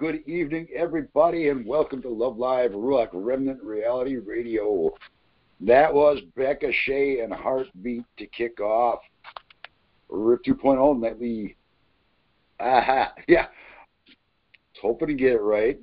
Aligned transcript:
Good 0.00 0.26
evening, 0.26 0.66
everybody, 0.74 1.50
and 1.50 1.66
welcome 1.66 2.00
to 2.00 2.08
Love 2.08 2.38
Live 2.38 2.70
Ruach 2.70 3.10
Remnant 3.12 3.62
Reality 3.62 4.16
Radio. 4.16 4.94
That 5.60 5.92
was 5.92 6.20
Becca 6.34 6.72
Shea 6.72 7.20
and 7.20 7.30
Heartbeat 7.30 8.04
to 8.16 8.26
kick 8.28 8.62
off 8.62 9.00
RIP 10.08 10.42
2.0 10.44 10.98
nightly. 10.98 11.54
Aha, 12.60 13.12
yeah. 13.28 13.48
hoping 14.80 15.08
to 15.08 15.14
get 15.14 15.32
it 15.32 15.42
right. 15.42 15.78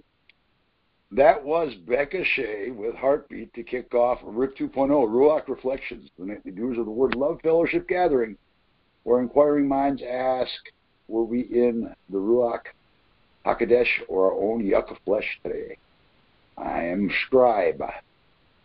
That 1.12 1.44
was 1.44 1.76
Becca 1.88 2.24
Shea 2.26 2.72
with 2.72 2.96
Heartbeat 2.96 3.54
to 3.54 3.62
kick 3.62 3.94
off 3.94 4.18
RIP 4.24 4.58
2.0 4.58 4.90
Ruach 4.90 5.48
Reflections, 5.48 6.10
the 6.18 6.26
nightly 6.26 6.54
news 6.54 6.80
of 6.80 6.86
the 6.86 6.92
Word 6.92 7.14
Love 7.14 7.40
Fellowship 7.44 7.88
Gathering, 7.88 8.36
where 9.04 9.22
inquiring 9.22 9.68
minds 9.68 10.02
ask, 10.02 10.50
were 11.08 11.24
we 11.24 11.42
in 11.42 11.94
the 12.10 12.18
Ruach 12.18 12.64
HaKodesh 13.48 13.88
or 14.10 14.32
our 14.32 14.52
own 14.52 14.66
Yucca 14.66 14.98
flesh 15.06 15.40
today? 15.42 15.78
I 16.58 16.84
am 16.84 17.10
Scribe, 17.26 17.82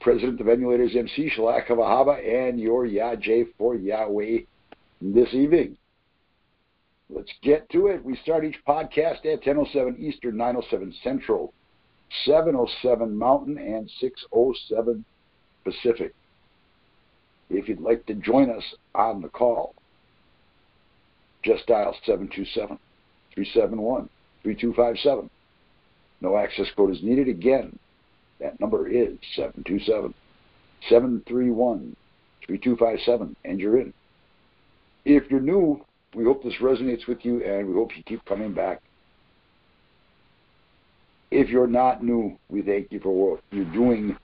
President 0.00 0.40
of 0.40 0.46
Emulators 0.46 0.96
MC, 0.96 1.30
Shaliach 1.30 1.68
and 2.48 2.58
your 2.58 2.84
Yah 2.84 3.14
for 3.56 3.76
Yahweh 3.76 4.38
this 5.00 5.32
evening. 5.34 5.76
Let's 7.08 7.32
get 7.42 7.68
to 7.70 7.86
it. 7.88 8.04
We 8.04 8.16
start 8.16 8.44
each 8.44 8.58
podcast 8.66 9.24
at 9.24 9.44
10.07 9.44 10.00
Eastern, 10.00 10.34
9.07 10.34 10.92
Central, 11.04 11.52
7.07 12.26 13.12
Mountain, 13.12 13.58
and 13.58 13.88
6.07 14.02 15.04
Pacific. 15.62 16.12
If 17.50 17.68
you'd 17.68 17.80
like 17.80 18.04
to 18.06 18.14
join 18.14 18.50
us 18.50 18.64
on 18.96 19.22
the 19.22 19.28
call, 19.28 19.76
just 21.44 21.66
dial 21.66 21.94
727 22.04 22.78
371 23.34 24.08
3257. 24.42 25.30
No 26.20 26.36
access 26.36 26.66
code 26.76 26.90
is 26.90 27.02
needed. 27.02 27.28
Again, 27.28 27.78
that 28.40 28.58
number 28.60 28.88
is 28.88 29.16
727 29.36 30.14
731 30.88 31.96
3257, 32.46 33.36
and 33.44 33.60
you're 33.60 33.80
in. 33.80 33.92
If 35.04 35.30
you're 35.30 35.40
new, 35.40 35.84
we 36.14 36.24
hope 36.24 36.42
this 36.42 36.54
resonates 36.60 37.06
with 37.06 37.24
you 37.24 37.42
and 37.44 37.68
we 37.68 37.74
hope 37.74 37.96
you 37.96 38.02
keep 38.02 38.24
coming 38.24 38.52
back. 38.52 38.82
If 41.30 41.48
you're 41.48 41.66
not 41.66 42.04
new, 42.04 42.36
we 42.50 42.62
thank 42.62 42.92
you 42.92 43.00
for 43.00 43.10
what 43.10 43.42
you're 43.50 43.64
doing 43.72 44.16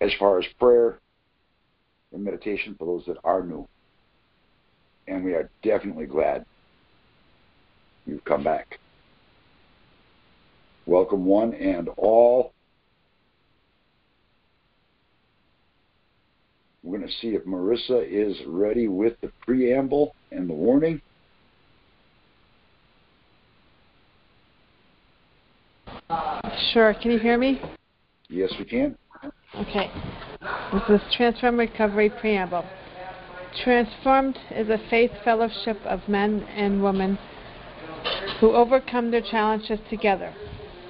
as 0.00 0.10
far 0.18 0.38
as 0.38 0.44
prayer 0.58 0.98
and 2.12 2.22
meditation 2.22 2.74
for 2.78 2.84
those 2.84 3.06
that 3.06 3.16
are 3.24 3.42
new. 3.42 3.66
And 5.08 5.24
we 5.24 5.32
are 5.32 5.48
definitely 5.62 6.06
glad 6.06 6.44
you've 8.06 8.24
come 8.24 8.44
back. 8.44 8.78
Welcome, 10.86 11.24
one 11.24 11.52
and 11.54 11.88
all. 11.96 12.52
We're 16.82 16.98
going 16.98 17.08
to 17.08 17.14
see 17.20 17.34
if 17.34 17.44
Marissa 17.44 18.06
is 18.08 18.36
ready 18.46 18.86
with 18.86 19.20
the 19.20 19.32
preamble 19.44 20.14
and 20.30 20.48
the 20.48 20.54
warning. 20.54 21.00
Sure. 26.72 26.94
Can 26.94 27.10
you 27.10 27.18
hear 27.18 27.36
me? 27.36 27.60
Yes, 28.28 28.52
we 28.58 28.64
can. 28.64 28.96
Okay. 29.56 29.90
This 30.72 31.00
is 31.00 31.14
Transform 31.16 31.58
Recovery 31.58 32.10
Preamble. 32.20 32.64
Transformed 33.64 34.38
is 34.52 34.68
a 34.68 34.78
faith 34.88 35.10
fellowship 35.24 35.78
of 35.84 36.06
men 36.08 36.42
and 36.54 36.82
women 36.82 37.18
who 38.40 38.54
overcome 38.54 39.10
their 39.10 39.22
challenges 39.22 39.80
together, 39.88 40.34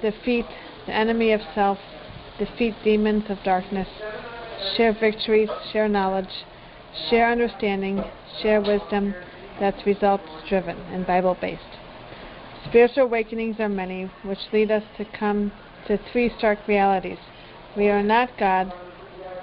defeat 0.01 0.45
the 0.85 0.93
enemy 0.93 1.31
of 1.31 1.41
self, 1.55 1.77
defeat 2.37 2.75
demons 2.83 3.23
of 3.29 3.37
darkness, 3.43 3.87
share 4.75 4.93
victories, 4.93 5.49
share 5.71 5.87
knowledge, 5.87 6.45
share 7.09 7.31
understanding, 7.31 8.03
share 8.41 8.61
wisdom 8.61 9.13
that's 9.59 9.85
results 9.85 10.29
driven 10.47 10.77
and 10.91 11.05
Bible 11.05 11.37
based. 11.39 11.61
Spiritual 12.69 13.03
awakenings 13.03 13.59
are 13.59 13.69
many, 13.69 14.11
which 14.23 14.39
lead 14.51 14.71
us 14.71 14.83
to 14.97 15.05
come 15.05 15.51
to 15.87 15.97
three 16.11 16.31
stark 16.37 16.59
realities. 16.67 17.17
We 17.75 17.87
are 17.87 18.03
not 18.03 18.29
God. 18.37 18.73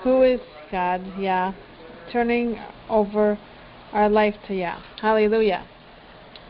Who 0.02 0.22
is 0.22 0.40
God? 0.70 1.18
Yah. 1.18 1.52
Turning 2.12 2.58
over 2.88 3.38
our 3.92 4.08
life 4.08 4.34
to 4.48 4.54
Yah. 4.54 4.80
Hallelujah. 5.00 5.66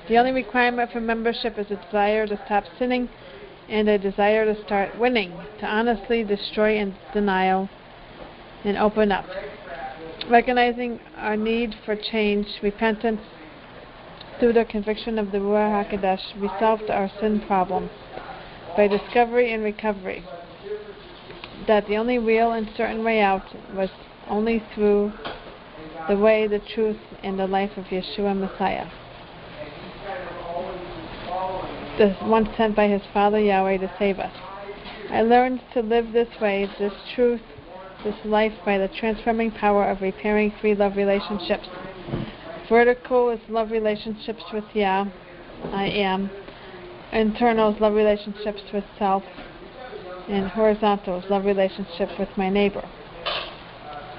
The 0.06 0.19
only 0.19 0.33
requirement 0.33 0.93
for 0.93 1.01
membership 1.01 1.59
is 1.59 1.71
a 1.71 1.77
desire 1.77 2.27
to 2.27 2.39
stop 2.45 2.65
sinning 2.79 3.09
and 3.71 3.89
a 3.89 3.99
desire 3.99 4.45
to 4.45 4.62
start 4.65 4.99
winning, 4.99 5.33
to 5.61 5.67
honestly 5.67 6.23
destroy 6.23 6.77
and 6.77 6.95
denial 7.15 7.71
and 8.65 8.77
open 8.77 9.11
up. 9.11 9.25
Recognizing 10.29 11.01
our 11.17 11.39
need 11.39 11.75
for 11.87 11.97
change, 11.97 12.47
repentance, 12.62 13.23
through 14.39 14.53
the 14.53 14.65
conviction 14.67 15.19
of 15.19 15.33
the 15.33 15.39
Ruach 15.39 15.89
HaKodesh, 15.89 16.39
we 16.39 16.49
solved 16.59 16.91
our 16.91 17.09
sin 17.21 17.41
problem 17.41 17.89
by 18.77 18.89
discovery 18.89 19.53
and 19.53 19.62
recovery. 19.62 20.23
That 21.67 21.87
the 21.87 21.97
only 21.97 22.19
real 22.19 22.53
and 22.53 22.69
certain 22.77 23.05
way 23.05 23.21
out 23.21 23.45
was 23.75 23.89
only 24.29 24.62
through 24.75 25.12
the 26.09 26.19
way, 26.19 26.47
the 26.47 26.59
truth, 26.59 26.99
and 27.23 27.39
the 27.39 27.47
life 27.47 27.79
of 27.79 27.85
Yeshua 27.87 28.37
Messiah. 28.37 28.89
The 31.96 32.11
one 32.25 32.52
sent 32.56 32.75
by 32.75 32.88
his 32.88 33.02
Father 33.12 33.38
Yahweh 33.38 33.79
to 33.79 33.93
save 34.00 34.19
us. 34.19 34.32
I 35.11 35.23
learned 35.23 35.61
to 35.75 35.81
live 35.81 36.12
this 36.12 36.29
way, 36.41 36.69
this 36.79 36.93
truth, 37.14 37.43
this 38.02 38.17
life 38.25 38.52
by 38.64 38.79
the 38.79 38.88
transforming 38.88 39.52
power 39.52 39.85
of 39.85 40.02
repairing 40.02 40.52
three 40.61 40.75
love 40.75 40.96
relationships. 40.96 41.69
Vertical 42.69 43.31
is 43.31 43.38
love 43.49 43.70
relationships 43.70 44.43
with 44.52 44.64
Yah, 44.73 45.06
I 45.73 45.87
am. 45.87 46.31
Internal 47.12 47.73
is 47.73 47.81
love 47.81 47.94
relationships 47.94 48.62
with 48.73 48.85
self. 48.99 49.23
And 50.29 50.49
horizontal 50.49 51.20
is 51.20 51.31
love 51.31 51.44
relationship 51.44 52.19
with 52.19 52.31
my 52.37 52.49
neighbor. 52.49 52.85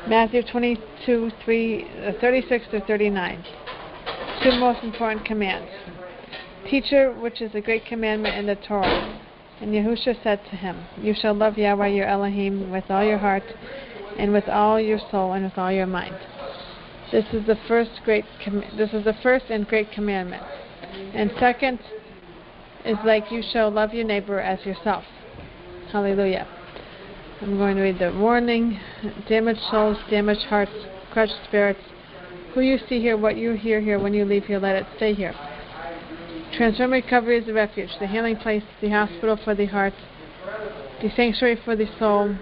Matthew 0.08 0.44
22, 0.44 1.32
3, 1.44 1.88
uh, 2.06 2.12
36 2.22 2.68
to 2.72 2.80
39. 2.86 3.44
Two 4.44 4.52
most 4.60 4.84
important 4.84 5.26
commands. 5.26 5.70
Teacher, 6.70 7.12
which 7.12 7.42
is 7.42 7.54
a 7.54 7.62
great 7.62 7.86
commandment 7.86 8.36
in 8.36 8.48
the 8.48 8.56
Torah. 8.56 9.22
And 9.62 9.72
Yahusha 9.72 10.22
said 10.24 10.42
to 10.50 10.56
him, 10.56 10.84
You 11.00 11.14
shall 11.14 11.34
love 11.34 11.58
Yahweh 11.58 11.88
your 11.88 12.08
Elohim 12.08 12.72
with 12.72 12.86
all 12.90 13.04
your 13.04 13.20
heart, 13.20 13.44
and 14.18 14.34
with 14.34 14.50
all 14.50 14.80
your 14.80 15.00
soul, 15.12 15.34
and 15.34 15.46
with 15.46 15.58
all 15.58 15.72
your 15.72 15.86
mind. 15.86 16.16
This 17.12 17.26
is 17.34 17.46
the 17.46 17.58
first 17.68 17.92
great. 18.04 18.26
Com- 18.44 18.64
this 18.78 18.94
is 18.94 19.06
the 19.06 19.16
first 19.22 19.46
and 19.50 19.68
great 19.68 19.92
commandment. 19.92 20.44
And 21.14 21.32
second 21.40 21.80
is 22.84 22.98
like 23.06 23.32
you 23.32 23.44
shall 23.44 23.70
love 23.70 23.94
your 23.94 24.06
neighbor 24.06 24.40
as 24.40 24.66
yourself. 24.66 25.04
Hallelujah. 25.92 26.48
I'm 27.42 27.58
going 27.58 27.76
to 27.76 27.84
read 27.84 28.00
the 28.00 28.12
warning. 28.18 28.80
Damaged 29.28 29.62
souls, 29.70 29.98
damaged 30.10 30.44
hearts, 30.44 30.72
crushed 31.12 31.44
spirits. 31.48 31.82
Who 32.54 32.62
you 32.62 32.80
see 32.90 33.00
here, 33.00 33.18
what 33.18 33.38
you 33.38 33.54
hear 33.54 33.82
here, 33.82 34.00
when 34.00 34.14
you 34.14 34.26
leave 34.26 34.46
here, 34.46 34.60
let 34.60 34.76
it 34.76 34.88
stay 34.96 35.14
here. 35.14 35.36
Transform 36.56 36.92
Recovery 36.92 37.40
is 37.40 37.50
a 37.50 37.54
refuge, 37.54 37.90
the 38.00 38.08
healing 38.08 38.38
place, 38.38 38.64
the 38.80 38.90
hospital 38.90 39.36
for 39.36 39.54
the 39.54 39.66
heart, 39.66 39.94
the 41.02 41.10
sanctuary 41.14 41.58
for 41.66 41.76
the 41.76 41.86
soul. 42.00 42.34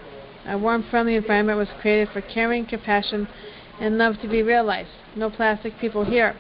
A 0.46 0.56
warm, 0.56 0.84
friendly 0.84 1.16
environment 1.16 1.58
was 1.58 1.70
created 1.82 2.10
for 2.14 2.22
caring, 2.22 2.68
compassion, 2.68 3.28
and 3.80 3.98
love 3.98 4.22
to 4.22 4.28
be 4.28 4.44
realized. 4.44 4.92
No 5.16 5.32
plastic 5.32 5.80
people 5.80 6.06
here. 6.06 6.36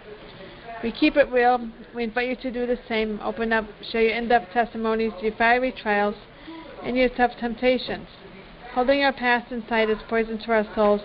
We 0.83 0.91
keep 0.91 1.17
it 1.17 1.31
real. 1.31 1.67
We 1.95 2.03
invite 2.03 2.29
you 2.29 2.35
to 2.35 2.51
do 2.51 2.67
the 2.67 2.77
same. 2.87 3.19
Open 3.23 3.51
up, 3.51 3.65
share 3.81 4.03
your 4.03 4.17
in-depth 4.17 4.53
testimonies, 4.53 5.13
your 5.19 5.33
fiery 5.33 5.71
trials, 5.71 6.15
and 6.83 6.95
your 6.95 7.09
tough 7.09 7.31
temptations. 7.39 8.07
Holding 8.73 9.03
our 9.03 9.13
past 9.13 9.51
inside 9.51 9.89
is 9.89 9.97
poison 10.07 10.37
to 10.37 10.51
our 10.51 10.67
souls. 10.75 11.01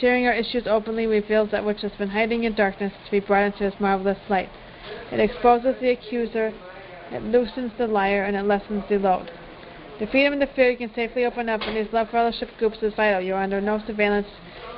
Sharing 0.00 0.28
our 0.28 0.34
issues 0.34 0.68
openly 0.68 1.08
reveals 1.08 1.50
that 1.50 1.64
which 1.64 1.80
has 1.80 1.92
been 1.98 2.10
hiding 2.10 2.44
in 2.44 2.54
darkness 2.54 2.92
to 3.04 3.10
be 3.10 3.18
brought 3.18 3.46
into 3.46 3.64
His 3.64 3.80
marvelous 3.80 4.18
light. 4.28 4.50
It 5.10 5.20
exposes 5.20 5.76
the 5.80 5.90
accuser, 5.90 6.52
it 7.10 7.22
loosens 7.22 7.72
the 7.78 7.86
liar, 7.86 8.24
and 8.24 8.36
it 8.36 8.44
lessens 8.44 8.84
the 8.88 8.98
load. 8.98 9.30
The 9.98 10.06
freedom 10.06 10.34
and 10.34 10.42
the 10.42 10.46
fear 10.46 10.70
you 10.70 10.76
can 10.76 10.94
safely 10.94 11.24
open 11.24 11.48
up 11.48 11.60
in 11.62 11.74
these 11.74 11.92
love 11.92 12.10
fellowship 12.10 12.50
groups 12.56 12.78
is 12.82 12.94
vital. 12.94 13.20
You 13.20 13.34
are 13.34 13.42
under 13.42 13.60
no 13.60 13.82
surveillance, 13.84 14.28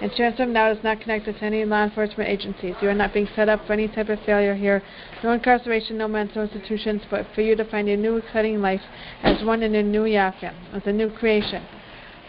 and 0.00 0.10
Transform 0.12 0.54
Now 0.54 0.70
is 0.70 0.82
not 0.82 1.02
connected 1.02 1.36
to 1.36 1.44
any 1.44 1.62
law 1.66 1.84
enforcement 1.84 2.30
agencies. 2.30 2.74
You 2.80 2.88
are 2.88 2.94
not 2.94 3.12
being 3.12 3.28
set 3.36 3.50
up 3.50 3.66
for 3.66 3.74
any 3.74 3.86
type 3.88 4.08
of 4.08 4.18
failure 4.24 4.54
here. 4.54 4.82
No 5.22 5.32
incarceration, 5.32 5.98
no 5.98 6.08
mental 6.08 6.42
institutions, 6.42 7.02
but 7.10 7.26
for 7.34 7.42
you 7.42 7.54
to 7.56 7.66
find 7.66 7.86
a 7.90 7.98
new 7.98 8.16
exciting 8.16 8.62
life 8.62 8.80
as 9.22 9.44
one 9.44 9.62
in 9.62 9.74
a 9.74 9.82
new 9.82 10.04
Yafia, 10.04 10.54
as 10.72 10.86
a 10.86 10.92
new 10.92 11.10
creation. 11.10 11.62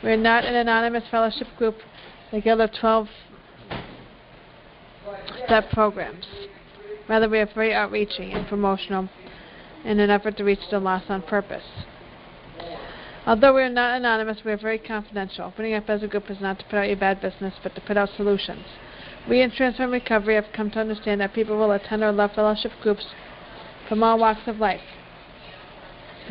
We 0.04 0.10
are 0.10 0.18
not 0.18 0.44
an 0.44 0.56
anonymous 0.56 1.06
fellowship 1.10 1.48
group 1.58 1.78
like 2.34 2.46
other 2.46 2.68
12 2.68 3.08
step 5.46 5.70
programs. 5.72 6.26
Rather, 7.12 7.28
we 7.28 7.40
are 7.40 7.46
very 7.54 7.74
outreaching 7.74 8.32
and 8.32 8.48
promotional. 8.48 9.10
in 9.84 10.00
an 10.00 10.10
effort 10.10 10.38
to 10.38 10.46
reach 10.46 10.70
the 10.70 10.80
lost 10.80 11.10
on 11.10 11.22
purpose. 11.22 11.84
Although 13.28 13.54
we 13.54 13.64
are 13.64 13.70
not 13.70 13.98
anonymous, 13.98 14.46
we 14.46 14.54
are 14.54 14.58
very 14.58 14.78
confidential. 14.80 15.48
Opening 15.48 15.74
up 15.74 15.90
as 15.90 16.04
a 16.04 16.08
group 16.08 16.32
is 16.32 16.40
not 16.40 16.60
to 16.60 16.66
put 16.66 16.78
out 16.78 16.88
your 16.88 16.96
bad 16.96 17.20
business, 17.20 17.54
but 17.62 17.76
to 17.76 17.82
put 17.82 17.98
out 17.98 18.08
solutions. 18.16 18.64
We 19.28 19.42
in 19.42 19.52
Transform 19.52 19.92
Recovery 19.92 20.36
have 20.36 20.54
come 20.54 20.72
to 20.72 20.80
understand 20.80 21.20
that 21.20 21.34
people 21.34 21.58
will 21.58 21.74
attend 21.74 22.02
our 22.02 22.14
love 22.14 22.32
fellowship 22.34 22.72
groups 22.82 23.06
from 23.90 24.04
all 24.04 24.18
walks 24.18 24.48
of 24.48 24.62
life. 24.62 24.80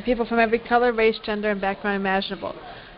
People 0.07 0.25
from 0.25 0.39
every 0.39 0.61
color, 0.61 0.95
race, 0.95 1.19
gender, 1.23 1.51
and 1.51 1.61
background 1.61 1.97
imaginable. 1.97 2.55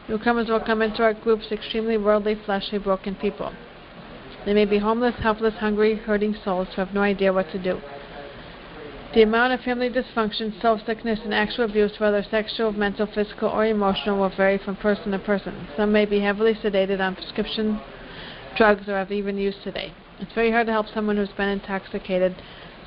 Newcomers 0.09 0.49
will 0.49 0.61
come 0.61 0.83
into 0.83 1.03
our 1.03 1.15
groups 1.15 1.51
extremely 1.51 1.97
worldly, 1.97 2.37
fleshly, 2.45 2.79
broken 2.79 3.17
people. 3.17 3.53
They 4.45 4.55
may 4.55 4.65
be 4.65 4.79
homeless, 4.79 5.15
helpless, 5.17 5.55
hungry, 5.55 5.97
hurting 5.97 6.35
souls 6.45 6.69
who 6.75 6.81
have 6.81 6.95
no 6.95 7.03
idea 7.03 7.33
what 7.33 7.51
to 7.51 7.59
do. 7.59 7.81
The 9.15 9.23
amount 9.23 9.53
of 9.53 9.61
family 9.61 9.91
dysfunction, 9.91 10.59
self-sickness, 10.61 11.21
and 11.25 11.35
actual 11.35 11.65
abuse, 11.65 12.01
whether 12.01 12.23
sexual, 12.23 12.73
mental, 12.73 13.07
physical, 13.07 13.51
or 13.51 13.67
emotional, 13.67 14.19
will 14.19 14.31
vary 14.31 14.59
from 14.59 14.77
person 14.77 15.13
to 15.13 15.19
person. 15.19 15.69
Some 15.77 15.93
may 15.93 16.07
be 16.07 16.21
heavily 16.21 16.55
sedated 16.55 17.01
on 17.01 17.15
prescription 17.15 17.81
drugs 18.57 18.89
or 18.89 18.97
have 18.97 19.13
even 19.13 19.37
used 19.37 19.63
today. 19.63 19.93
It's 20.19 20.33
very 20.33 20.51
hard 20.51 20.67
to 20.67 20.73
help 20.73 20.87
someone 20.89 21.17
who's 21.17 21.33
been 21.37 21.49
intoxicated 21.49 22.41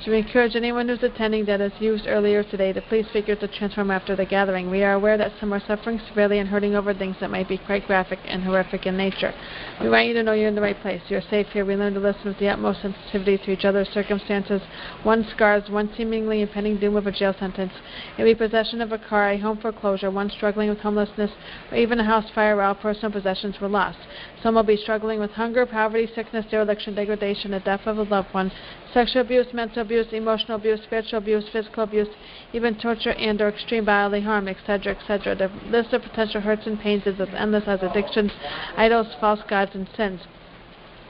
we 0.08 0.18
encourage 0.20 0.56
anyone 0.56 0.88
who's 0.88 1.02
attending 1.02 1.46
that 1.46 1.62
as 1.62 1.72
used 1.80 2.06
earlier 2.06 2.44
today 2.44 2.72
to 2.72 2.82
please 2.82 3.08
figure 3.12 3.36
to 3.36 3.48
transform 3.48 3.90
after 3.90 4.16
the 4.16 4.26
gathering. 4.26 4.70
We 4.70 4.84
are 4.84 4.94
aware 4.94 5.18
that 5.18 5.32
some 5.40 5.52
are 5.52 5.60
suffering 5.60 6.00
severely 6.08 6.38
and 6.38 6.48
hurting 6.48 6.76
over 6.76 6.94
things 6.94 7.16
that 7.20 7.32
might 7.32 7.48
be 7.48 7.58
quite 7.58 7.88
graphic 7.88 8.20
and 8.26 8.44
horrific 8.44 8.86
in 8.86 8.98
nature. 8.98 9.34
We 9.82 9.90
want 9.90 10.06
you 10.08 10.14
to 10.14 10.22
know 10.24 10.34
you're 10.34 10.50
in 10.50 10.56
the 10.56 10.62
right 10.62 10.80
place. 10.80 11.02
You're 11.08 11.22
safe 11.22 11.48
here. 11.48 11.66
We 11.66 11.76
learn 11.76 11.96
to 11.96 12.00
listen 12.00 12.26
with 12.26 12.38
the 12.38 12.50
utmost 12.50 12.84
sensitivity 12.84 13.38
to 13.46 13.52
each 13.52 13.66
other's 13.66 13.90
circumstances. 13.90 14.62
One 15.02 15.26
scars, 15.34 15.70
one 15.70 15.90
seemingly 15.98 16.42
impending 16.42 16.78
doom 16.78 16.98
of 16.98 17.08
a 17.08 17.12
jail 17.12 17.34
sentence, 17.40 17.74
a 18.20 18.24
repossession 18.24 18.82
of 18.82 18.92
a 18.92 19.00
car, 19.00 19.32
a 19.32 19.40
home 19.40 19.58
foreclosure, 19.58 20.12
one 20.12 20.30
struggling 20.30 20.70
with 20.70 20.80
homelessness, 20.80 21.32
or 21.72 21.78
even 21.78 22.00
a 22.00 22.04
house 22.04 22.30
fire 22.36 22.56
where 22.56 22.72
personal 22.76 23.12
possessions 23.12 23.60
were 23.60 23.70
lost. 23.70 23.98
Some 24.44 24.54
will 24.54 24.64
be 24.64 24.78
struggling 24.78 25.20
with 25.20 25.32
hunger, 25.32 25.66
poverty, 25.66 26.08
sickness, 26.14 26.46
dereliction, 26.52 26.94
degradation, 26.94 27.52
the 27.52 27.60
death 27.60 27.88
of 27.88 27.98
a 27.98 28.04
loved 28.04 28.32
one, 28.34 28.52
sexual 28.96 29.24
abuse, 29.24 29.46
mental 29.54 29.82
abuse, 29.82 30.08
emotional 30.14 30.56
abuse, 30.56 30.80
spiritual 30.84 31.18
abuse, 31.18 31.44
physical 31.52 31.84
abuse, 31.84 32.08
even 32.54 32.74
torture 32.76 33.12
and 33.12 33.42
or 33.42 33.50
extreme 33.50 33.84
bodily 33.84 34.22
harm, 34.22 34.48
etc., 34.48 34.96
etc. 34.96 35.36
The 35.36 35.52
list 35.70 35.92
of 35.92 36.02
potential 36.02 36.40
hurts 36.40 36.66
and 36.66 36.80
pains 36.80 37.06
is 37.06 37.20
as 37.20 37.28
endless 37.36 37.66
as 37.68 37.84
addictions, 37.84 38.32
idols, 38.78 39.08
false 39.20 39.42
gods, 39.50 39.72
and 39.76 39.88
sins. 39.98 40.22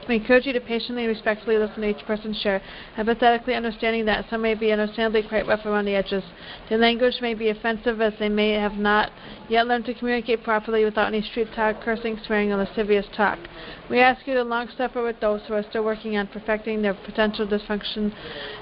We 0.08 0.16
encourage 0.16 0.46
you 0.46 0.52
to 0.52 0.60
patiently 0.60 1.04
and 1.04 1.12
respectfully 1.12 1.58
listen 1.58 1.82
to 1.82 1.88
each 1.88 2.06
person's 2.06 2.38
share, 2.38 2.62
empathetically 2.96 3.56
understanding 3.56 4.04
that 4.04 4.26
some 4.30 4.42
may 4.42 4.54
be 4.54 4.70
understandably 4.70 5.22
quite 5.22 5.46
rough 5.46 5.66
around 5.66 5.86
the 5.86 5.94
edges. 5.94 6.22
Their 6.68 6.78
language 6.78 7.20
may 7.20 7.34
be 7.34 7.48
offensive 7.48 8.00
as 8.00 8.12
they 8.18 8.28
may 8.28 8.52
have 8.52 8.74
not 8.74 9.10
yet 9.48 9.66
learned 9.66 9.86
to 9.86 9.94
communicate 9.94 10.44
properly 10.44 10.84
without 10.84 11.08
any 11.08 11.22
street 11.22 11.48
talk, 11.54 11.80
cursing, 11.82 12.20
swearing, 12.24 12.52
or 12.52 12.56
lascivious 12.56 13.06
talk. 13.16 13.38
We 13.90 13.98
ask 14.00 14.26
you 14.26 14.34
to 14.34 14.44
long 14.44 14.68
suffer 14.76 15.02
with 15.02 15.20
those 15.20 15.42
who 15.48 15.54
are 15.54 15.64
still 15.64 15.84
working 15.84 16.16
on 16.16 16.28
perfecting 16.28 16.82
their 16.82 16.94
potential 16.94 17.46
dysfunction, 17.46 18.14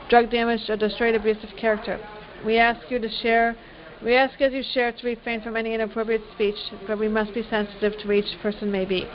drug 0.08 0.30
damage, 0.30 0.68
or 0.70 0.76
destroyed 0.76 1.14
abusive 1.14 1.50
character. 1.58 2.00
We 2.44 2.58
ask 2.58 2.90
you 2.90 2.98
to 2.98 3.08
share 3.08 3.56
we 4.02 4.16
ask 4.16 4.38
as 4.42 4.52
you 4.52 4.62
share 4.62 4.92
to 4.92 5.06
refrain 5.06 5.40
from 5.40 5.56
any 5.56 5.72
inappropriate 5.72 6.20
speech, 6.34 6.58
but 6.86 6.98
we 6.98 7.08
must 7.08 7.32
be 7.32 7.42
sensitive 7.48 7.96
to 8.02 8.12
each 8.12 8.38
person 8.42 8.70
may 8.70 8.84
be. 8.84 9.08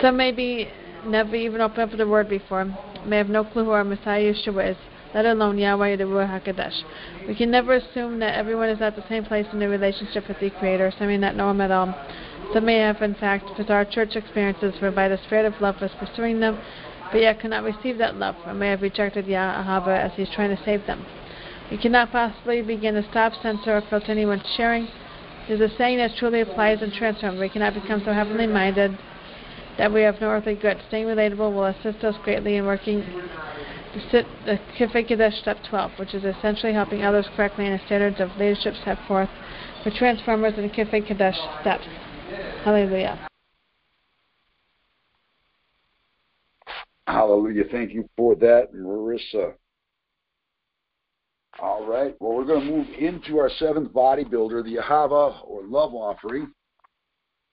Some 0.00 0.16
may 0.16 0.32
be 0.32 0.68
never 1.06 1.34
even 1.36 1.60
opened 1.60 1.92
up 1.92 1.98
the 1.98 2.06
word 2.06 2.28
before, 2.28 2.64
may 3.06 3.16
have 3.18 3.28
no 3.28 3.44
clue 3.44 3.64
who 3.64 3.70
our 3.70 3.84
Messiah 3.84 4.32
Yeshua 4.32 4.70
is, 4.70 4.76
let 5.14 5.26
alone 5.26 5.58
Yahweh 5.58 5.96
the 5.96 6.04
Ruach 6.04 6.42
HaKodesh. 6.42 6.82
We 7.26 7.34
can 7.34 7.50
never 7.50 7.74
assume 7.74 8.18
that 8.20 8.36
everyone 8.36 8.68
is 8.68 8.80
at 8.80 8.96
the 8.96 9.04
same 9.08 9.24
place 9.24 9.46
in 9.52 9.58
their 9.58 9.68
relationship 9.68 10.28
with 10.28 10.38
the 10.40 10.50
Creator, 10.50 10.92
some 10.98 11.08
may 11.08 11.18
not 11.18 11.36
know 11.36 11.50
Him 11.50 11.60
at 11.60 11.70
all. 11.70 11.94
Some 12.52 12.64
may 12.64 12.78
have, 12.78 13.02
in 13.02 13.14
fact, 13.14 13.56
bizarre 13.56 13.84
church 13.84 14.16
experiences 14.16 14.80
whereby 14.80 15.08
the 15.08 15.18
Spirit 15.26 15.46
of 15.46 15.60
love 15.60 15.80
was 15.80 15.90
pursuing 15.98 16.40
them, 16.40 16.58
but 17.10 17.20
yet 17.20 17.40
could 17.40 17.50
not 17.50 17.64
receive 17.64 17.98
that 17.98 18.16
love, 18.16 18.36
or 18.46 18.54
may 18.54 18.70
have 18.70 18.82
rejected 18.82 19.26
Yahweh 19.26 19.98
as 19.98 20.12
He 20.16 20.22
is 20.22 20.30
trying 20.34 20.54
to 20.54 20.64
save 20.64 20.86
them. 20.86 21.04
We 21.70 21.78
cannot 21.78 22.12
possibly 22.12 22.62
begin 22.62 22.94
to 22.94 23.08
stop, 23.10 23.32
censor, 23.42 23.76
or 23.76 23.82
filter 23.88 24.12
anyone's 24.12 24.46
sharing. 24.56 24.88
Is 25.48 25.60
a 25.60 25.68
saying 25.76 25.98
that 25.98 26.12
truly 26.16 26.40
applies 26.40 26.82
and 26.82 26.92
transforms. 26.92 27.40
We 27.40 27.48
cannot 27.48 27.74
become 27.74 28.00
so 28.04 28.12
heavenly 28.12 28.46
minded 28.46 28.96
that 29.78 29.92
we 29.92 30.02
have 30.02 30.20
no 30.20 30.28
earthly 30.28 30.54
good. 30.54 30.80
Staying 30.88 31.06
relatable 31.06 31.52
will 31.52 31.66
assist 31.66 32.04
us 32.04 32.14
greatly 32.24 32.56
in 32.56 32.66
working 32.66 33.00
the, 34.10 34.58
Kifei 34.78 35.40
Step 35.40 35.58
12, 35.68 35.92
which 35.98 36.14
is 36.14 36.24
essentially 36.24 36.72
helping 36.72 37.04
others 37.04 37.26
correctly 37.36 37.66
in 37.66 37.72
the 37.72 37.80
standards 37.86 38.20
of 38.20 38.30
leadership 38.38 38.74
set 38.84 38.98
forth 39.06 39.28
for 39.82 39.90
transformers 39.90 40.54
and 40.56 40.72
Kifei 40.72 41.06
Kadesh 41.06 41.38
steps. 41.60 41.84
Hallelujah. 42.64 43.28
Hallelujah. 47.06 47.64
Thank 47.70 47.92
you 47.92 48.08
for 48.16 48.34
that, 48.36 48.72
Marissa. 48.74 49.54
All 51.60 51.86
right. 51.86 52.14
Well, 52.18 52.34
we're 52.34 52.44
going 52.44 52.66
to 52.66 52.72
move 52.72 52.86
into 52.98 53.38
our 53.38 53.50
seventh 53.58 53.92
bodybuilder, 53.92 54.64
the 54.64 54.76
Ahava 54.76 55.44
or 55.44 55.64
love 55.64 55.94
offering, 55.94 56.50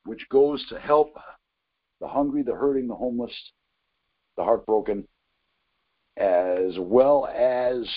which 0.06 0.26
goes 0.30 0.66
to 0.70 0.80
help 0.80 1.18
the 2.02 2.08
hungry, 2.08 2.44
the 2.44 2.56
hurting, 2.56 2.88
the 2.88 2.96
homeless, 2.96 3.34
the 4.38 4.44
heartbroken, 4.44 5.08
as 6.18 6.78
well 6.78 7.28
as 7.28 7.88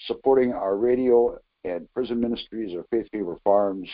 supporting 0.00 0.52
our 0.52 0.76
radio 0.76 1.38
and 1.64 1.90
prison 1.94 2.20
ministries, 2.20 2.76
our 2.76 2.84
Faith 2.90 3.08
Favor 3.12 3.38
Farms, 3.44 3.88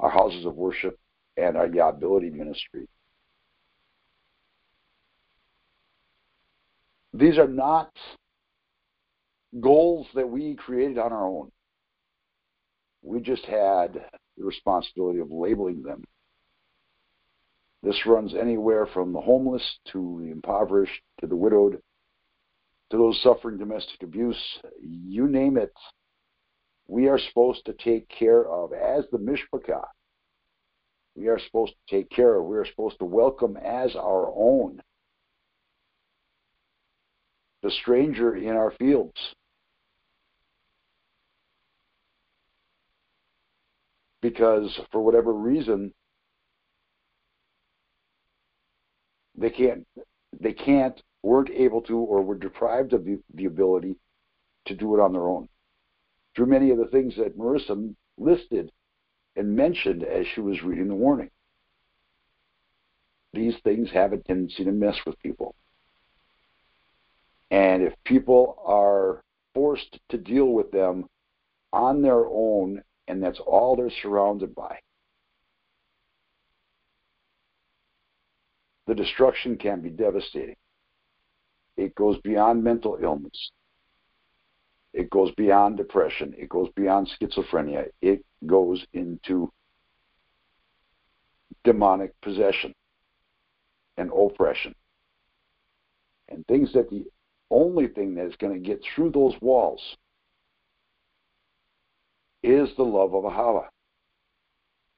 our 0.00 0.10
houses 0.10 0.44
of 0.44 0.54
worship, 0.54 0.98
and 1.36 1.56
our 1.56 1.68
Yahability 1.68 2.32
ministry. 2.32 2.86
These 7.14 7.38
are 7.38 7.48
not 7.48 7.90
goals 9.60 10.06
that 10.14 10.28
we 10.28 10.54
created 10.54 10.98
on 10.98 11.12
our 11.12 11.26
own. 11.26 11.50
We 13.02 13.20
just 13.20 13.44
had 13.44 13.94
the 14.36 14.44
responsibility 14.44 15.20
of 15.20 15.30
labeling 15.30 15.82
them 15.82 16.04
this 17.82 18.06
runs 18.06 18.34
anywhere 18.34 18.86
from 18.86 19.12
the 19.12 19.20
homeless 19.20 19.78
to 19.92 20.20
the 20.22 20.30
impoverished 20.30 21.00
to 21.20 21.26
the 21.26 21.36
widowed 21.36 21.80
to 22.90 22.96
those 22.96 23.20
suffering 23.22 23.58
domestic 23.58 24.02
abuse. 24.02 24.42
You 24.80 25.28
name 25.28 25.56
it, 25.56 25.72
we 26.86 27.08
are 27.08 27.18
supposed 27.18 27.66
to 27.66 27.74
take 27.74 28.08
care 28.08 28.46
of 28.46 28.72
as 28.72 29.04
the 29.12 29.18
mishpachah. 29.18 29.84
We 31.14 31.28
are 31.28 31.38
supposed 31.38 31.72
to 31.72 31.96
take 31.96 32.10
care 32.10 32.36
of. 32.36 32.46
We 32.46 32.56
are 32.56 32.66
supposed 32.66 32.98
to 32.98 33.04
welcome 33.04 33.56
as 33.56 33.94
our 33.94 34.32
own 34.34 34.80
the 37.62 37.70
stranger 37.70 38.36
in 38.36 38.50
our 38.50 38.70
fields. 38.78 39.18
Because 44.22 44.78
for 44.90 45.00
whatever 45.02 45.32
reason, 45.32 45.92
they 49.38 49.50
can't 49.50 49.86
they 50.40 50.52
can't 50.52 51.00
weren't 51.22 51.50
able 51.50 51.82
to 51.82 51.96
or 51.96 52.22
were 52.22 52.36
deprived 52.36 52.92
of 52.92 53.04
the, 53.04 53.18
the 53.34 53.46
ability 53.46 53.96
to 54.66 54.74
do 54.74 54.94
it 54.94 55.00
on 55.00 55.12
their 55.12 55.28
own 55.28 55.48
through 56.34 56.46
many 56.46 56.70
of 56.70 56.78
the 56.78 56.86
things 56.86 57.16
that 57.16 57.36
Marissa 57.36 57.94
listed 58.16 58.70
and 59.36 59.56
mentioned 59.56 60.02
as 60.04 60.26
she 60.26 60.40
was 60.40 60.62
reading 60.62 60.88
the 60.88 60.94
warning. 60.94 61.30
These 63.32 63.54
things 63.62 63.90
have 63.92 64.12
a 64.12 64.18
tendency 64.18 64.64
to 64.64 64.72
mess 64.72 64.96
with 65.06 65.18
people. 65.20 65.54
And 67.50 67.82
if 67.82 67.94
people 68.04 68.58
are 68.64 69.22
forced 69.54 69.98
to 70.10 70.18
deal 70.18 70.46
with 70.46 70.70
them 70.70 71.08
on 71.72 72.02
their 72.02 72.26
own, 72.26 72.82
and 73.06 73.22
that's 73.22 73.40
all 73.40 73.76
they're 73.76 73.90
surrounded 74.02 74.54
by, 74.54 74.78
the 78.88 78.94
destruction 78.94 79.56
can 79.58 79.82
be 79.82 79.90
devastating. 79.90 80.56
It 81.76 81.94
goes 81.94 82.18
beyond 82.24 82.64
mental 82.64 82.98
illness. 83.00 83.50
It 84.94 85.10
goes 85.10 85.30
beyond 85.36 85.76
depression. 85.76 86.34
It 86.36 86.48
goes 86.48 86.70
beyond 86.74 87.08
schizophrenia. 87.20 87.88
It 88.00 88.24
goes 88.46 88.84
into 88.94 89.52
demonic 91.64 92.18
possession 92.22 92.74
and 93.98 94.10
oppression. 94.10 94.74
And 96.30 96.46
things 96.46 96.72
that 96.72 96.88
the 96.88 97.04
only 97.50 97.88
thing 97.88 98.14
that 98.14 98.26
is 98.26 98.36
going 98.36 98.54
to 98.54 98.66
get 98.66 98.80
through 98.82 99.10
those 99.10 99.34
walls 99.42 99.82
is 102.42 102.70
the 102.76 102.84
love 102.84 103.14
of 103.14 103.24
Ahava, 103.24 103.66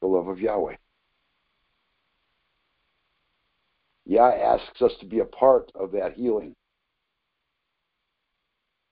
the 0.01 0.07
love 0.07 0.29
of 0.29 0.39
Yahweh. 0.39 0.77
Yah 4.11 4.33
asks 4.33 4.83
us 4.83 4.91
to 4.99 5.07
be 5.07 5.21
a 5.21 5.25
part 5.25 5.71
of 5.77 5.93
that 5.93 6.15
healing. 6.15 6.57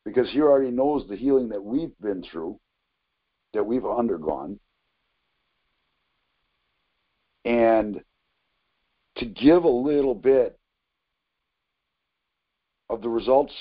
Because 0.05 0.31
He 0.31 0.41
already 0.41 0.71
knows 0.71 1.09
the 1.09 1.17
healing 1.17 1.49
that 1.49 1.65
we've 1.65 1.99
been 2.01 2.23
through. 2.23 2.61
that 3.53 3.65
we've 3.65 3.85
undergone 3.85 4.61
and 7.45 8.01
to 9.17 9.25
give 9.25 9.65
a 9.65 9.69
little 9.69 10.15
bit 10.15 10.57
of 12.89 13.03
the 13.03 13.09
results 13.09 13.55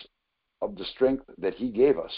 of 0.62 0.76
the 0.76 0.86
strength 0.86 1.24
that 1.40 1.56
He 1.56 1.70
gave 1.70 1.98
us. 1.98 2.14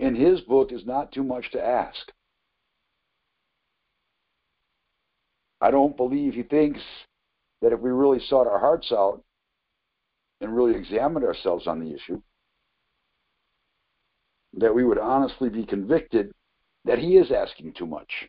In 0.00 0.16
His 0.16 0.40
book 0.40 0.72
is 0.72 0.84
not 0.84 1.12
too 1.12 1.22
much 1.22 1.52
to 1.52 1.64
ask. 1.64 2.10
I 5.64 5.70
don't 5.70 5.96
believe 5.96 6.34
He 6.34 6.42
thinks 6.42 6.80
that 7.62 7.72
if 7.72 7.80
we 7.80 7.90
really 7.90 8.20
sought 8.28 8.46
our 8.46 8.58
hearts 8.58 8.92
out 8.92 9.22
and 10.42 10.54
really 10.54 10.78
examined 10.78 11.24
ourselves 11.24 11.66
on 11.66 11.80
the 11.80 11.94
issue, 11.94 12.20
that 14.58 14.74
we 14.74 14.84
would 14.84 14.98
honestly 14.98 15.48
be 15.48 15.64
convicted 15.64 16.32
that 16.84 16.98
he 16.98 17.16
is 17.16 17.32
asking 17.32 17.72
too 17.72 17.86
much. 17.86 18.28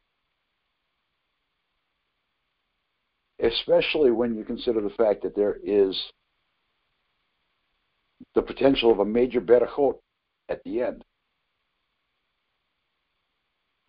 Especially 3.43 4.11
when 4.11 4.33
you 4.33 4.45
consider 4.45 4.79
the 4.79 4.89
fact 4.91 5.21
that 5.23 5.35
there 5.35 5.57
is 5.61 6.01
the 8.33 8.41
potential 8.41 8.93
of 8.93 8.99
a 8.99 9.05
major 9.05 9.41
berachot 9.41 9.95
at 10.47 10.63
the 10.63 10.81
end. 10.81 11.03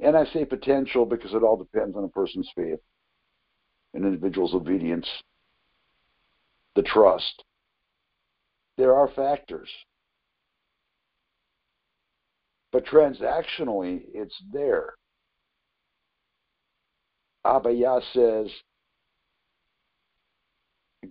And 0.01 0.17
I 0.17 0.25
say 0.33 0.45
potential 0.45 1.07
because 1.07 1.33
it 1.33 1.45
all 1.45 1.57
depends 1.57 1.97
on 1.97 2.03
a 2.03 2.09
person's 2.09 2.51
faith, 2.57 2.81
an 3.97 4.05
individual's 4.05 4.55
obedience, 4.55 5.09
the 6.75 6.83
trust. 6.83 7.45
There 8.77 8.95
are 8.95 9.09
factors. 9.09 9.69
But 12.73 12.85
transactionally, 12.85 14.03
it's 14.13 14.35
there. 14.53 14.95
Abaya 17.47 18.03
says, 18.13 18.53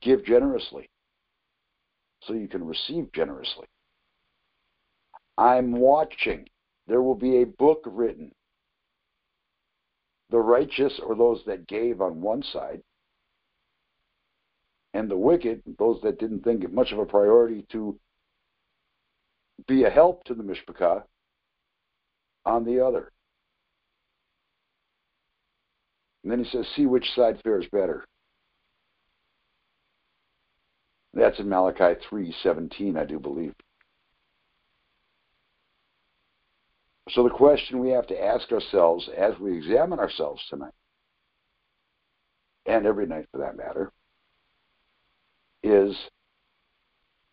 give 0.01 0.24
generously 0.25 0.89
so 2.24 2.34
you 2.34 2.48
can 2.48 2.65
receive 2.65 3.12
generously. 3.13 3.65
I'm 5.38 5.72
watching. 5.72 6.46
There 6.88 7.01
will 7.01 7.15
be 7.15 7.42
a 7.42 7.46
book 7.46 7.82
written. 7.86 8.32
The 10.29 10.39
righteous 10.39 11.00
or 11.05 11.15
those 11.15 11.44
that 11.46 11.67
gave 11.67 12.01
on 12.01 12.22
one 12.22 12.44
side, 12.44 12.82
and 14.94 15.10
the 15.10 15.17
wicked, 15.17 15.62
those 15.77 16.00
that 16.01 16.20
didn't 16.20 16.44
think 16.44 16.63
it 16.63 16.74
much 16.74 16.91
of 16.91 17.00
a 17.00 17.05
priority 17.05 17.65
to 17.72 18.00
be 19.67 19.84
a 19.84 19.89
help 19.89 20.24
to 20.25 20.34
the 20.34 20.44
Mishpachah, 20.44 21.03
on 22.46 22.63
the 22.63 22.79
other. 22.79 23.12
And 26.24 26.32
then 26.32 26.44
he 26.44 26.50
says, 26.50 26.65
see 26.75 26.86
which 26.86 27.05
side 27.15 27.39
fares 27.44 27.65
better. 27.72 28.05
That's 31.13 31.39
in 31.39 31.48
Malachi 31.48 32.00
3:17, 32.12 32.98
I 32.98 33.05
do 33.05 33.20
believe. 33.20 33.53
So 37.10 37.24
the 37.24 37.30
question 37.30 37.80
we 37.80 37.92
have 37.92 38.08
to 38.08 38.24
ask 38.24 38.52
ourselves 38.52 39.10
as 39.16 39.38
we 39.40 39.56
examine 39.56 40.00
ourselves 40.00 40.42
tonight, 40.50 40.74
and 42.66 42.86
every 42.86 43.06
night 43.06 43.28
for 43.32 43.38
that 43.40 43.58
matter, 43.58 43.92
is 45.62 45.96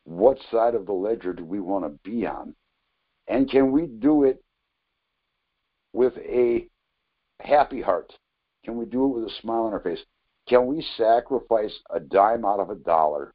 what 0.05 0.39
side 0.51 0.75
of 0.75 0.87
the 0.87 0.93
ledger 0.93 1.33
do 1.33 1.45
we 1.45 1.61
want 1.61 1.85
to 1.85 2.11
be 2.11 2.27
on? 2.27 2.55
And 3.29 3.49
can 3.49 3.73
we 3.73 3.87
do 3.87 4.25
it 4.25 4.43
with 5.93 6.17
a 6.19 6.67
happy 7.41 7.81
heart? 7.81 8.13
Can 8.65 8.77
we 8.77 8.85
do 8.85 9.05
it 9.05 9.21
with 9.21 9.25
a 9.25 9.35
smile 9.41 9.63
on 9.63 9.73
our 9.73 9.81
face? 9.81 10.01
Can 10.49 10.67
we 10.67 10.85
sacrifice 10.97 11.73
a 11.91 12.01
dime 12.01 12.45
out 12.45 12.61
of 12.61 12.71
a 12.71 12.75
dollar 12.75 13.33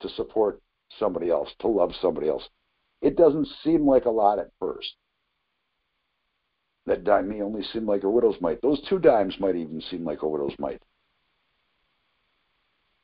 to 0.00 0.08
support 0.10 0.60
somebody 0.98 1.30
else, 1.30 1.50
to 1.60 1.68
love 1.68 1.92
somebody 2.00 2.28
else? 2.28 2.48
It 3.00 3.16
doesn't 3.16 3.48
seem 3.62 3.86
like 3.86 4.06
a 4.06 4.10
lot 4.10 4.38
at 4.38 4.50
first. 4.58 4.94
That 6.86 7.04
dime 7.04 7.28
may 7.28 7.42
only 7.42 7.62
seem 7.62 7.86
like 7.86 8.02
a 8.04 8.10
widow's 8.10 8.40
mite. 8.40 8.60
Those 8.62 8.80
two 8.88 8.98
dimes 8.98 9.38
might 9.38 9.56
even 9.56 9.80
seem 9.90 10.04
like 10.04 10.22
a 10.22 10.28
widow's 10.28 10.54
mite. 10.58 10.82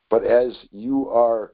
But 0.09 0.25
as 0.25 0.57
you 0.71 1.09
are 1.09 1.53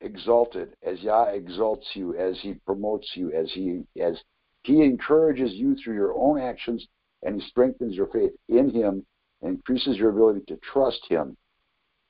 exalted, 0.00 0.76
as 0.82 1.00
Yah 1.00 1.30
exalts 1.32 1.86
you, 1.94 2.14
as 2.14 2.38
He 2.40 2.54
promotes 2.66 3.10
you, 3.14 3.32
as 3.32 3.50
He 3.52 3.82
as 4.00 4.20
He 4.62 4.82
encourages 4.82 5.52
you 5.54 5.76
through 5.76 5.94
your 5.94 6.14
own 6.14 6.40
actions, 6.40 6.86
and 7.22 7.40
He 7.40 7.48
strengthens 7.48 7.94
your 7.94 8.08
faith 8.08 8.32
in 8.48 8.70
Him, 8.70 9.04
and 9.42 9.56
increases 9.56 9.96
your 9.96 10.10
ability 10.10 10.42
to 10.48 10.56
trust 10.58 11.00
Him, 11.08 11.36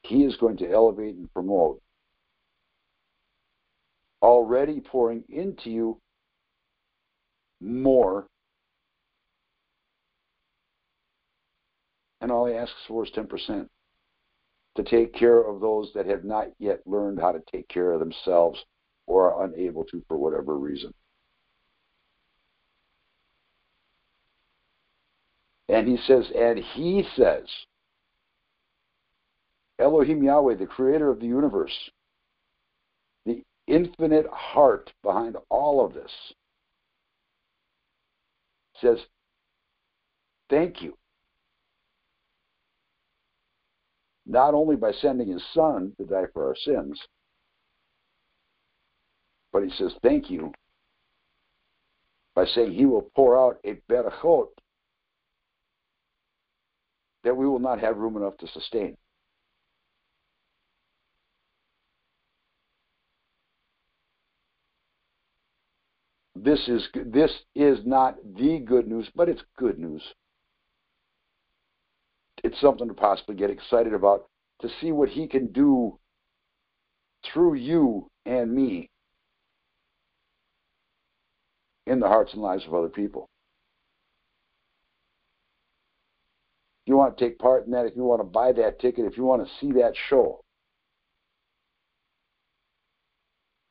He 0.02 0.24
is 0.24 0.36
going 0.36 0.56
to 0.58 0.70
elevate 0.70 1.16
and 1.16 1.32
promote. 1.32 1.80
Already 4.24 4.80
pouring 4.80 5.22
into 5.28 5.68
you 5.68 6.00
more. 7.60 8.26
And 12.22 12.32
all 12.32 12.46
He 12.46 12.54
asks 12.54 12.72
for 12.88 13.04
is 13.04 13.10
10% 13.14 13.68
to 14.76 14.82
take 14.82 15.12
care 15.12 15.42
of 15.42 15.60
those 15.60 15.90
that 15.94 16.06
have 16.06 16.24
not 16.24 16.46
yet 16.58 16.80
learned 16.86 17.20
how 17.20 17.32
to 17.32 17.42
take 17.52 17.68
care 17.68 17.92
of 17.92 18.00
themselves 18.00 18.58
or 19.06 19.30
are 19.30 19.44
unable 19.44 19.84
to 19.84 20.02
for 20.08 20.16
whatever 20.16 20.56
reason. 20.56 20.94
And 25.68 25.86
he 25.86 25.98
says, 26.06 26.24
and 26.34 26.58
he 26.58 27.04
says, 27.14 27.44
Elohim 29.78 30.22
Yahweh, 30.22 30.54
the 30.54 30.66
creator 30.66 31.10
of 31.10 31.20
the 31.20 31.26
universe, 31.26 31.74
infinite 33.66 34.26
heart 34.30 34.92
behind 35.02 35.36
all 35.48 35.84
of 35.84 35.94
this, 35.94 36.12
says, 38.80 38.98
Thank 40.50 40.82
you 40.82 40.96
not 44.26 44.54
only 44.54 44.76
by 44.76 44.92
sending 44.92 45.28
his 45.28 45.42
son 45.52 45.92
to 45.98 46.04
die 46.04 46.26
for 46.32 46.48
our 46.48 46.56
sins, 46.56 47.00
but 49.52 49.62
he 49.62 49.70
says, 49.70 49.92
thank 50.02 50.30
you, 50.30 50.52
by 52.34 52.44
saying 52.46 52.72
he 52.72 52.86
will 52.86 53.10
pour 53.14 53.38
out 53.38 53.58
a 53.64 53.80
berachot 53.90 54.48
that 57.22 57.36
we 57.36 57.46
will 57.46 57.58
not 57.58 57.78
have 57.78 57.96
room 57.96 58.16
enough 58.16 58.36
to 58.38 58.48
sustain. 58.48 58.96
This 66.44 66.68
is 66.68 66.86
this 67.06 67.32
is 67.54 67.78
not 67.86 68.16
the 68.36 68.58
good 68.58 68.86
news, 68.86 69.08
but 69.14 69.28
it's 69.28 69.42
good 69.56 69.78
news 69.78 70.02
it's 72.44 72.60
something 72.60 72.86
to 72.86 72.94
possibly 72.94 73.34
get 73.34 73.50
excited 73.50 73.94
about 73.94 74.28
to 74.60 74.68
see 74.80 74.92
what 74.92 75.08
he 75.08 75.26
can 75.26 75.46
do 75.50 75.98
through 77.32 77.54
you 77.54 78.10
and 78.26 78.54
me 78.54 78.90
in 81.86 81.98
the 82.00 82.06
hearts 82.06 82.34
and 82.34 82.42
lives 82.42 82.64
of 82.66 82.74
other 82.74 82.90
people. 82.90 83.30
If 86.82 86.90
you 86.90 86.96
want 86.96 87.16
to 87.16 87.24
take 87.24 87.38
part 87.38 87.64
in 87.64 87.72
that, 87.72 87.86
if 87.86 87.96
you 87.96 88.04
want 88.04 88.20
to 88.20 88.24
buy 88.24 88.52
that 88.52 88.78
ticket, 88.78 89.06
if 89.06 89.16
you 89.16 89.24
want 89.24 89.42
to 89.42 89.52
see 89.58 89.72
that 89.72 89.94
show, 90.10 90.43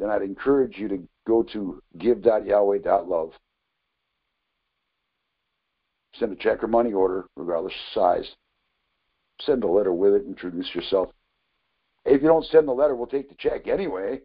then 0.03 0.11
I'd 0.11 0.21
encourage 0.21 0.77
you 0.77 0.87
to 0.89 1.07
go 1.25 1.43
to 1.53 1.81
give.yahweh.love. 1.97 3.31
Send 6.15 6.33
a 6.33 6.35
check 6.35 6.63
or 6.63 6.67
money 6.67 6.93
order, 6.93 7.25
regardless 7.35 7.73
of 7.73 8.01
size 8.01 8.35
send 9.41 9.63
a 9.63 9.67
letter 9.67 9.93
with 9.93 10.13
it, 10.13 10.25
introduce 10.25 10.73
yourself. 10.73 11.09
If 12.05 12.21
you 12.21 12.27
don't 12.27 12.45
send 12.45 12.67
the 12.67 12.73
letter, 12.73 12.95
we'll 12.95 13.07
take 13.07 13.29
the 13.29 13.35
check 13.35 13.67
anyway. 13.67 14.21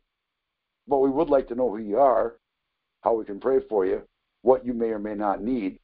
But 0.86 0.98
we 0.98 1.10
would 1.10 1.28
like 1.28 1.48
to 1.48 1.54
know 1.54 1.70
who 1.70 1.78
you 1.78 1.98
are, 1.98 2.36
how 3.02 3.14
we 3.14 3.24
can 3.24 3.40
pray 3.40 3.58
for 3.68 3.86
you, 3.86 4.02
what 4.42 4.64
you 4.64 4.72
may 4.72 4.86
or 4.86 4.98
may 4.98 5.14
not 5.14 5.42
need. 5.42 5.78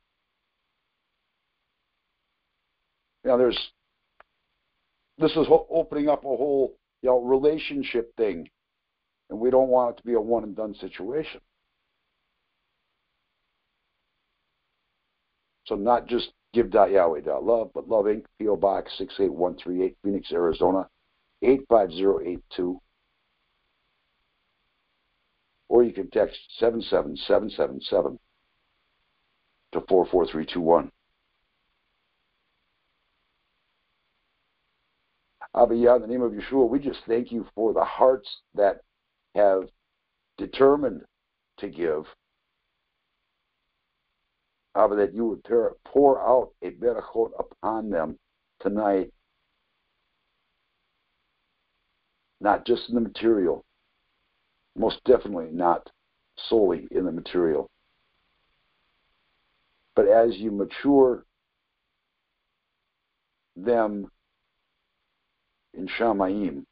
Now, 3.24 3.36
there's 3.36 3.58
this 5.18 5.30
is 5.32 5.46
opening 5.70 6.08
up 6.08 6.24
a 6.24 6.28
whole 6.28 6.74
you 7.02 7.10
know 7.10 7.20
relationship 7.20 8.14
thing, 8.16 8.48
and 9.30 9.38
we 9.38 9.50
don't 9.50 9.68
want 9.68 9.94
it 9.94 9.96
to 9.98 10.06
be 10.06 10.14
a 10.14 10.20
one 10.20 10.44
and 10.44 10.56
done 10.56 10.74
situation. 10.74 11.40
So 15.66 15.74
not 15.76 16.06
just 16.06 16.32
give.yahweh.love, 16.52 17.70
but 17.74 17.88
Love 17.88 18.04
Inc., 18.04 18.24
P.O. 18.38 18.56
Box 18.56 18.92
68138, 18.98 19.96
Phoenix, 20.02 20.32
Arizona 20.32 20.88
85082. 21.42 22.80
Or 25.68 25.82
you 25.82 25.92
can 25.92 26.10
text 26.10 26.38
77777 26.58 28.18
to 29.72 29.80
44321. 29.88 30.90
Abiyah, 35.56 35.96
in 35.96 36.02
the 36.02 36.08
name 36.08 36.22
of 36.22 36.32
Yeshua, 36.32 36.68
we 36.68 36.78
just 36.78 37.00
thank 37.06 37.30
you 37.30 37.46
for 37.54 37.72
the 37.72 37.84
hearts 37.84 38.28
that 38.54 38.80
have 39.34 39.64
determined 40.38 41.02
to 41.58 41.68
give. 41.68 42.04
Abba, 44.76 44.96
that 44.96 45.14
you 45.14 45.26
would 45.26 45.44
pour 45.84 46.20
out 46.20 46.50
a 46.62 46.70
berachot 46.70 47.30
upon 47.38 47.90
them 47.90 48.18
tonight, 48.60 49.12
not 52.40 52.66
just 52.66 52.88
in 52.88 52.96
the 52.96 53.00
material, 53.00 53.64
most 54.76 54.98
definitely 55.04 55.50
not 55.52 55.88
solely 56.48 56.88
in 56.90 57.04
the 57.04 57.12
material, 57.12 57.70
but 59.94 60.08
as 60.08 60.36
you 60.36 60.50
mature 60.50 61.24
them 63.54 64.10
in 65.72 65.86
Shamayim, 65.86 66.64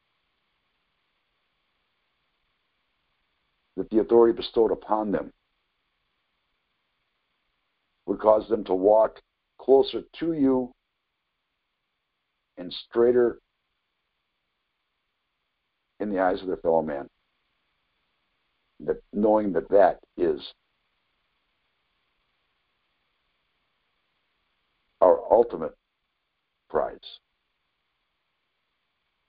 that 3.83 3.91
the 3.91 4.01
authority 4.01 4.33
bestowed 4.33 4.71
upon 4.71 5.11
them 5.11 5.33
would 8.07 8.21
cause 8.21 8.49
them 8.49 8.63
to 8.63 8.75
walk 8.75 9.21
closer 9.59 10.03
to 10.21 10.35
you 10.35 10.73
and 12.59 12.73
straighter 12.89 13.41
in 15.99 16.11
the 16.11 16.21
eyes 16.21 16.41
of 16.43 16.47
their 16.47 16.59
fellow 16.59 16.81
man. 16.81 17.09
That 18.79 19.03
knowing 19.13 19.53
that 19.55 19.69
that 19.71 19.99
is 20.17 20.41
our 25.01 25.19
ultimate 25.29 25.75
prize. 26.71 26.99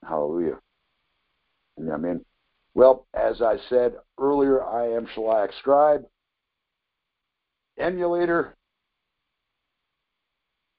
Hallelujah. 0.06 0.60
Amen. 1.80 2.24
Well, 2.74 3.06
as 3.14 3.40
I 3.40 3.56
said 3.68 3.94
earlier, 4.18 4.62
I 4.64 4.88
am 4.88 5.06
Shaliach 5.06 5.56
Scribe, 5.60 6.04
emulator, 7.78 8.56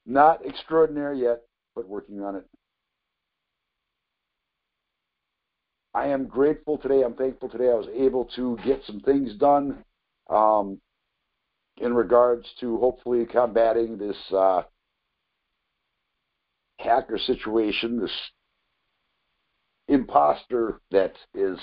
not 0.06 0.46
extraordinary 0.46 1.22
yet, 1.22 1.42
but 1.74 1.88
working 1.88 2.22
on 2.22 2.36
it. 2.36 2.46
I 5.94 6.08
am 6.08 6.28
grateful 6.28 6.78
today. 6.78 7.04
I'm 7.04 7.14
thankful 7.14 7.48
today. 7.48 7.70
I 7.70 7.76
was 7.76 7.88
able 7.96 8.26
to 8.36 8.58
get 8.66 8.82
some 8.86 9.00
things 9.00 9.34
done 9.36 9.86
um, 10.30 10.82
in 11.78 11.94
regards 11.94 12.46
to 12.60 12.78
hopefully 12.78 13.26
combating 13.26 13.98
this 13.98 14.18
uh, 14.34 14.64
hacker 16.80 17.18
situation, 17.18 18.02
this 18.02 18.12
imposter 19.88 20.82
that 20.92 21.14
is 21.34 21.58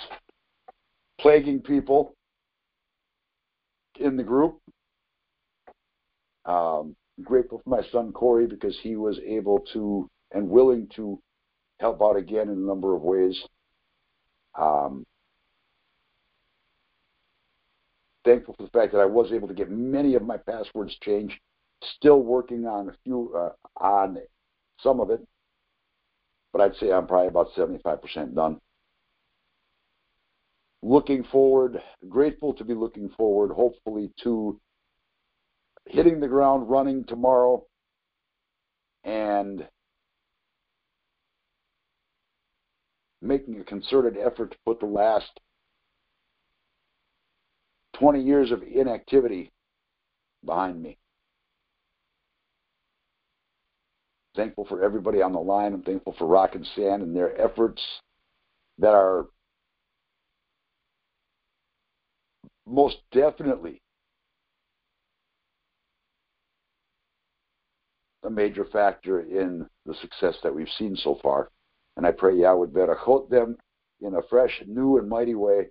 plaguing 1.21 1.61
people 1.61 2.15
in 3.99 4.17
the 4.17 4.23
group. 4.23 4.59
Um, 6.45 6.97
grateful 7.23 7.61
for 7.63 7.71
my 7.71 7.83
son 7.91 8.13
Corey 8.13 8.47
because 8.47 8.77
he 8.83 8.97
was 8.97 9.19
able 9.25 9.61
to 9.73 10.09
and 10.33 10.49
willing 10.49 10.89
to 10.97 11.21
help 11.79 12.03
out 12.03 12.17
again 12.17 12.49
in 12.49 12.55
a 12.55 12.67
number 12.67 12.95
of 12.95 13.03
ways. 13.03 13.41
Um, 14.59 15.05
thankful 18.25 18.55
for 18.57 18.65
the 18.65 18.71
fact 18.71 18.93
that 18.93 19.01
I 19.01 19.07
was 19.07 19.33
able 19.33 19.49
to 19.49 19.55
get 19.55 19.71
many 19.71 20.15
of 20.15 20.23
my 20.23 20.37
passwords 20.37 20.97
changed. 21.03 21.35
Still 21.97 22.21
working 22.21 22.67
on 22.67 22.89
a 22.89 22.93
few 23.05 23.35
uh, 23.37 23.83
on 23.83 24.19
some 24.81 25.01
of 25.01 25.11
it, 25.11 25.21
but 26.53 26.61
I'd 26.61 26.77
say 26.77 26.93
I'm 26.93 27.07
probably 27.07 27.29
about 27.29 27.53
75% 27.55 28.35
done. 28.35 28.61
Looking 30.83 31.25
forward, 31.25 31.81
grateful 32.09 32.55
to 32.55 32.65
be 32.65 32.75
looking 32.75 33.09
forward, 33.11 33.53
hopefully 33.53 34.13
to 34.25 34.61
hitting 35.87 36.21
the 36.21 36.29
ground 36.29 36.69
running 36.69 37.05
tomorrow 37.05 37.65
and 39.05 39.67
making 43.21 43.61
a 43.61 43.65
concerted 43.65 44.17
effort 44.17 44.51
to 44.51 44.59
put 44.65 44.81
the 44.81 44.87
last 44.87 45.41
20 47.95 48.21
years 48.21 48.51
of 48.51 48.63
inactivity 48.63 49.53
behind 50.45 50.83
me. 50.83 50.99
Thankful 54.35 54.65
for 54.65 54.83
everybody 54.83 55.21
on 55.21 55.33
the 55.33 55.41
line. 55.41 55.75
I'm 55.75 55.83
thankful 55.83 56.15
for 56.19 56.27
Rock 56.27 56.55
and 56.55 56.67
Sand 56.75 57.03
and 57.03 57.15
their 57.15 57.39
efforts 57.41 57.83
that 58.79 58.95
are 58.95 59.27
most 62.67 62.97
definitely 63.13 63.83
a 68.25 68.31
major 68.31 68.65
factor 68.65 69.21
in 69.21 69.67
the 69.85 69.95
success 70.01 70.37
that 70.43 70.55
we've 70.55 70.69
seen 70.79 70.97
so 70.97 71.19
far. 71.23 71.51
And 71.97 72.07
I 72.07 72.13
pray 72.13 72.37
Yah 72.37 72.55
would 72.55 72.73
berachot 72.73 73.29
them 73.29 73.57
in 74.01 74.15
a 74.15 74.23
fresh, 74.31 74.63
new, 74.67 74.97
and 74.97 75.09
mighty 75.09 75.35
way. 75.35 75.69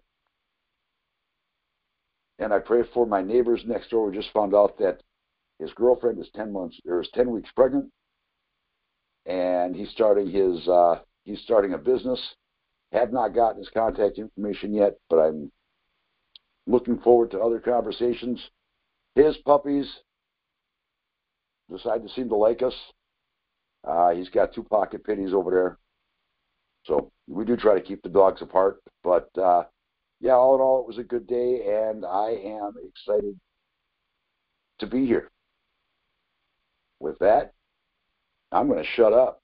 And 2.37 2.53
I 2.53 2.59
pray 2.59 2.83
for 2.93 3.05
my 3.07 3.21
neighbors 3.21 3.63
next 3.65 3.89
door. 3.89 4.09
We 4.09 4.17
just 4.17 4.31
found 4.33 4.53
out 4.53 4.77
that 4.77 5.01
his 5.59 5.71
girlfriend 5.73 6.19
is 6.19 6.29
ten 6.35 6.51
months 6.51 6.79
or 6.85 7.01
is 7.01 7.09
ten 7.13 7.31
weeks 7.31 7.49
pregnant, 7.55 7.89
and 9.25 9.75
he's 9.75 9.89
starting 9.89 10.29
his 10.29 10.67
uh, 10.67 10.99
he's 11.25 11.41
starting 11.41 11.73
a 11.73 11.77
business. 11.77 12.19
Have 12.91 13.13
not 13.13 13.33
gotten 13.33 13.59
his 13.59 13.69
contact 13.69 14.17
information 14.17 14.73
yet, 14.73 14.97
but 15.09 15.17
I'm 15.17 15.51
looking 16.67 16.99
forward 16.99 17.31
to 17.31 17.39
other 17.39 17.59
conversations. 17.59 18.39
His 19.15 19.37
puppies 19.45 19.87
decide 21.69 22.03
to 22.03 22.09
seem 22.09 22.27
to 22.29 22.35
like 22.35 22.61
us. 22.61 22.73
Uh, 23.87 24.11
he's 24.11 24.29
got 24.29 24.53
two 24.53 24.63
pocket 24.63 25.03
pitties 25.05 25.33
over 25.33 25.51
there. 25.51 25.77
So 26.85 27.11
we 27.27 27.45
do 27.45 27.55
try 27.55 27.75
to 27.75 27.81
keep 27.81 28.01
the 28.01 28.09
dogs 28.09 28.41
apart. 28.41 28.81
But 29.03 29.29
uh, 29.37 29.63
yeah, 30.19 30.33
all 30.33 30.55
in 30.55 30.61
all, 30.61 30.81
it 30.81 30.87
was 30.87 30.97
a 30.97 31.03
good 31.03 31.27
day, 31.27 31.87
and 31.89 32.05
I 32.05 32.31
am 32.31 32.73
excited 32.87 33.39
to 34.79 34.87
be 34.87 35.05
here. 35.05 35.29
With 36.99 37.17
that, 37.19 37.53
I'm 38.51 38.67
going 38.67 38.83
to 38.83 38.89
shut 38.95 39.13
up. 39.13 39.41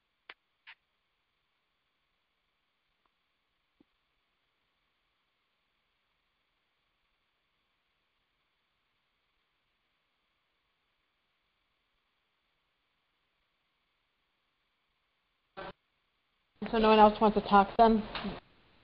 So 16.72 16.80
no 16.80 16.89
one 16.89 17.00
else 17.00 17.20
wants 17.22 17.36
to 17.36 17.48
talk 17.48 17.70
then? 17.78 18.04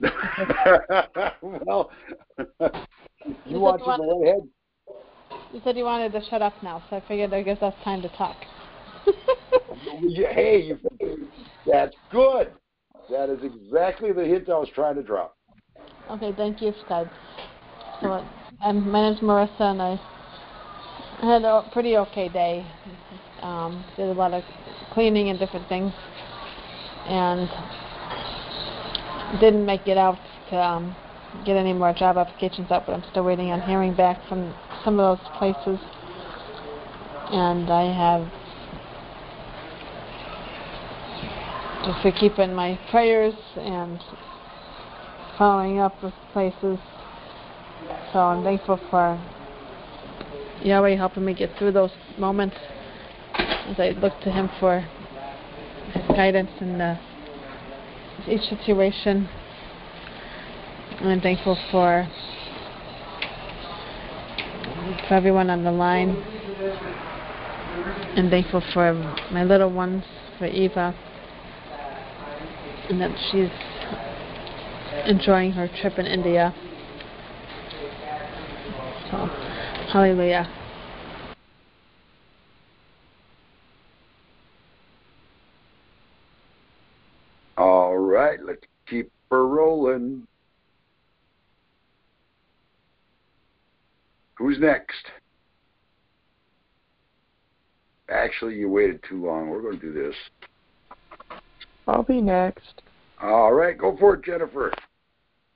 well, 1.42 1.90
you, 3.46 3.60
want 3.60 3.78
to 3.80 3.84
go 3.84 4.22
ahead. 4.22 4.48
You 5.52 5.60
said 5.62 5.76
you 5.76 5.84
wanted 5.84 6.12
to 6.12 6.20
shut 6.30 6.40
up 6.40 6.54
now, 6.62 6.82
so 6.88 6.96
I 6.96 7.02
figured 7.06 7.30
that 7.32 7.44
gives 7.44 7.62
us 7.62 7.74
time 7.84 8.00
to 8.02 8.08
talk. 8.16 8.36
Hey, 10.16 10.76
that's 11.66 11.96
good. 12.10 12.52
That 13.10 13.30
is 13.30 13.42
exactly 13.42 14.12
the 14.12 14.24
hint 14.24 14.48
I 14.48 14.58
was 14.58 14.68
trying 14.74 14.96
to 14.96 15.02
drop. 15.02 15.36
Okay, 16.10 16.32
thank 16.36 16.60
you, 16.62 16.72
Scribe. 16.84 17.08
So, 18.00 18.24
um, 18.62 18.90
my 18.90 19.08
name's 19.08 19.20
Marissa, 19.20 19.60
and 19.60 19.82
I 19.82 20.00
had 21.20 21.44
a 21.44 21.68
pretty 21.72 21.96
okay 21.96 22.28
day. 22.28 22.66
Um, 23.42 23.84
did 23.96 24.08
a 24.08 24.12
lot 24.12 24.32
of 24.32 24.42
cleaning 24.92 25.28
and 25.28 25.38
different 25.38 25.68
things 25.68 25.92
and 27.06 27.48
didn't 29.40 29.66
make 29.66 29.86
it 29.86 29.98
out 29.98 30.18
to 30.50 30.56
um, 30.56 30.96
get 31.44 31.56
any 31.56 31.72
more 31.72 31.92
job 31.92 32.16
applications 32.16 32.70
out, 32.70 32.86
but 32.86 32.92
I'm 32.92 33.04
still 33.10 33.24
waiting 33.24 33.50
on 33.50 33.60
hearing 33.62 33.94
back 33.94 34.26
from 34.28 34.54
some 34.84 34.98
of 34.98 35.18
those 35.18 35.28
places. 35.38 35.78
And 37.30 37.70
I 37.70 37.92
have 37.92 38.30
just 41.84 42.02
to 42.02 42.12
keep 42.12 42.38
in 42.38 42.54
my 42.54 42.78
prayers 42.90 43.34
and 43.56 44.02
following 45.36 45.80
up 45.80 46.02
with 46.02 46.14
places. 46.32 46.78
So 48.12 48.18
I'm 48.18 48.42
thankful 48.42 48.80
for 48.90 49.20
Yahweh 50.62 50.96
helping 50.96 51.26
me 51.26 51.34
get 51.34 51.50
through 51.58 51.72
those 51.72 51.90
moments 52.18 52.56
as 53.34 53.78
I 53.78 53.90
look 54.00 54.18
to 54.20 54.30
Him 54.30 54.48
for 54.58 54.80
His 55.92 56.06
guidance 56.08 56.50
in 56.60 56.98
each 58.28 58.48
situation. 58.48 59.28
I'm 61.00 61.20
thankful 61.20 61.58
for 61.70 62.08
for 65.08 65.14
everyone 65.14 65.50
on 65.50 65.64
the 65.64 65.72
line. 65.72 66.16
I'm 68.16 68.30
thankful 68.30 68.62
for 68.72 68.94
my 69.30 69.44
little 69.44 69.70
ones, 69.70 70.04
for 70.38 70.46
Eva, 70.46 70.94
and 72.88 73.00
that 73.00 73.10
she's 73.30 73.48
enjoying 75.06 75.52
her 75.52 75.68
trip 75.80 75.98
in 75.98 76.06
India. 76.06 76.54
So, 79.10 79.26
hallelujah. 79.92 80.48
All 87.56 87.96
right, 87.96 88.38
let's 88.44 88.62
keep 88.88 89.10
her 89.30 89.46
rolling. 89.46 90.26
Who's 94.36 94.58
next? 94.58 95.10
Actually, 98.10 98.56
you 98.56 98.68
waited 98.68 99.00
too 99.08 99.24
long. 99.24 99.48
We're 99.48 99.62
going 99.62 99.78
to 99.78 99.86
do 99.86 99.92
this. 99.92 100.14
I'll 101.86 102.02
be 102.02 102.20
next. 102.20 102.82
All 103.20 103.52
right, 103.52 103.76
go 103.76 103.96
for 103.96 104.14
it, 104.14 104.24
Jennifer. 104.24 104.72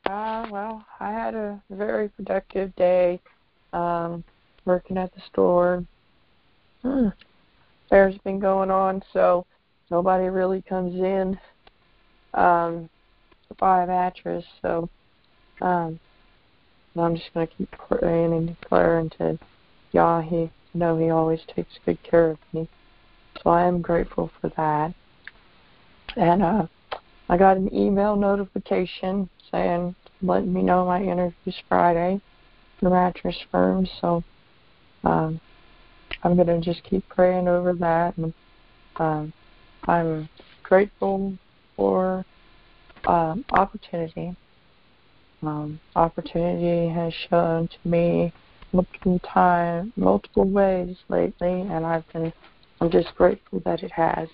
Uh, 0.07 0.47
well, 0.51 0.85
I 1.01 1.11
had 1.11 1.35
a 1.35 1.63
very 1.71 2.09
productive 2.09 2.75
day 2.77 3.21
um, 3.73 4.25
working 4.65 4.97
at 4.97 5.15
the 5.15 5.21
store. 5.31 5.85
Hmm. 6.83 7.09
Fair's 7.91 8.17
been 8.25 8.39
going 8.39 8.71
on, 8.71 9.03
so 9.13 9.47
nobody 9.91 10.29
really 10.29 10.63
comes 10.63 10.95
in 10.95 11.39
um, 12.35 12.89
to 13.49 13.55
buy 13.59 13.83
a 13.83 13.87
mattress. 13.87 14.45
So 14.63 14.89
um, 15.61 15.99
I'm 16.97 17.17
just 17.17 17.33
going 17.35 17.47
to 17.49 17.55
keep 17.55 17.71
praying 17.73 18.33
and 18.33 18.49
declaring 18.61 19.11
to 19.19 19.39
Yah. 19.93 20.21
He 20.23 20.51
know 20.75 20.99
He 20.99 21.11
always 21.11 21.41
takes 21.55 21.73
good 21.85 22.03
care 22.03 22.31
of 22.31 22.39
me. 22.53 22.69
So 23.43 23.51
I 23.51 23.65
am 23.65 23.81
grateful 23.81 24.31
for 24.41 24.51
that. 24.57 24.95
And 26.17 26.43
uh, 26.43 26.67
I 27.29 27.37
got 27.37 27.57
an 27.57 27.73
email 27.75 28.17
notification 28.17 29.29
saying, 29.51 29.95
letting 30.23 30.53
me 30.53 30.63
know 30.63 30.85
my 30.87 31.03
interview's 31.03 31.63
Friday 31.69 32.21
for 32.81 32.91
mattress 32.91 33.37
firm. 33.51 33.87
So 34.01 34.23
um, 35.05 35.41
I'm 36.23 36.37
going 36.37 36.49
to 36.49 36.61
just 36.61 36.83
keep 36.85 37.09
praying 37.09 37.49
over 37.49 37.73
that. 37.75 38.17
And 38.17 38.35
um, 38.97 39.33
I'm 39.87 40.29
grateful 40.63 41.37
for 41.77 42.25
um, 43.07 43.45
opportunity. 43.51 44.35
Um, 45.43 45.79
opportunity 45.95 46.93
has 46.93 47.15
shown 47.31 47.69
to 47.69 47.89
me 47.89 48.33
multiple 48.73 49.21
time, 49.21 49.93
multiple 49.97 50.45
ways 50.45 50.97
lately, 51.09 51.63
and 51.63 51.87
I've 51.87 52.07
been, 52.13 52.33
I'm 52.81 52.91
just 52.91 53.15
grateful 53.15 53.61
that 53.65 53.83
it 53.83 53.93
has. 53.93 54.29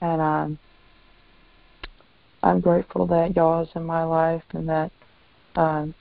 And 0.00 0.20
um, 0.20 0.58
I'm 2.42 2.60
grateful 2.60 3.06
that 3.06 3.36
y'all 3.36 3.62
is 3.62 3.68
in 3.74 3.84
my 3.84 4.04
life 4.04 4.42
and 4.52 4.68
that 4.68 4.90
um, 5.54 5.94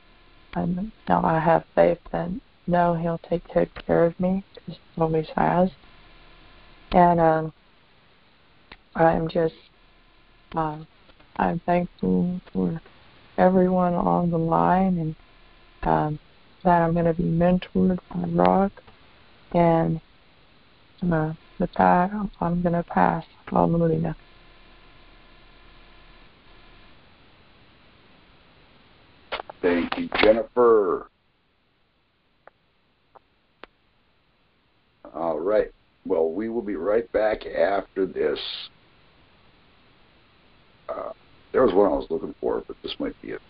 I'm, 0.54 0.92
now 1.08 1.24
I 1.24 1.40
have 1.40 1.64
faith 1.76 2.00
that 2.12 2.30
no, 2.68 2.96
He'll 2.96 3.20
take 3.30 3.54
good 3.54 3.70
care 3.86 4.06
of 4.06 4.20
me 4.20 4.44
because 4.54 4.80
He 4.96 5.02
always 5.02 5.28
has. 5.36 5.70
And 6.92 7.20
um, 7.20 7.54
I'm 8.96 9.28
just, 9.30 9.56
uh, 10.56 10.80
I'm 11.38 11.60
thankful 11.60 12.42
for 12.52 12.82
everyone 13.38 13.94
on 13.94 14.30
the 14.32 14.38
line 14.38 14.98
and 14.98 15.16
um, 15.84 16.20
that 16.64 16.82
I'm 16.82 16.94
going 16.94 17.06
to 17.06 17.14
be 17.14 17.24
mentored 17.24 18.00
by 18.14 18.28
Rock. 18.28 18.72
And 19.54 20.02
uh, 21.12 21.34
with 21.60 21.74
that, 21.78 22.12
I'm 22.40 22.62
going 22.62 22.74
to 22.74 22.84
pass. 22.84 23.26
Hallelujah. 23.48 24.16
Thank 29.62 29.98
you, 29.98 30.10
Jennifer. 30.22 31.10
All 35.14 35.40
right. 35.40 35.68
Well, 36.06 36.32
we 36.32 36.50
will 36.50 36.62
be 36.64 36.76
right 36.76 37.10
back 37.12 37.46
after 37.46 38.06
this. 38.08 38.40
Uh, 40.90 41.12
there 41.52 41.64
was 41.64 41.74
one 41.74 41.88
I 41.88 41.96
was 41.96 42.08
looking 42.10 42.34
for, 42.42 42.64
but 42.68 42.76
this 42.82 42.96
might 43.00 43.20
be 43.22 43.30
it. 43.32 43.42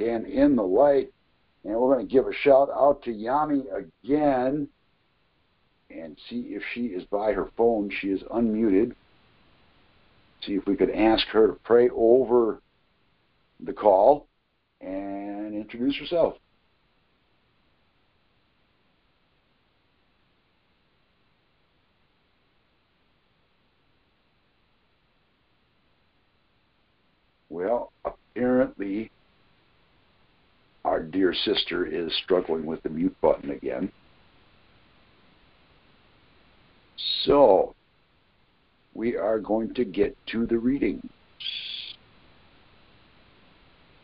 And 0.00 0.26
In 0.26 0.56
the 0.56 0.62
Light. 0.62 1.12
And 1.64 1.74
we're 1.74 1.94
going 1.94 2.06
to 2.06 2.12
give 2.12 2.26
a 2.26 2.32
shout 2.32 2.70
out 2.74 3.02
to 3.02 3.10
Yami 3.10 3.64
again 3.72 4.68
and 5.90 6.16
see 6.28 6.40
if 6.50 6.62
she 6.72 6.86
is 6.86 7.04
by 7.04 7.32
her 7.32 7.50
phone. 7.56 7.90
She 8.00 8.08
is 8.08 8.22
unmuted. 8.34 8.94
See 10.42 10.54
if 10.54 10.64
we 10.66 10.76
could 10.76 10.90
ask 10.90 11.26
her 11.28 11.48
to 11.48 11.52
pray 11.64 11.90
over 11.90 12.62
the 13.58 13.74
call 13.74 14.26
and 14.80 15.54
introduce 15.54 15.98
herself. 15.98 16.36
Well, 27.50 27.92
apparently 28.04 29.10
our 31.30 31.34
dear 31.44 31.54
sister 31.54 31.86
is 31.86 32.12
struggling 32.24 32.66
with 32.66 32.82
the 32.82 32.88
mute 32.88 33.16
button 33.20 33.50
again. 33.50 33.90
So, 37.24 37.74
we 38.94 39.16
are 39.16 39.38
going 39.38 39.74
to 39.74 39.84
get 39.84 40.16
to 40.32 40.46
the 40.46 40.58
reading. 40.58 41.08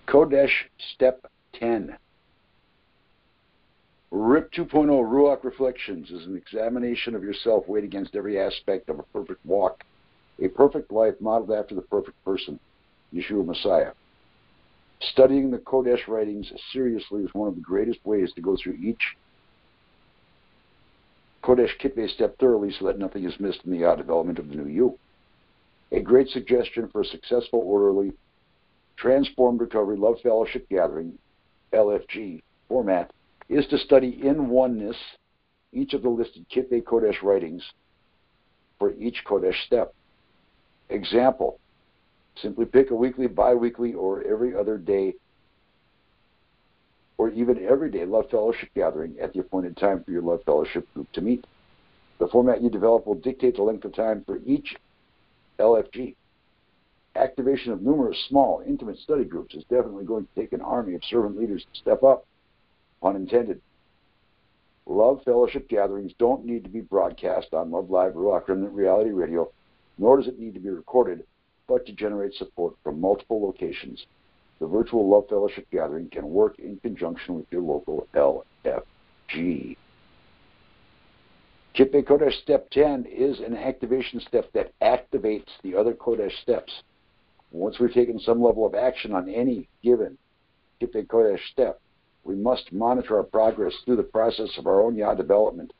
Kodesh 0.06 0.52
Step 0.94 1.26
10. 1.58 1.96
RIP 4.12 4.52
2.0 4.52 4.86
Ruach 4.86 5.42
Reflections 5.42 6.10
is 6.10 6.26
an 6.26 6.36
examination 6.36 7.14
of 7.16 7.24
yourself 7.24 7.64
weighed 7.66 7.84
against 7.84 8.14
every 8.14 8.38
aspect 8.40 8.88
of 8.88 9.00
a 9.00 9.02
perfect 9.04 9.44
walk, 9.44 9.82
a 10.40 10.48
perfect 10.48 10.92
life 10.92 11.14
modeled 11.20 11.50
after 11.50 11.74
the 11.74 11.82
perfect 11.82 12.24
person, 12.24 12.60
Yeshua 13.12 13.44
Messiah. 13.44 13.92
Studying 15.00 15.50
the 15.50 15.58
Kodesh 15.58 16.08
writings 16.08 16.50
seriously 16.72 17.22
is 17.22 17.34
one 17.34 17.48
of 17.48 17.54
the 17.54 17.60
greatest 17.60 18.04
ways 18.04 18.32
to 18.34 18.40
go 18.40 18.56
through 18.56 18.74
each 18.74 19.16
Kodesh 21.42 21.78
Kippeh 21.80 22.10
step 22.10 22.36
thoroughly 22.38 22.72
so 22.76 22.86
that 22.86 22.98
nothing 22.98 23.24
is 23.24 23.38
missed 23.38 23.60
in 23.64 23.70
the 23.70 23.94
development 23.96 24.38
of 24.38 24.48
the 24.48 24.56
new 24.56 24.66
you. 24.66 24.98
A 25.92 26.00
great 26.00 26.28
suggestion 26.28 26.88
for 26.88 27.02
a 27.02 27.04
successful, 27.04 27.62
orderly, 27.64 28.12
transformed 28.96 29.60
recovery 29.60 29.96
love 29.96 30.16
fellowship 30.22 30.68
gathering, 30.68 31.16
LFG, 31.72 32.42
format 32.68 33.12
is 33.48 33.66
to 33.68 33.78
study 33.78 34.18
in 34.22 34.48
oneness 34.48 34.96
each 35.72 35.94
of 35.94 36.02
the 36.02 36.08
listed 36.08 36.46
Kippeh 36.48 36.82
Kodesh 36.82 37.22
writings 37.22 37.62
for 38.78 38.92
each 38.94 39.22
Kodesh 39.24 39.64
step. 39.66 39.94
Example, 40.88 41.60
Simply 42.40 42.66
pick 42.66 42.90
a 42.90 42.94
weekly, 42.94 43.26
bi-weekly, 43.26 43.94
or 43.94 44.22
every 44.24 44.54
other 44.54 44.76
day, 44.76 45.14
or 47.18 47.30
even 47.30 47.64
every 47.66 47.90
day 47.90 48.04
Love 48.04 48.28
Fellowship 48.30 48.68
gathering 48.74 49.16
at 49.20 49.32
the 49.32 49.40
appointed 49.40 49.76
time 49.76 50.04
for 50.04 50.10
your 50.10 50.22
Love 50.22 50.42
Fellowship 50.44 50.86
group 50.92 51.10
to 51.12 51.22
meet. 51.22 51.46
The 52.18 52.28
format 52.28 52.62
you 52.62 52.68
develop 52.68 53.06
will 53.06 53.14
dictate 53.14 53.56
the 53.56 53.62
length 53.62 53.84
of 53.84 53.94
time 53.94 54.22
for 54.26 54.38
each 54.44 54.76
LFG. 55.58 56.14
Activation 57.14 57.72
of 57.72 57.80
numerous 57.80 58.22
small, 58.28 58.62
intimate 58.66 58.98
study 58.98 59.24
groups 59.24 59.54
is 59.54 59.64
definitely 59.64 60.04
going 60.04 60.26
to 60.26 60.40
take 60.40 60.52
an 60.52 60.60
army 60.60 60.94
of 60.94 61.04
servant 61.04 61.38
leaders 61.38 61.64
to 61.64 61.80
step 61.80 62.02
up. 62.02 62.26
Pun 63.00 63.16
intended. 63.16 63.62
Love 64.84 65.22
Fellowship 65.24 65.68
gatherings 65.68 66.12
don't 66.18 66.44
need 66.44 66.64
to 66.64 66.70
be 66.70 66.80
broadcast 66.80 67.54
on 67.54 67.70
Love 67.70 67.90
Live 67.90 68.12
Ruach 68.12 68.46
Remnant 68.46 68.74
Reality 68.74 69.10
Radio, 69.10 69.50
nor 69.96 70.18
does 70.18 70.28
it 70.28 70.38
need 70.38 70.52
to 70.52 70.60
be 70.60 70.68
recorded 70.68 71.24
but 71.68 71.86
to 71.86 71.92
generate 71.92 72.34
support 72.34 72.74
from 72.82 73.00
multiple 73.00 73.42
locations. 73.42 74.06
The 74.60 74.66
virtual 74.66 75.08
Love 75.08 75.28
Fellowship 75.28 75.66
gathering 75.70 76.08
can 76.08 76.30
work 76.30 76.58
in 76.58 76.78
conjunction 76.78 77.34
with 77.34 77.46
your 77.50 77.62
local 77.62 78.06
LFG. 78.14 79.76
Kippeh 81.74 82.04
Kodesh 82.04 82.40
Step 82.42 82.70
10 82.70 83.04
is 83.04 83.40
an 83.40 83.54
activation 83.54 84.20
step 84.20 84.50
that 84.52 84.72
activates 84.80 85.50
the 85.62 85.74
other 85.74 85.92
Kodesh 85.92 86.32
steps. 86.40 86.72
Once 87.50 87.78
we've 87.78 87.92
taken 87.92 88.18
some 88.18 88.42
level 88.42 88.64
of 88.64 88.74
action 88.74 89.12
on 89.12 89.28
any 89.28 89.68
given 89.82 90.16
Kippeh 90.80 91.06
Kodesh 91.06 91.40
step, 91.52 91.80
we 92.24 92.34
must 92.34 92.72
monitor 92.72 93.18
our 93.18 93.22
progress 93.22 93.74
through 93.84 93.96
the 93.96 94.02
process 94.02 94.56
of 94.56 94.66
our 94.66 94.80
own 94.80 94.96
Yah 94.96 95.14
development. 95.14 95.72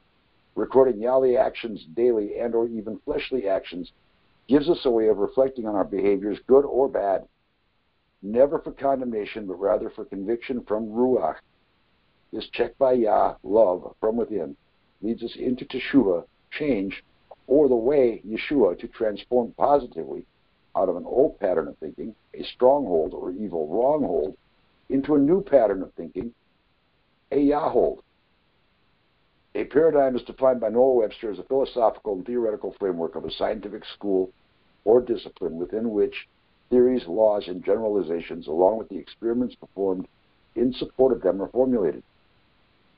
Recording 0.55 1.01
Yahweh 1.01 1.37
actions 1.37 1.85
daily 1.95 2.39
and 2.39 2.55
or 2.55 2.69
even 2.69 2.99
fleshly 3.05 3.49
actions 3.49 3.91
gives 4.49 4.69
us 4.69 4.85
a 4.85 4.91
way 4.91 5.09
of 5.09 5.19
reflecting 5.19 5.67
on 5.67 5.75
our 5.75 5.85
behaviors, 5.85 6.39
good 6.47 6.65
or 6.65 6.89
bad, 6.89 7.27
never 8.23 8.59
for 8.59 8.73
condemnation, 8.73 9.47
but 9.47 9.61
rather 9.61 9.91
for 9.91 10.05
conviction 10.05 10.63
from 10.67 10.87
Ruach. 10.87 11.37
This 12.33 12.49
check 12.53 12.77
by 12.79 12.93
Yah, 12.93 13.37
love 13.43 13.95
from 14.01 14.17
within, 14.17 14.57
leads 15.03 15.23
us 15.23 15.37
into 15.37 15.65
Teshuvah, 15.65 16.25
change, 16.51 17.05
or 17.47 17.69
the 17.69 17.77
way, 17.77 18.23
Yeshua, 18.27 18.79
to 18.79 18.89
transform 18.89 19.53
positively 19.57 20.25
out 20.77 20.89
of 20.89 20.97
an 20.97 21.05
old 21.05 21.39
pattern 21.39 21.69
of 21.69 21.79
thinking, 21.79 22.15
a 22.35 22.43
stronghold 22.43 23.15
or 23.15 23.31
evil 23.31 23.69
wronghold, 23.69 24.37
into 24.89 25.15
a 25.15 25.19
new 25.19 25.43
pattern 25.43 25.83
of 25.83 25.93
thinking, 25.95 26.33
a 27.33 27.37
Yahhold. 27.37 28.01
A 29.57 29.65
paradigm 29.65 30.15
is 30.15 30.23
defined 30.23 30.61
by 30.61 30.69
Noah 30.69 30.97
Webster 30.97 31.31
as 31.31 31.39
a 31.39 31.43
philosophical 31.45 32.13
and 32.13 32.27
theoretical 32.27 32.73
framework 32.79 33.15
of 33.15 33.25
a 33.25 33.31
scientific 33.31 33.87
school 33.87 34.31
or 34.85 35.01
discipline 35.01 35.57
within 35.57 35.93
which 35.93 36.29
theories, 36.69 37.07
laws, 37.09 37.49
and 37.49 37.65
generalizations, 37.65 38.49
along 38.49 38.77
with 38.77 38.91
the 38.91 38.99
experiments 38.99 39.55
performed 39.55 40.09
in 40.57 40.75
support 40.75 41.11
of 41.15 41.23
them, 41.23 41.41
are 41.41 41.49
formulated. 41.49 42.03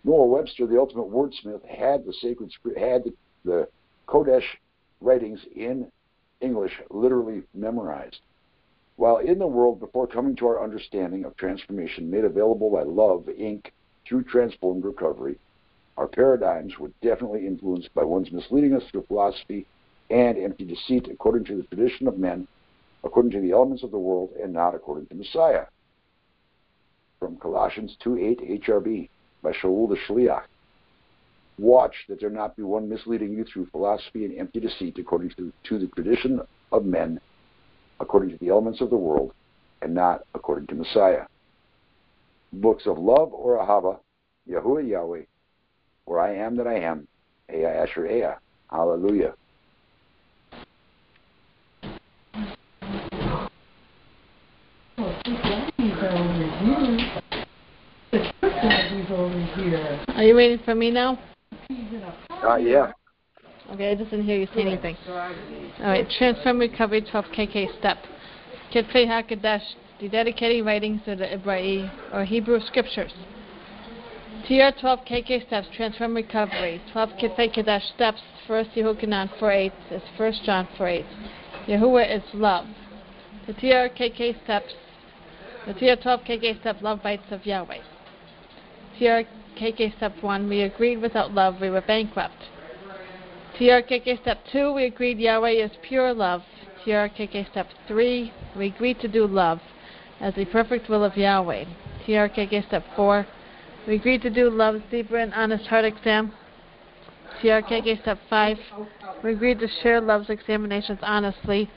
Noah 0.03 0.27
Webster, 0.27 0.67
the 0.67 0.81
ultimate 0.81 1.09
wordsmith, 1.09 1.65
had 1.65 2.05
the 2.05 2.13
sacred 2.13 2.53
had 2.77 3.05
the, 3.05 3.15
the 3.45 3.69
Kodesh 4.09 4.57
writings 5.01 5.47
in 5.55 5.93
English 6.41 6.83
literally 6.91 7.45
memorized. 7.55 8.23
While 8.97 9.19
in 9.19 9.39
the 9.39 9.47
world 9.47 9.79
before 9.79 10.09
coming 10.09 10.35
to 10.35 10.49
our 10.49 10.65
understanding 10.65 11.25
of 11.25 11.37
transformation 11.37 12.11
made 12.11 12.25
available 12.25 12.69
by 12.69 12.83
Love, 12.83 13.27
Inc., 13.27 13.67
through 14.05 14.25
transformed 14.25 14.85
recovery, 14.85 15.39
our 15.99 16.07
paradigms 16.07 16.79
were 16.79 16.93
definitely 17.03 17.45
influenced 17.45 17.93
by 17.93 18.05
ones 18.05 18.31
misleading 18.31 18.73
us 18.73 18.85
through 18.91 19.05
philosophy 19.09 19.67
and 20.11 20.39
empty 20.39 20.65
deceit 20.65 21.09
according 21.11 21.45
to 21.45 21.57
the 21.57 21.65
tradition 21.65 22.07
of 22.07 22.17
men, 22.17 22.47
according 23.03 23.33
to 23.33 23.41
the 23.41 23.51
elements 23.51 23.83
of 23.83 23.91
the 23.91 23.99
world, 23.99 24.31
and 24.41 24.53
not 24.53 24.77
according 24.77 25.07
to 25.07 25.17
Messiah. 25.17 25.65
From 27.19 27.37
Colossians 27.37 27.97
2.8 28.05 28.65
HRB. 28.65 29.09
by 29.43 29.51
Shaul 29.51 29.89
the 29.89 29.97
Shaliach. 30.07 30.45
Watch 31.59 31.95
that 32.09 32.21
there 32.21 32.31
not 32.31 32.57
be 32.57 32.63
one 32.63 32.89
misleading 32.89 33.33
you 33.33 33.45
through 33.45 33.67
philosophy 33.67 34.25
and 34.25 34.39
empty 34.39 34.61
deceit 34.61 34.99
according 34.99 35.31
to, 35.31 35.53
to 35.65 35.81
the 35.81 35.89
tradition 35.89 36.41
of 36.71 36.85
men, 36.85 37.21
according 37.99 38.31
to 38.31 38.37
the 38.39 38.51
elements 38.51 38.81
of 38.81 38.91
the 38.91 38.97
world, 38.97 39.33
and 39.83 39.95
not 39.95 40.23
according 40.33 40.69
to 40.69 40.77
Messiah. 40.77 41.27
Books 42.53 42.87
of 42.87 42.99
love 42.99 43.33
or 43.33 43.59
Ahava, 43.59 43.99
Yahuwah 44.49 44.89
Yahweh, 44.89 45.23
or 46.09 46.21
I 46.21 46.35
am 46.35 46.57
that 46.57 46.67
I 46.67 46.79
am, 46.81 47.07
Ehyeh 47.53 47.83
Asher 47.83 48.03
Ehyeh. 48.03 48.37
Hallelujah. 48.71 49.35
Are 60.17 60.25
you 60.25 60.35
waiting 60.35 60.59
for 60.65 60.75
me 60.75 60.91
now? 60.91 61.19
Uh, 62.43 62.57
yeah. 62.57 62.93
Okay, 63.73 63.91
I 63.91 63.95
just 63.95 64.11
didn't 64.11 64.25
hear 64.25 64.39
you 64.39 64.47
say 64.55 64.63
anything. 64.63 64.97
All 65.07 65.15
right, 65.85 66.09
Transform 66.19 66.59
Recovery 66.59 67.03
12 67.03 67.25
KK 67.27 67.79
Step. 67.79 67.99
Kitvei 68.73 69.07
HaKodesh, 69.07 69.63
the 70.01 70.09
dedicated 70.09 70.65
writings 70.65 71.03
of 71.07 71.19
the 71.19 71.35
Ibrahim 71.35 71.91
or 72.13 72.25
Hebrew 72.25 72.61
Scriptures. 72.61 73.13
TR 74.47 74.71
12 74.81 75.01
KK 75.01 75.47
Steps, 75.47 75.69
Transform 75.77 76.15
Recovery. 76.15 76.81
12 76.93 77.11
Kitvei 77.21 77.55
Kodesh 77.55 77.95
Steps, 77.95 78.21
first 78.47 78.71
Yehukanan 78.71 79.29
4 79.39 79.51
8 79.51 79.73
is 79.91 80.03
1 80.17 80.33
John 80.45 80.69
4 80.77 80.89
8. 80.89 81.05
Yahuwah 81.67 82.17
is 82.17 82.23
love. 82.33 82.67
The 83.47 83.53
TR 83.55 83.89
KK 83.95 84.43
Steps, 84.45 84.75
the 85.67 85.75
TR 85.75 86.01
12 86.01 86.21
KK 86.21 86.61
Step, 86.61 86.83
Love 86.83 87.03
Bites 87.03 87.31
of 87.31 87.45
Yahweh. 87.45 87.81
TR 88.99 89.29
KK 89.59 89.97
Step 89.97 90.13
1, 90.21 90.49
we 90.49 90.63
agreed 90.63 91.03
without 91.03 91.33
love, 91.33 91.61
we 91.61 91.69
were 91.69 91.83
bankrupt. 91.83 92.49
TRKK 93.59 94.21
Step 94.23 94.39
2, 94.53 94.73
we 94.73 94.85
agreed 94.85 95.19
Yahweh 95.19 95.51
is 95.51 95.73
pure 95.83 96.15
love. 96.15 96.43
TRKK 96.87 97.51
Step 97.51 97.67
3, 97.89 98.33
we 98.57 98.67
agreed 98.69 99.01
to 99.01 99.09
do 99.09 99.27
love 99.27 99.59
as 100.21 100.33
the 100.37 100.45
perfect 100.45 100.89
will 100.89 101.03
of 101.03 101.17
Yahweh. 101.17 101.65
TRKK 102.07 102.67
Step 102.69 102.85
4, 102.95 103.27
we 103.87 103.97
agreed 103.97 104.23
to 104.23 104.31
do 104.31 104.51
love's 104.51 104.83
deeper 104.91 105.17
and 105.17 105.33
honest 105.35 105.67
heart 105.67 105.85
exam. 105.85 106.33
TRKK 107.43 108.01
Step 108.03 108.19
5, 108.29 108.59
we 109.23 109.33
agreed 109.33 109.61
to 109.61 109.69
share 109.83 110.01
love's 110.01 110.31
examinations 110.31 110.99
honestly. 111.03 111.71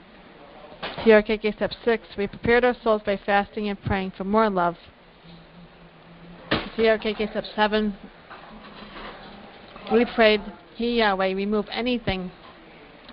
TRKK 1.06 1.56
Step 1.56 1.72
6, 1.86 2.08
we 2.18 2.28
prepared 2.28 2.66
our 2.66 2.76
souls 2.84 3.02
by 3.06 3.18
fasting 3.18 3.70
and 3.70 3.82
praying 3.84 4.12
for 4.18 4.24
more 4.24 4.50
love. 4.50 4.76
TRKK 6.76 7.30
Step 7.30 7.46
7, 7.56 7.96
we 9.92 10.06
prayed, 10.16 10.42
He 10.76 10.98
Yahweh, 10.98 11.34
remove 11.34 11.68
anything 11.72 12.32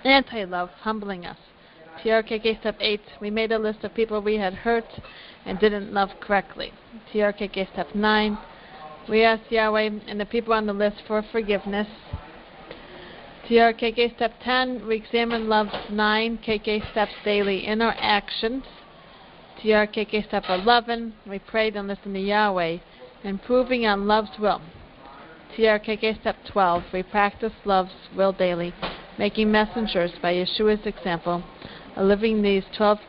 anti 0.03 0.45
love, 0.45 0.69
humbling 0.81 1.25
us. 1.25 1.37
TRKK 2.03 2.59
Step 2.61 2.77
8, 2.79 3.01
we 3.19 3.29
made 3.29 3.51
a 3.51 3.59
list 3.59 3.83
of 3.83 3.93
people 3.93 4.21
we 4.21 4.37
had 4.37 4.53
hurt 4.53 4.85
and 5.45 5.59
didn't 5.59 5.93
love 5.93 6.09
correctly. 6.21 6.71
TRKK 7.13 7.71
Step 7.73 7.93
9, 7.93 8.37
we 9.09 9.23
ask 9.23 9.41
Yahweh 9.49 9.89
and 10.07 10.19
the 10.19 10.25
people 10.25 10.53
on 10.53 10.67
the 10.67 10.73
list 10.73 10.97
for 11.07 11.23
forgiveness. 11.31 11.87
TRKK 13.47 14.15
Step 14.15 14.33
10, 14.43 14.85
we 14.87 14.95
examine 14.95 15.49
love's 15.49 15.73
nine 15.89 16.37
KK 16.37 16.91
steps 16.91 17.13
daily 17.25 17.65
in 17.65 17.81
our 17.81 17.95
actions. 17.97 18.63
TRKK 19.63 20.27
Step 20.27 20.43
11, 20.47 21.13
we 21.27 21.39
prayed 21.39 21.75
and 21.75 21.87
listened 21.87 22.13
to 22.13 22.21
Yahweh, 22.21 22.77
improving 23.23 23.87
on 23.87 24.07
love's 24.07 24.37
will. 24.39 24.61
TRKK 25.57 26.21
Step 26.21 26.35
12, 26.51 26.83
we 26.93 27.01
practice 27.01 27.53
love's 27.65 27.91
will 28.15 28.31
daily, 28.31 28.73
making 29.17 29.51
messengers 29.51 30.11
by 30.21 30.33
Yeshua's 30.33 30.85
example, 30.85 31.43
living 31.97 32.43
these 32.43 32.63
12 32.77 32.99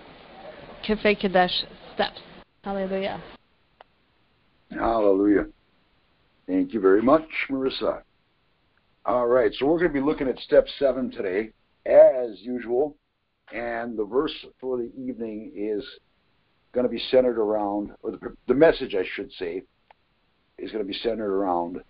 Kefei 0.82 1.20
Kadesh 1.20 1.64
steps. 1.94 2.20
Hallelujah. 2.64 3.22
Hallelujah. 4.70 5.46
Thank 6.50 6.74
you 6.74 6.80
very 6.80 7.00
much, 7.00 7.28
Marissa. 7.48 8.02
All 9.06 9.28
right, 9.28 9.52
so 9.54 9.66
we're 9.66 9.78
going 9.78 9.92
to 9.92 9.94
be 9.94 10.04
looking 10.04 10.26
at 10.26 10.36
step 10.40 10.66
seven 10.80 11.08
today, 11.08 11.50
as 11.86 12.40
usual, 12.40 12.96
and 13.52 13.96
the 13.96 14.04
verse 14.04 14.34
for 14.60 14.76
the 14.76 14.90
evening 14.98 15.52
is 15.54 15.84
going 16.72 16.82
to 16.82 16.90
be 16.90 17.00
centered 17.12 17.38
around, 17.38 17.92
or 18.02 18.10
the, 18.10 18.36
the 18.48 18.54
message, 18.54 18.96
I 18.96 19.04
should 19.14 19.30
say, 19.38 19.62
is 20.58 20.72
going 20.72 20.84
to 20.84 20.88
be 20.88 20.98
centered 20.98 21.32
around 21.32 21.82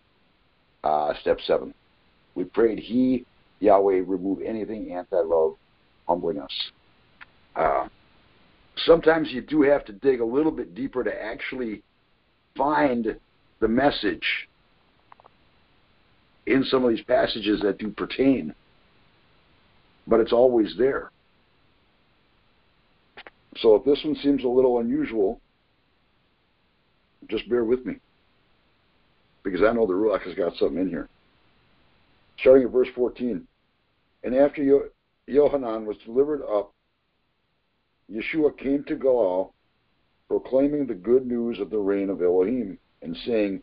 uh, 0.84 1.14
step 1.22 1.38
seven. 1.46 1.72
We 2.34 2.44
prayed, 2.44 2.80
He, 2.80 3.24
Yahweh, 3.60 4.02
remove 4.06 4.42
anything 4.42 4.92
anti-love, 4.92 5.54
humbling 6.06 6.38
us. 6.38 6.70
Uh, 7.56 7.88
sometimes 8.84 9.30
you 9.30 9.40
do 9.40 9.62
have 9.62 9.86
to 9.86 9.94
dig 9.94 10.20
a 10.20 10.24
little 10.24 10.52
bit 10.52 10.74
deeper 10.74 11.02
to 11.02 11.10
actually 11.10 11.82
find 12.54 13.16
the 13.60 13.68
message 13.68 14.48
in 16.50 16.64
some 16.64 16.84
of 16.84 16.90
these 16.90 17.04
passages 17.04 17.60
that 17.62 17.78
do 17.78 17.90
pertain, 17.90 18.54
but 20.06 20.20
it's 20.20 20.32
always 20.32 20.74
there. 20.76 21.10
So 23.58 23.76
if 23.76 23.84
this 23.84 24.00
one 24.04 24.16
seems 24.16 24.42
a 24.42 24.48
little 24.48 24.80
unusual, 24.80 25.40
just 27.28 27.48
bear 27.48 27.64
with 27.64 27.86
me, 27.86 27.96
because 29.44 29.62
I 29.62 29.72
know 29.72 29.86
the 29.86 29.92
Ruach 29.92 30.22
has 30.22 30.34
got 30.34 30.56
something 30.56 30.78
in 30.78 30.88
here. 30.88 31.08
Starting 32.40 32.64
at 32.64 32.72
verse 32.72 32.88
14. 32.94 33.46
And 34.24 34.34
after 34.34 34.62
Yo- 34.62 34.88
Yohanan 35.26 35.86
was 35.86 35.96
delivered 36.04 36.42
up, 36.42 36.72
Yeshua 38.10 38.56
came 38.58 38.82
to 38.84 38.96
Galil, 38.96 39.52
proclaiming 40.26 40.86
the 40.86 40.94
good 40.94 41.26
news 41.26 41.60
of 41.60 41.70
the 41.70 41.78
reign 41.78 42.10
of 42.10 42.22
Elohim, 42.22 42.78
and 43.02 43.16
saying, 43.24 43.62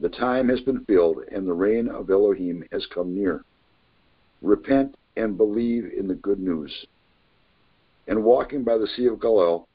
The 0.00 0.08
time 0.08 0.48
has 0.48 0.60
been 0.60 0.84
filled, 0.84 1.24
and 1.32 1.46
the 1.46 1.52
reign 1.52 1.88
of 1.88 2.10
Elohim 2.10 2.64
has 2.70 2.86
come 2.86 3.14
near. 3.14 3.44
Repent 4.42 4.96
and 5.16 5.36
believe 5.36 5.92
in 5.92 6.06
the 6.06 6.14
good 6.14 6.38
news. 6.38 6.86
And 8.06 8.24
walking 8.24 8.62
by 8.62 8.78
the 8.78 8.86
Sea 8.86 9.06
of 9.06 9.18
Galil, 9.18 9.66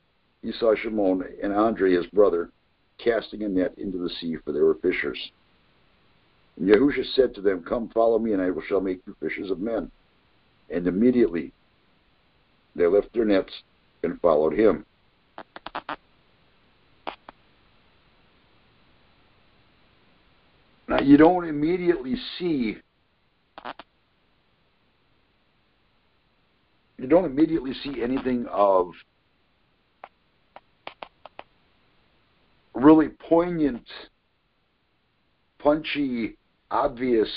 he 0.41 0.51
saw 0.53 0.75
Shimon 0.75 1.23
and 1.41 1.53
Andre, 1.53 1.93
his 1.93 2.07
brother, 2.07 2.51
casting 2.97 3.43
a 3.43 3.49
net 3.49 3.73
into 3.77 3.97
the 3.97 4.09
sea, 4.09 4.37
for 4.37 4.51
they 4.51 4.61
were 4.61 4.75
fishers. 4.75 5.31
And 6.57 6.69
Yahusha 6.69 7.05
said 7.13 7.35
to 7.35 7.41
them, 7.41 7.63
Come, 7.63 7.89
follow 7.89 8.19
me, 8.19 8.33
and 8.33 8.41
I 8.41 8.49
shall 8.67 8.81
make 8.81 9.01
you 9.05 9.15
fishers 9.19 9.51
of 9.51 9.59
men. 9.59 9.91
And 10.69 10.87
immediately 10.87 11.51
they 12.75 12.87
left 12.87 13.13
their 13.13 13.25
nets 13.25 13.51
and 14.03 14.19
followed 14.21 14.53
him. 14.53 14.85
Now, 20.93 21.01
you 21.01 21.17
don't 21.17 21.47
immediately 21.47 22.13
see 22.37 22.77
you 26.99 27.07
don't 27.07 27.25
immediately 27.25 27.73
see 27.73 28.03
anything 28.03 28.45
of 28.45 28.91
really 32.75 33.09
poignant, 33.09 33.87
punchy, 35.57 36.37
obvious 36.69 37.29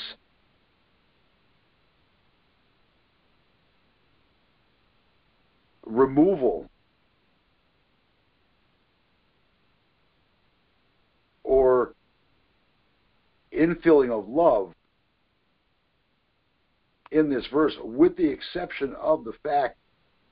removal 5.86 6.68
or 11.42 11.95
infilling 13.57 14.11
of 14.11 14.28
love 14.28 14.72
in 17.11 17.30
this 17.30 17.46
verse, 17.52 17.74
with 17.82 18.16
the 18.16 18.28
exception 18.28 18.94
of 19.00 19.24
the 19.24 19.32
fact 19.42 19.76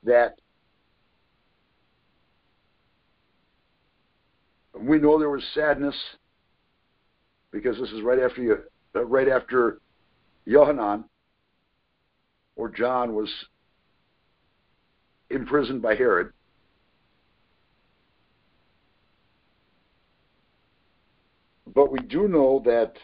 that 0.02 0.38
we 4.78 4.98
know 4.98 5.18
there 5.18 5.30
was 5.30 5.44
sadness 5.54 5.94
because 7.52 7.78
this 7.78 7.90
is 7.90 8.02
right 8.02 8.18
after 8.18 8.42
you, 8.42 8.58
uh, 8.96 9.04
right 9.04 9.28
after 9.28 9.80
Yohanan 10.44 11.04
or 12.56 12.68
John 12.68 13.14
was 13.14 13.30
imprisoned 15.30 15.80
by 15.80 15.94
Herod. 15.94 16.32
But 21.72 21.90
we 21.90 21.98
do 22.00 22.28
know 22.28 22.62
that 22.64 22.94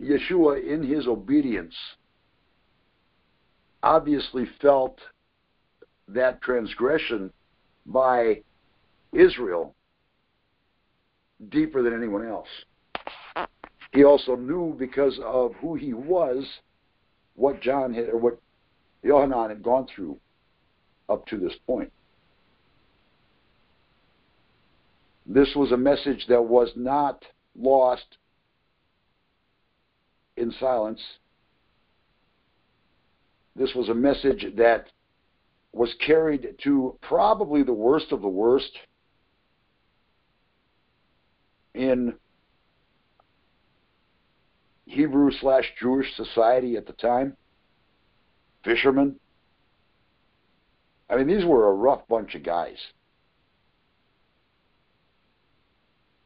Yeshua, 0.00 0.62
in 0.62 0.82
his 0.82 1.06
obedience, 1.06 1.74
obviously 3.82 4.46
felt 4.60 4.98
that 6.08 6.40
transgression 6.42 7.32
by 7.86 8.42
Israel 9.12 9.74
deeper 11.48 11.82
than 11.82 11.94
anyone 11.94 12.26
else. 12.26 12.48
He 13.92 14.04
also 14.04 14.36
knew 14.36 14.74
because 14.78 15.18
of 15.24 15.54
who 15.60 15.74
he 15.74 15.94
was 15.94 16.44
what 17.34 17.60
John 17.60 17.94
had 17.94 18.08
or 18.08 18.18
what 18.18 18.38
Yohanan 19.02 19.50
had 19.50 19.62
gone 19.62 19.86
through 19.94 20.18
up 21.08 21.26
to 21.26 21.38
this 21.38 21.54
point. 21.66 21.92
This 25.26 25.54
was 25.54 25.72
a 25.72 25.76
message 25.76 26.26
that 26.28 26.42
was 26.42 26.70
not 26.76 27.24
lost 27.58 28.18
in 30.36 30.52
silence. 30.60 31.00
This 33.54 33.74
was 33.74 33.88
a 33.88 33.94
message 33.94 34.46
that 34.56 34.86
was 35.72 35.94
carried 36.06 36.56
to 36.64 36.98
probably 37.02 37.62
the 37.62 37.72
worst 37.72 38.12
of 38.12 38.22
the 38.22 38.28
worst 38.28 38.70
in 41.74 42.14
Hebrew 44.86 45.30
slash 45.40 45.64
Jewish 45.80 46.14
society 46.16 46.76
at 46.76 46.86
the 46.86 46.92
time. 46.94 47.36
Fishermen. 48.64 49.16
I 51.08 51.16
mean, 51.16 51.26
these 51.26 51.44
were 51.44 51.68
a 51.68 51.74
rough 51.74 52.06
bunch 52.08 52.34
of 52.34 52.42
guys. 52.42 52.78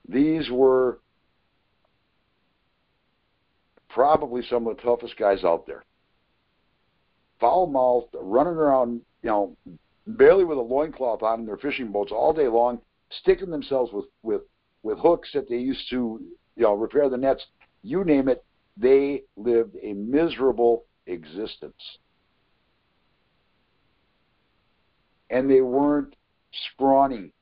These 0.08 0.50
were 0.50 1.00
probably 3.92 4.42
some 4.48 4.66
of 4.66 4.76
the 4.76 4.82
toughest 4.82 5.16
guys 5.16 5.44
out 5.44 5.66
there. 5.66 5.84
Foul 7.40 7.66
mouthed, 7.66 8.14
running 8.20 8.54
around, 8.54 9.00
you 9.22 9.30
know, 9.30 9.56
barely 10.06 10.44
with 10.44 10.58
a 10.58 10.62
loincloth 10.62 11.22
on 11.22 11.40
in 11.40 11.46
their 11.46 11.56
fishing 11.56 11.90
boats 11.90 12.12
all 12.12 12.32
day 12.32 12.48
long, 12.48 12.80
sticking 13.10 13.50
themselves 13.50 13.92
with, 13.92 14.06
with, 14.22 14.42
with 14.82 14.98
hooks 14.98 15.30
that 15.34 15.48
they 15.48 15.56
used 15.56 15.88
to, 15.90 16.20
you 16.56 16.62
know, 16.62 16.74
repair 16.74 17.08
the 17.08 17.16
nets. 17.16 17.44
You 17.82 18.04
name 18.04 18.28
it, 18.28 18.44
they 18.76 19.22
lived 19.36 19.76
a 19.82 19.92
miserable 19.94 20.84
existence. 21.06 21.98
And 25.30 25.50
they 25.50 25.60
weren't 25.60 26.14
scrawny. 26.72 27.32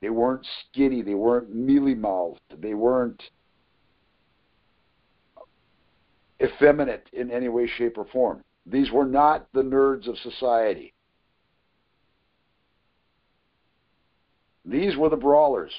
They 0.00 0.10
weren't 0.10 0.46
skinny. 0.68 1.02
They 1.02 1.14
weren't 1.14 1.54
mealy 1.54 1.94
mouthed. 1.94 2.40
They 2.58 2.74
weren't 2.74 3.22
effeminate 6.42 7.06
in 7.12 7.30
any 7.30 7.48
way, 7.48 7.66
shape, 7.66 7.98
or 7.98 8.06
form. 8.06 8.42
These 8.66 8.90
were 8.90 9.06
not 9.06 9.48
the 9.52 9.62
nerds 9.62 10.08
of 10.08 10.18
society. 10.18 10.94
These 14.64 14.96
were 14.96 15.08
the 15.08 15.16
brawlers. 15.16 15.72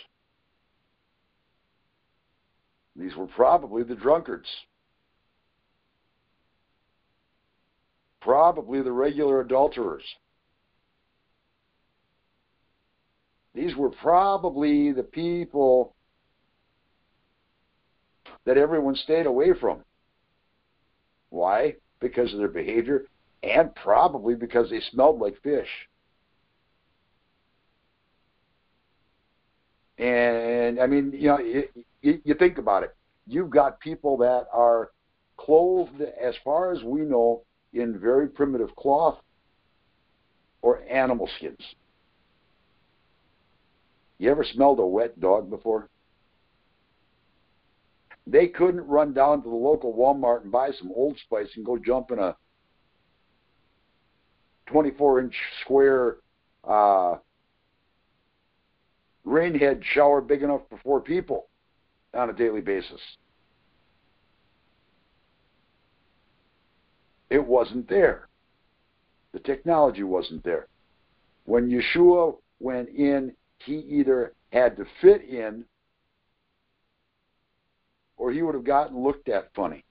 These 2.96 3.16
were 3.16 3.28
probably 3.28 3.84
the 3.84 3.96
drunkards. 3.96 4.48
Probably 8.20 8.82
the 8.82 8.92
regular 8.92 9.42
adulterers. 9.42 10.04
These 13.54 13.76
were 13.76 13.90
probably 13.90 14.92
the 14.92 15.04
people 15.04 15.96
that 18.46 18.58
everyone 18.58 18.96
stayed 18.96 19.26
away 19.26 19.54
from. 19.60 19.84
Why? 21.32 21.76
Because 22.00 22.32
of 22.34 22.40
their 22.40 22.48
behavior 22.48 23.08
and 23.42 23.74
probably 23.74 24.36
because 24.36 24.70
they 24.70 24.82
smelled 24.92 25.20
like 25.20 25.42
fish. 25.42 25.68
And 29.98 30.80
I 30.80 30.88
mean, 30.88 31.12
you 31.14 31.28
know, 31.28 31.40
you, 31.40 32.22
you 32.24 32.34
think 32.36 32.58
about 32.58 32.84
it. 32.84 32.96
You've 33.28 33.50
got 33.50 33.80
people 33.80 34.18
that 34.18 34.48
are 34.52 34.92
clothed, 35.38 36.02
as 36.02 36.36
far 36.44 36.72
as 36.72 36.84
we 36.84 37.02
know, 37.02 37.44
in 37.74 38.00
very 38.00 38.28
primitive 38.28 38.76
cloth 38.76 39.18
or 40.62 40.82
animal 40.90 41.30
skins. 41.38 41.62
You 44.18 44.30
ever 44.30 44.44
smelled 44.44 44.80
a 44.80 44.86
wet 44.86 45.20
dog 45.20 45.50
before? 45.50 45.90
They 48.28 48.48
couldn't 48.48 48.88
run 48.88 49.14
down 49.14 49.42
to 49.44 49.50
the 49.50 49.56
local 49.56 49.94
Walmart 49.94 50.44
and 50.44 50.52
buy 50.52 50.72
some 50.72 50.92
Old 50.96 51.18
Spice 51.26 51.50
and 51.56 51.66
go 51.66 51.78
jump 51.78 52.12
in 52.12 52.20
a 52.20 52.36
24 54.68 55.22
inch 55.22 55.36
square 55.62 56.18
uh, 56.64 57.16
rainhead 59.26 59.82
shower 59.84 60.22
big 60.22 60.44
enough 60.44 60.62
for 60.70 60.80
four 60.84 61.02
people 61.02 61.48
on 62.14 62.30
a 62.30 62.34
daily 62.34 62.62
basis. 62.62 63.02
It 67.30 67.46
wasn't 67.46 67.88
there. 67.88 68.28
The 69.32 69.40
technology 69.40 70.04
wasn't 70.04 70.44
there. 70.44 70.68
When 71.46 71.70
Yeshua 71.70 72.36
went 72.60 72.90
in, 72.90 73.34
he 73.60 73.76
either 73.76 74.34
had 74.52 74.76
to 74.78 74.86
fit 75.02 75.24
in 75.24 75.64
or 78.22 78.32
he 78.32 78.44
would 78.44 78.54
have 78.54 78.64
gotten 78.64 79.02
looked 79.02 79.30
at 79.30 79.52
funny. 79.56 79.84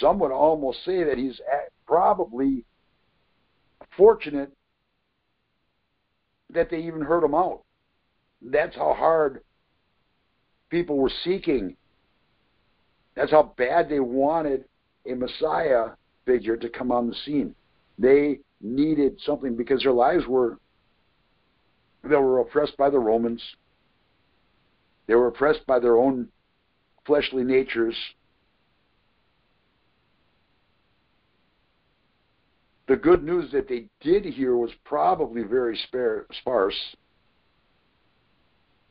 Some 0.00 0.18
would 0.20 0.32
almost 0.32 0.82
say 0.82 1.04
that 1.04 1.18
he's 1.18 1.38
probably 1.86 2.64
fortunate 3.94 4.50
that 6.54 6.70
they 6.70 6.78
even 6.78 7.02
heard 7.02 7.22
him 7.22 7.34
out. 7.34 7.64
That's 8.40 8.74
how 8.74 8.94
hard 8.94 9.42
people 10.70 10.96
were 10.96 11.12
seeking. 11.22 11.76
That's 13.14 13.30
how 13.30 13.52
bad 13.58 13.90
they 13.90 14.00
wanted 14.00 14.64
a 15.04 15.14
Messiah 15.14 15.90
figure 16.24 16.56
to 16.56 16.68
come 16.70 16.90
on 16.90 17.08
the 17.08 17.14
scene. 17.26 17.54
They 17.98 18.38
needed 18.62 19.20
something 19.26 19.54
because 19.54 19.82
their 19.82 19.92
lives 19.92 20.26
were 20.26 20.56
they 22.04 22.16
were 22.16 22.40
oppressed 22.40 22.78
by 22.78 22.88
the 22.88 22.98
Romans. 22.98 23.42
They 25.12 25.16
were 25.16 25.26
oppressed 25.26 25.66
by 25.66 25.78
their 25.78 25.98
own 25.98 26.28
fleshly 27.04 27.44
natures. 27.44 27.94
The 32.86 32.96
good 32.96 33.22
news 33.22 33.52
that 33.52 33.68
they 33.68 33.88
did 34.00 34.24
hear 34.24 34.56
was 34.56 34.70
probably 34.86 35.42
very 35.42 35.76
spare, 35.76 36.24
sparse. 36.40 36.96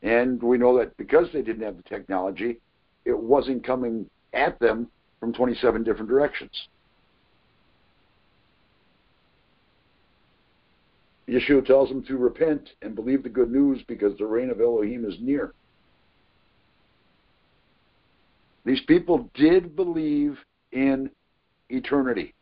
And 0.03 0.43
we 0.43 0.59
know 0.59 0.77
that 0.77 0.95
because 0.95 1.25
they 1.33 1.41
didn't 1.41 1.63
have 1.63 1.77
the 1.77 1.89
technology, 1.89 2.59
it 3.03 3.17
wasn't 3.17 3.63
coming 3.65 4.07
at 4.31 4.59
them 4.59 4.91
from 5.19 5.33
27 5.33 5.81
different 5.83 6.07
directions. 6.07 6.67
Yeshua 11.27 11.65
tells 11.65 11.89
them 11.89 12.03
to 12.03 12.17
repent 12.17 12.73
and 12.83 12.93
believe 12.93 13.23
the 13.23 13.29
good 13.29 13.49
news 13.49 13.81
because 13.87 14.15
the 14.19 14.25
reign 14.27 14.51
of 14.51 14.61
Elohim 14.61 15.03
is 15.03 15.15
near. 15.19 15.55
These 18.63 18.81
people 18.81 19.29
did 19.33 19.75
believe 19.75 20.37
in 20.71 21.09
eternity. 21.69 22.33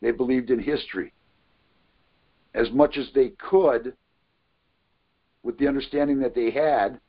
They 0.00 0.10
believed 0.10 0.50
in 0.50 0.58
history 0.58 1.12
as 2.54 2.70
much 2.70 2.96
as 2.96 3.08
they 3.14 3.30
could 3.30 3.94
with 5.42 5.58
the 5.58 5.68
understanding 5.68 6.20
that 6.20 6.34
they 6.34 6.50
had. 6.50 7.00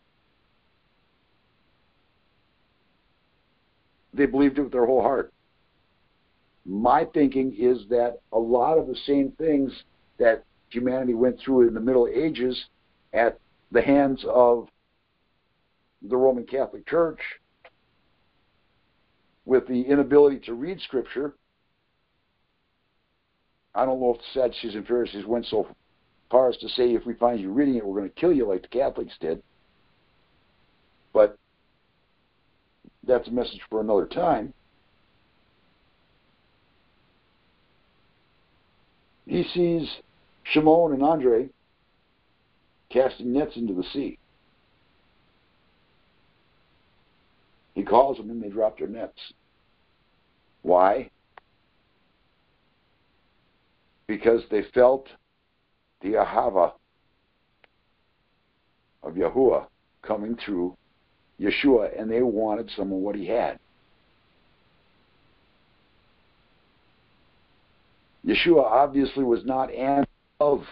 They 4.13 4.25
believed 4.25 4.57
it 4.57 4.63
with 4.63 4.71
their 4.71 4.85
whole 4.85 5.01
heart. 5.01 5.33
My 6.65 7.05
thinking 7.13 7.55
is 7.57 7.87
that 7.89 8.19
a 8.31 8.39
lot 8.39 8.77
of 8.77 8.87
the 8.87 8.95
same 9.05 9.31
things 9.31 9.71
that 10.17 10.43
humanity 10.69 11.13
went 11.13 11.39
through 11.39 11.67
in 11.67 11.73
the 11.73 11.79
Middle 11.79 12.07
Ages 12.07 12.65
at 13.13 13.39
the 13.71 13.81
hands 13.81 14.23
of 14.29 14.67
the 16.01 16.15
Roman 16.15 16.45
Catholic 16.45 16.87
Church 16.87 17.19
with 19.45 19.67
the 19.67 19.81
inability 19.81 20.39
to 20.39 20.53
read 20.53 20.79
Scripture. 20.81 21.33
I 23.75 23.85
don't 23.85 23.99
know 23.99 24.13
if 24.13 24.17
the 24.17 24.39
Sadducees 24.39 24.75
and 24.75 24.87
Pharisees 24.87 25.25
went 25.25 25.45
so 25.47 25.67
far 26.29 26.49
as 26.49 26.57
to 26.57 26.69
say, 26.69 26.93
if 26.93 27.05
we 27.05 27.13
find 27.15 27.39
you 27.39 27.51
reading 27.51 27.75
it, 27.75 27.85
we're 27.85 27.99
going 27.99 28.09
to 28.09 28.19
kill 28.19 28.33
you 28.33 28.47
like 28.47 28.61
the 28.61 28.67
Catholics 28.67 29.13
did. 29.19 29.41
But 31.11 31.37
that's 33.05 33.27
a 33.27 33.31
message 33.31 33.61
for 33.69 33.81
another 33.81 34.05
time. 34.05 34.53
He 39.25 39.43
sees 39.53 39.87
Shimon 40.43 40.93
and 40.93 41.03
Andre 41.03 41.49
casting 42.89 43.33
nets 43.33 43.55
into 43.55 43.73
the 43.73 43.83
sea. 43.93 44.19
Calls 47.83 48.17
them 48.17 48.29
and 48.29 48.41
they 48.41 48.49
drop 48.49 48.77
their 48.77 48.87
nets. 48.87 49.19
Why? 50.61 51.09
Because 54.07 54.41
they 54.49 54.63
felt 54.73 55.07
the 56.01 56.13
ahava, 56.13 56.73
of 59.03 59.13
Yahuwah 59.13 59.67
coming 60.01 60.37
through 60.43 60.75
Yeshua, 61.39 61.99
and 61.99 62.09
they 62.09 62.21
wanted 62.21 62.69
some 62.75 62.91
of 62.91 62.99
what 62.99 63.15
he 63.15 63.27
had. 63.27 63.59
Yeshua 68.25 68.63
obviously 68.63 69.23
was 69.23 69.43
not 69.45 69.71
and 69.73 70.07
of. 70.39 70.63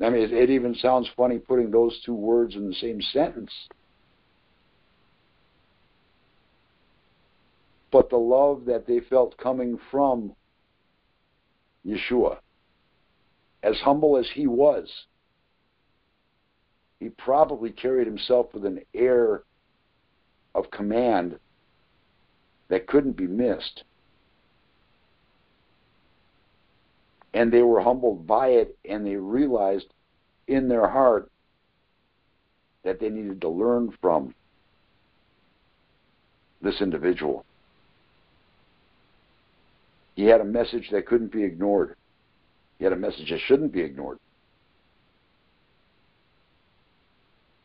I 0.00 0.08
mean, 0.08 0.32
it 0.32 0.50
even 0.50 0.74
sounds 0.76 1.08
funny 1.16 1.38
putting 1.38 1.70
those 1.70 2.00
two 2.06 2.14
words 2.14 2.54
in 2.54 2.68
the 2.68 2.74
same 2.74 3.02
sentence. 3.02 3.50
But 7.90 8.10
the 8.10 8.18
love 8.18 8.66
that 8.66 8.86
they 8.86 9.00
felt 9.00 9.36
coming 9.36 9.78
from 9.90 10.34
Yeshua, 11.84 12.38
as 13.62 13.76
humble 13.80 14.16
as 14.16 14.28
he 14.34 14.46
was, 14.46 15.06
he 17.00 17.08
probably 17.08 17.70
carried 17.70 18.06
himself 18.06 18.52
with 18.52 18.64
an 18.64 18.82
air 18.94 19.42
of 20.54 20.70
command 20.70 21.38
that 22.68 22.86
couldn't 22.86 23.16
be 23.16 23.26
missed. 23.26 23.84
And 27.32 27.52
they 27.52 27.62
were 27.62 27.80
humbled 27.80 28.26
by 28.26 28.48
it, 28.48 28.76
and 28.84 29.06
they 29.06 29.16
realized 29.16 29.86
in 30.46 30.68
their 30.68 30.88
heart 30.88 31.30
that 32.82 33.00
they 33.00 33.08
needed 33.08 33.40
to 33.40 33.48
learn 33.48 33.96
from 34.00 34.34
this 36.60 36.80
individual. 36.80 37.44
He 40.14 40.26
had 40.26 40.40
a 40.40 40.44
message 40.44 40.88
that 40.90 41.06
couldn't 41.06 41.32
be 41.32 41.44
ignored. 41.44 41.96
He 42.78 42.84
had 42.84 42.92
a 42.92 42.96
message 42.96 43.30
that 43.30 43.40
shouldn't 43.40 43.72
be 43.72 43.80
ignored. 43.80 44.18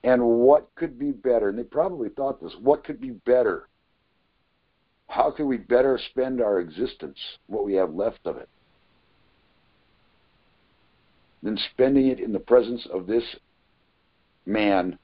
And 0.04 0.24
what 0.24 0.68
could 0.76 1.00
be 1.00 1.12
better? 1.12 1.50
And 1.50 1.58
they 1.58 1.64
probably 1.64 2.10
thought 2.10 2.42
this 2.42 2.54
what 2.62 2.84
could 2.84 3.02
be 3.02 3.10
better? 3.10 3.68
How 5.08 5.32
can 5.32 5.48
we 5.48 5.58
better 5.58 6.00
spend 6.12 6.42
our 6.42 6.60
existence, 6.60 7.18
what 7.48 7.66
we 7.66 7.74
have 7.74 7.94
left 7.94 8.20
of 8.26 8.38
it, 8.38 8.50
than 11.42 11.58
spending 11.74 12.08
it 12.08 12.20
in 12.20 12.34
the 12.34 12.40
presence 12.40 12.86
of 12.92 13.08
this 13.08 13.24
man 14.46 14.98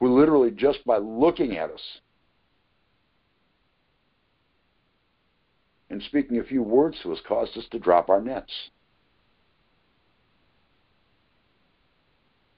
who 0.00 0.18
literally 0.18 0.50
just 0.50 0.84
by 0.84 0.98
looking 0.98 1.56
at 1.56 1.70
us 1.70 2.00
and 5.92 6.02
speaking 6.04 6.38
a 6.38 6.42
few 6.42 6.62
words 6.62 6.96
to 7.02 7.12
us 7.12 7.20
caused 7.28 7.56
us 7.58 7.66
to 7.70 7.78
drop 7.78 8.08
our 8.08 8.20
nets. 8.22 8.50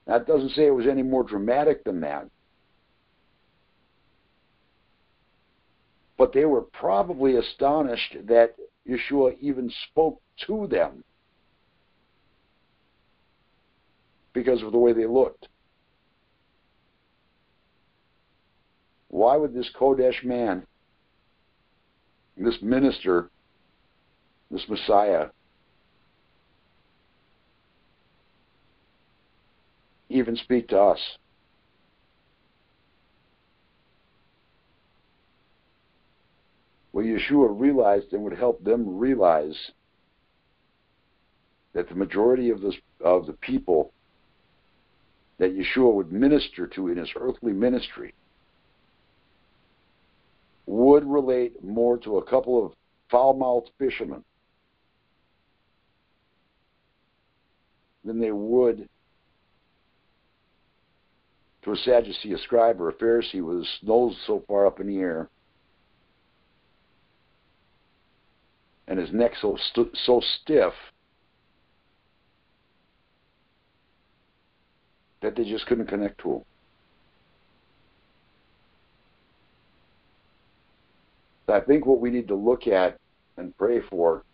That 0.06 0.24
doesn't 0.24 0.50
say 0.50 0.66
it 0.66 0.74
was 0.74 0.86
any 0.86 1.02
more 1.02 1.24
dramatic 1.24 1.82
than 1.82 2.00
that. 2.02 2.28
But 6.16 6.32
they 6.32 6.44
were 6.44 6.60
probably 6.60 7.34
astonished 7.34 8.16
that 8.26 8.54
Yeshua 8.88 9.36
even 9.40 9.68
spoke 9.90 10.22
to 10.46 10.68
them 10.68 11.02
because 14.32 14.62
of 14.62 14.70
the 14.70 14.78
way 14.78 14.92
they 14.92 15.06
looked. 15.06 15.48
Why 19.08 19.36
would 19.36 19.54
this 19.54 19.70
Kodesh 19.76 20.22
man, 20.22 20.64
this 22.36 22.58
minister, 22.62 23.30
this 24.50 24.64
Messiah, 24.68 25.28
even 30.08 30.36
speak 30.36 30.68
to 30.68 30.78
us? 30.78 31.00
Well, 36.92 37.04
Yeshua 37.04 37.48
realized 37.50 38.12
and 38.12 38.22
would 38.22 38.38
help 38.38 38.62
them 38.62 38.98
realize 38.98 39.72
that 41.72 41.88
the 41.88 41.94
majority 41.96 42.50
of, 42.50 42.60
this, 42.60 42.76
of 43.00 43.26
the 43.26 43.32
people 43.32 43.92
that 45.38 45.56
Yeshua 45.56 45.92
would 45.92 46.12
minister 46.12 46.68
to 46.68 46.88
in 46.88 46.96
his 46.96 47.10
earthly 47.16 47.52
ministry 47.52 48.14
would 50.74 51.04
relate 51.04 51.62
more 51.62 51.96
to 51.98 52.18
a 52.18 52.24
couple 52.24 52.66
of 52.66 52.72
foul 53.10 53.34
mouthed 53.34 53.70
fishermen 53.78 54.24
than 58.04 58.20
they 58.20 58.32
would 58.32 58.88
to 61.62 61.72
a 61.72 61.76
Sadducee, 61.76 62.32
a 62.32 62.38
scribe, 62.38 62.80
or 62.80 62.88
a 62.90 62.92
Pharisee 62.92 63.42
with 63.42 63.58
his 63.58 63.78
nose 63.82 64.16
so 64.26 64.42
far 64.48 64.66
up 64.66 64.80
in 64.80 64.88
the 64.88 64.98
air 64.98 65.28
and 68.88 68.98
his 68.98 69.12
neck 69.12 69.32
so 69.40 69.56
st- 69.70 69.96
so 70.04 70.20
stiff 70.42 70.74
that 75.22 75.36
they 75.36 75.44
just 75.44 75.66
couldn't 75.66 75.86
connect 75.86 76.20
to 76.20 76.32
him. 76.32 76.44
I 81.48 81.60
think 81.60 81.84
what 81.86 82.00
we 82.00 82.10
need 82.10 82.28
to 82.28 82.34
look 82.34 82.66
at 82.66 82.98
and 83.36 83.56
pray 83.56 83.80
for 83.90 84.24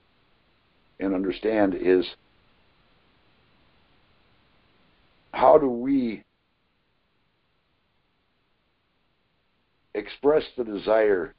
and 1.00 1.14
understand 1.14 1.74
is 1.74 2.06
how 5.32 5.58
do 5.58 5.68
we 5.68 6.22
express 9.94 10.44
the 10.56 10.64
desire 10.64 11.34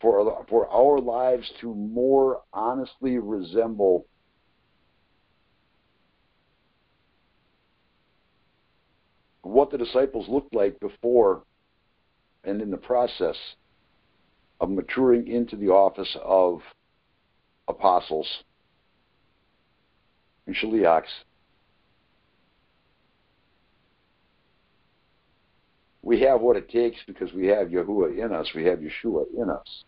for, 0.00 0.44
for 0.48 0.68
our 0.68 0.98
lives 0.98 1.50
to 1.60 1.74
more 1.74 2.42
honestly 2.52 3.18
resemble 3.18 4.06
what 9.42 9.70
the 9.70 9.78
disciples 9.78 10.28
looked 10.28 10.54
like 10.54 10.78
before 10.80 11.42
and 12.44 12.60
in 12.60 12.70
the 12.70 12.76
process 12.76 13.36
of 14.60 14.70
maturing 14.70 15.28
into 15.28 15.56
the 15.56 15.68
office 15.68 16.16
of 16.22 16.60
apostles 17.68 18.28
and 20.46 20.56
shaliachs. 20.56 21.04
We 26.02 26.20
have 26.22 26.40
what 26.40 26.56
it 26.56 26.68
takes 26.68 26.98
because 27.06 27.32
we 27.32 27.46
have 27.46 27.68
Yahuwah 27.68 28.18
in 28.18 28.32
us, 28.32 28.50
we 28.54 28.64
have 28.64 28.80
Yeshua 28.80 29.24
in 29.36 29.48
us. 29.50 29.84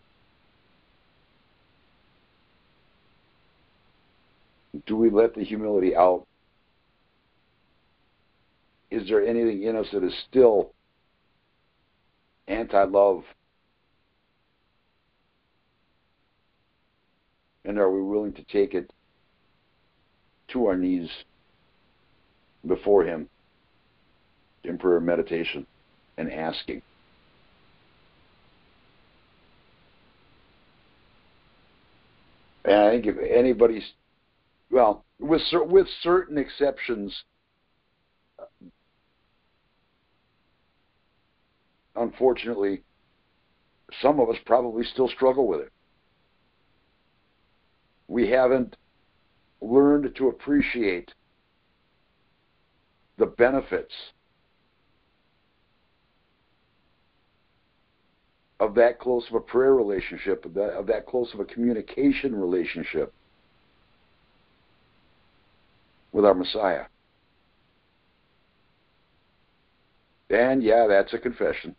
Do 4.86 4.96
we 4.96 5.11
let 5.11 5.34
the 5.34 5.44
humility 5.44 5.94
out? 5.96 6.26
Is 8.90 9.09
there 9.09 9.24
anything 9.24 9.62
in 9.64 9.76
us 9.76 9.86
that 9.92 10.05
is 10.05 10.14
still 10.28 10.72
anti 12.49 12.84
love? 12.84 13.24
And 17.64 17.78
are 17.78 17.90
we 17.90 18.03
willing 18.03 18.34
to 18.34 18.45
take 18.45 18.74
it 18.74 18.92
to 20.49 20.66
our 20.66 20.76
knees 20.76 21.09
before 22.66 23.05
Him 23.05 23.28
in 24.62 24.78
prayer 24.78 24.99
and 24.99 25.07
meditation 25.07 25.66
and 26.18 26.30
asking? 26.30 26.82
And 32.64 32.76
I 32.76 32.90
think 32.90 33.07
if 33.07 33.16
anybody's, 33.18 33.92
well, 34.70 35.05
with 35.18 35.42
with 35.53 35.86
certain 36.03 36.38
exceptions, 36.38 37.24
unfortunately, 41.97 42.82
some 44.01 44.20
of 44.20 44.28
us 44.28 44.36
probably 44.45 44.84
still 44.84 45.09
struggle 45.09 45.47
with 45.47 45.61
it. 45.61 45.72
We 48.09 48.28
haven't 48.30 48.76
learned 49.61 50.14
to 50.16 50.28
appreciate 50.28 51.12
the 53.18 53.26
benefits 53.26 53.92
of 58.61 58.74
that 58.74 58.99
close 58.99 59.24
of 59.28 59.34
a 59.34 59.40
prayer 59.40 59.74
relationship, 59.74 60.45
of 60.45 60.55
that, 60.55 60.70
of 60.70 60.86
that 60.86 61.07
close 61.07 61.32
of 61.34 61.40
a 61.40 61.45
communication 61.45 62.34
relationship 62.34 63.12
with 66.12 66.24
our 66.24 66.34
Messiah. 66.34 66.84
And 70.30 70.62
yeah, 70.62 70.86
that's 70.88 71.12
a 71.12 71.18
confession. 71.18 71.76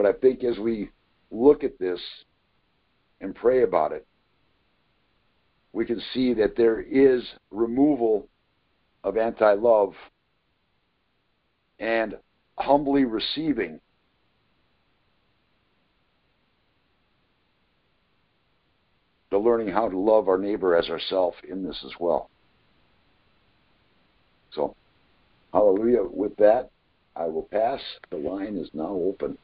But 0.00 0.16
I 0.16 0.18
think 0.18 0.44
as 0.44 0.58
we 0.58 0.88
look 1.30 1.62
at 1.62 1.78
this 1.78 2.00
and 3.20 3.34
pray 3.34 3.64
about 3.64 3.92
it, 3.92 4.06
we 5.74 5.84
can 5.84 6.00
see 6.14 6.32
that 6.32 6.56
there 6.56 6.80
is 6.80 7.22
removal 7.50 8.26
of 9.04 9.18
anti 9.18 9.52
love 9.52 9.92
and 11.78 12.16
humbly 12.56 13.04
receiving 13.04 13.78
the 19.30 19.36
learning 19.36 19.68
how 19.68 19.86
to 19.86 19.98
love 19.98 20.30
our 20.30 20.38
neighbor 20.38 20.74
as 20.74 20.88
ourself 20.88 21.34
in 21.46 21.62
this 21.62 21.78
as 21.84 21.92
well. 22.00 22.30
So, 24.54 24.74
hallelujah. 25.52 26.04
With 26.04 26.34
that, 26.36 26.70
I 27.14 27.26
will 27.26 27.48
pass. 27.52 27.80
The 28.08 28.16
line 28.16 28.56
is 28.56 28.70
now 28.72 28.88
open. 28.88 29.36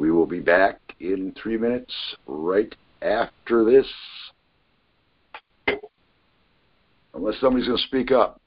We 0.00 0.10
will 0.10 0.24
be 0.24 0.39
back 0.50 0.80
in 0.98 1.32
three 1.40 1.56
minutes 1.56 1.94
right 2.26 2.74
after 3.02 3.64
this. 3.64 3.86
Unless 7.14 7.40
somebody's 7.40 7.68
going 7.68 7.78
to 7.78 7.86
speak 7.86 8.10
up. 8.10 8.40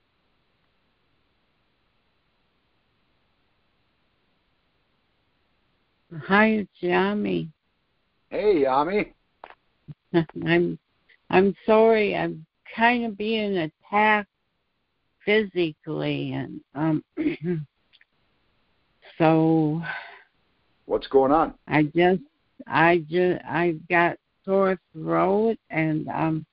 Hi, 6.27 6.47
it's 6.47 6.69
Yami. 6.81 7.47
Hey, 8.29 8.63
Yami. 8.65 9.13
I'm 10.45 10.77
I'm 11.29 11.55
sorry. 11.65 12.17
I'm 12.17 12.45
kind 12.75 13.05
of 13.05 13.17
being 13.17 13.57
attacked 13.57 14.29
physically, 15.25 16.33
and 16.33 16.59
um, 16.75 17.03
so 19.17 19.81
What's 20.85 21.07
going 21.07 21.31
on? 21.31 21.53
I 21.67 21.83
just 21.83 22.21
I 22.67 23.03
just 23.09 23.43
I 23.45 23.75
got 23.89 24.17
sore 24.45 24.79
throat, 24.93 25.57
and 25.69 26.07
um, 26.09 26.45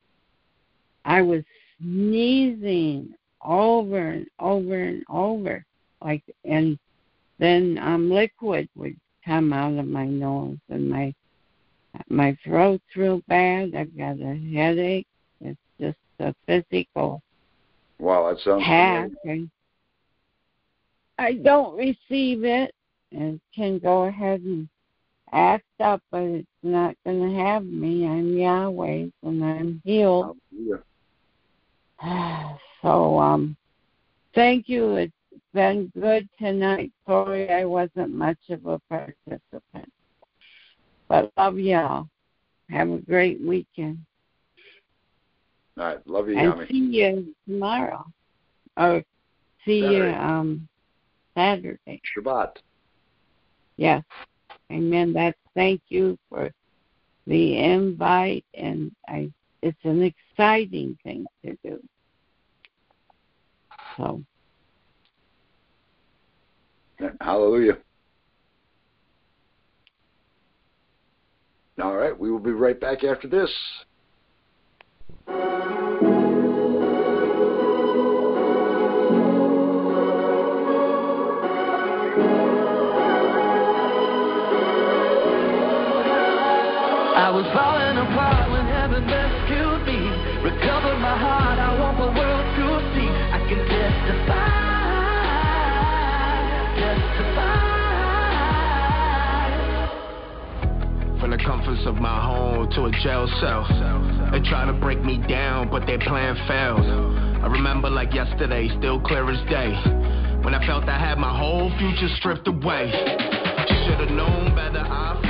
I 1.05 1.22
was 1.22 1.43
sneezing 1.81 3.14
over 3.45 4.09
and 4.09 4.26
over 4.39 4.83
and 4.83 5.03
over, 5.09 5.64
like, 6.05 6.22
and 6.45 6.78
then 7.39 7.78
um, 7.83 8.11
liquid 8.11 8.68
would 8.76 8.97
come 9.24 9.53
out 9.53 9.78
of 9.78 9.87
my 9.87 10.07
nose, 10.07 10.59
and 10.68 10.89
my 10.89 11.14
my 12.09 12.37
throat's 12.45 12.85
real 12.97 13.22
bad. 13.28 13.74
I've 13.74 13.97
got 13.97 14.20
a 14.20 14.37
headache. 14.55 15.07
It's 15.41 15.59
just 15.81 15.99
a 16.20 16.35
physical 16.47 17.22
Wow, 18.01 18.31
that 18.31 18.41
sounds. 18.41 18.62
I 21.18 21.35
don't 21.35 21.76
receive 21.76 22.45
it 22.45 22.74
and 23.13 23.41
can 23.55 23.79
go 23.79 24.05
ahead 24.05 24.41
and 24.43 24.69
act 25.33 25.65
up, 25.81 26.03
but 26.11 26.23
it's 26.23 26.47
not 26.63 26.95
going 27.05 27.21
to 27.21 27.39
have 27.43 27.65
me. 27.65 28.07
I'm 28.07 28.37
Yahweh's 28.37 29.13
and 29.23 29.45
I'm 29.45 29.83
healed. 29.85 30.37
So, 32.83 33.19
um, 33.19 33.59
thank 34.35 34.71
you. 34.71 34.97
It's 34.97 35.13
been 35.53 35.93
good 36.01 36.27
tonight. 36.39 36.91
Sorry 37.07 37.53
I 37.53 37.67
wasn't 37.67 38.15
much 38.15 38.39
of 38.49 38.65
a 38.65 38.81
participant. 38.89 39.93
But 41.09 41.31
love 41.37 41.59
y'all. 41.59 42.09
Have 42.71 42.89
a 42.89 42.99
great 42.99 43.39
weekend. 43.43 43.99
All 45.79 45.85
right, 45.85 46.07
love 46.07 46.29
you, 46.29 46.39
and 46.39 46.55
Yami. 46.55 46.69
see 46.69 46.79
you 46.79 47.35
tomorrow. 47.47 48.05
Or 48.77 49.05
see 49.67 49.81
you 49.81 50.05
Saturday. 50.05 50.17
um 50.17 50.69
Saturday. 51.37 52.01
Shabbat. 52.17 52.57
Yes. 53.81 54.05
Amen. 54.70 55.14
That's 55.14 55.39
thank 55.55 55.81
you 55.89 56.18
for 56.28 56.51
the 57.26 57.57
invite 57.57 58.45
and 58.53 58.93
I 59.09 59.31
it's 59.62 59.78
an 59.85 60.03
exciting 60.03 60.99
thing 61.03 61.24
to 61.47 61.57
do. 61.64 61.81
So 63.97 64.22
Hallelujah. 67.22 67.78
All 71.83 71.97
right, 71.97 72.16
we 72.16 72.31
will 72.31 72.39
be 72.39 72.53
right 72.53 72.78
back 72.78 73.03
after 73.03 73.28
this. 73.28 73.51
I 87.31 87.33
was 87.33 87.47
falling 87.55 87.95
apart 87.95 88.51
when 88.51 88.66
heaven 88.66 89.07
rescued 89.07 89.87
me. 89.87 90.03
Recovered 90.43 90.99
my 90.99 91.14
heart, 91.14 91.61
I 91.62 91.78
want 91.78 91.97
the 92.03 92.11
world 92.11 92.43
to 92.59 92.83
see. 92.91 93.07
I 93.07 93.39
can 93.47 93.62
testify, 93.70 94.51
testify. 96.74 97.70
From 101.20 101.31
the 101.31 101.39
comforts 101.39 101.87
of 101.87 102.03
my 102.03 102.20
home 102.20 102.68
to 102.74 102.87
a 102.87 102.91
jail 102.99 103.31
cell. 103.39 103.62
They 104.33 104.41
try 104.51 104.66
to 104.66 104.72
break 104.72 105.01
me 105.05 105.22
down, 105.28 105.70
but 105.70 105.87
their 105.87 106.01
plan 106.01 106.35
failed. 106.49 106.83
I 106.83 107.47
remember 107.47 107.89
like 107.91 108.12
yesterday, 108.12 108.68
still 108.78 108.99
clear 109.01 109.31
as 109.31 109.39
day. 109.49 109.70
When 110.43 110.53
I 110.53 110.66
felt 110.66 110.89
I 110.89 110.99
had 110.99 111.16
my 111.16 111.31
whole 111.39 111.70
future 111.78 112.09
stripped 112.16 112.49
away. 112.49 112.91
Should've 113.87 114.11
known 114.11 114.53
better, 114.57 114.81
I 114.81 115.30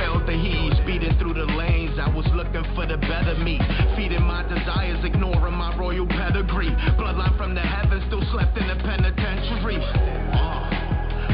for 2.75 2.85
the 2.85 2.97
better 2.97 3.35
me. 3.39 3.59
Feeding 3.95 4.23
my 4.23 4.43
desires, 4.43 5.03
ignoring 5.03 5.53
my 5.53 5.75
royal 5.77 6.07
pedigree. 6.07 6.71
Bloodline 6.97 7.35
from 7.37 7.55
the 7.55 7.61
heavens, 7.61 8.03
still 8.07 8.23
slept 8.31 8.57
in 8.57 8.67
the 8.67 8.75
penitentiary. 8.75 9.77
Uh, 9.77 10.71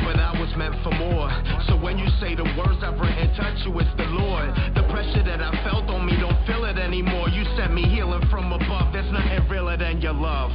but 0.06 0.20
I 0.20 0.32
was 0.40 0.50
meant 0.58 0.76
for 0.84 0.92
more. 0.96 1.30
So 1.68 1.76
when 1.78 1.98
you 1.98 2.08
say 2.20 2.36
the 2.36 2.48
words 2.58 2.80
I've 2.84 3.00
written 3.00 3.34
touch 3.36 3.60
you, 3.66 3.74
it's 3.80 3.90
the 3.98 4.08
Lord. 4.08 4.50
The 4.76 4.84
pressure 4.90 5.24
that 5.24 5.42
I 5.42 5.52
felt 5.64 5.90
on 5.90 6.06
me, 6.06 6.18
don't 6.20 6.40
feel 6.48 6.66
it 6.66 6.78
anymore. 6.78 7.30
You 7.30 7.44
sent 7.58 7.74
me 7.74 7.84
healing 7.84 8.24
from 8.30 8.52
above. 8.52 8.94
There's 8.94 9.12
nothing 9.12 9.48
realer 9.50 9.78
than 9.78 10.02
your 10.02 10.14
love. 10.14 10.52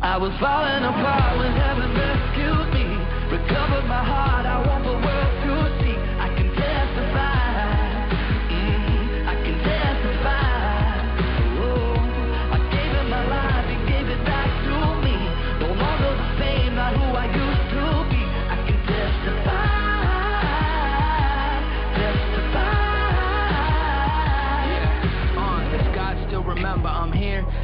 I 0.00 0.16
was 0.16 0.32
falling 0.40 0.84
apart 0.84 1.38
when 1.38 1.52
heaven 1.52 1.92
rescued 1.92 2.72
me. 2.72 2.88
Recovered 3.36 3.84
my 3.84 4.02
heart, 4.02 4.46
I 4.46 4.58
want 4.66 4.84
the 4.84 4.96
world 4.96 5.39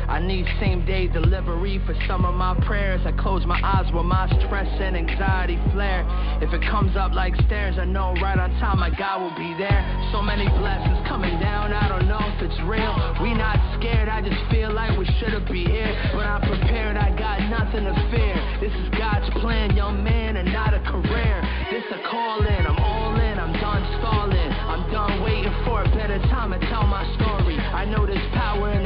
I 0.08 0.20
need 0.20 0.46
same 0.60 0.86
day 0.86 1.08
delivery 1.08 1.82
for 1.84 1.94
some 2.06 2.24
of 2.24 2.34
my 2.34 2.54
prayers. 2.66 3.00
I 3.04 3.12
close 3.12 3.44
my 3.44 3.58
eyes 3.62 3.92
when 3.92 4.06
my 4.06 4.28
stress 4.46 4.70
and 4.80 4.96
anxiety 4.96 5.58
flare. 5.72 6.06
If 6.40 6.54
it 6.54 6.62
comes 6.70 6.96
up 6.96 7.12
like 7.12 7.34
stairs, 7.46 7.76
I 7.78 7.84
know 7.84 8.14
right 8.22 8.38
on 8.38 8.50
time 8.62 8.78
my 8.78 8.90
God 8.94 9.20
will 9.20 9.34
be 9.34 9.50
there. 9.58 9.82
So 10.12 10.22
many 10.22 10.46
blessings 10.46 11.02
coming 11.08 11.38
down, 11.40 11.72
I 11.72 11.88
don't 11.88 12.06
know 12.06 12.22
if 12.22 12.38
it's 12.42 12.60
real. 12.70 12.94
We 13.20 13.34
not 13.34 13.58
scared, 13.78 14.08
I 14.08 14.22
just 14.22 14.38
feel 14.50 14.72
like 14.72 14.96
we 14.96 15.06
should've 15.18 15.50
be 15.50 15.66
here. 15.66 15.90
But 16.14 16.26
I'm 16.26 16.42
prepared, 16.42 16.96
I 16.96 17.10
got 17.18 17.42
nothing 17.50 17.84
to 17.84 17.94
fear. 18.14 18.36
This 18.62 18.72
is 18.72 18.88
God's 18.94 19.28
plan, 19.42 19.74
young 19.74 20.04
man, 20.04 20.36
and 20.36 20.52
not 20.52 20.72
a 20.72 20.80
career. 20.86 21.42
This 21.70 21.82
a 21.90 21.98
calling, 22.08 22.62
I'm 22.62 22.78
all 22.78 23.18
in, 23.18 23.38
I'm 23.38 23.52
done 23.58 23.82
stalling. 23.98 24.52
I'm 24.70 24.86
done 24.92 25.22
waiting 25.22 25.52
for 25.66 25.82
a 25.82 25.88
better 25.90 26.18
time 26.30 26.54
to 26.54 26.60
tell 26.70 26.86
my 26.86 27.02
story. 27.18 27.58
I 27.58 27.84
know 27.84 28.06
there's 28.06 28.22
power 28.34 28.70
in 28.72 28.85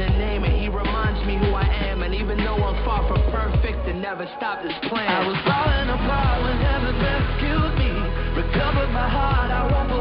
never 4.11 4.27
stopped 4.35 4.65
His 4.65 4.75
plan. 4.89 5.07
I 5.07 5.25
was 5.25 5.39
falling 5.47 5.87
apart 5.87 6.43
when 6.43 6.57
heaven 6.59 6.99
rescued 6.99 7.73
me. 7.79 7.95
Recovered 8.43 8.91
my 8.91 9.07
heart, 9.07 9.49
I 9.49 9.71
want 9.71 10.00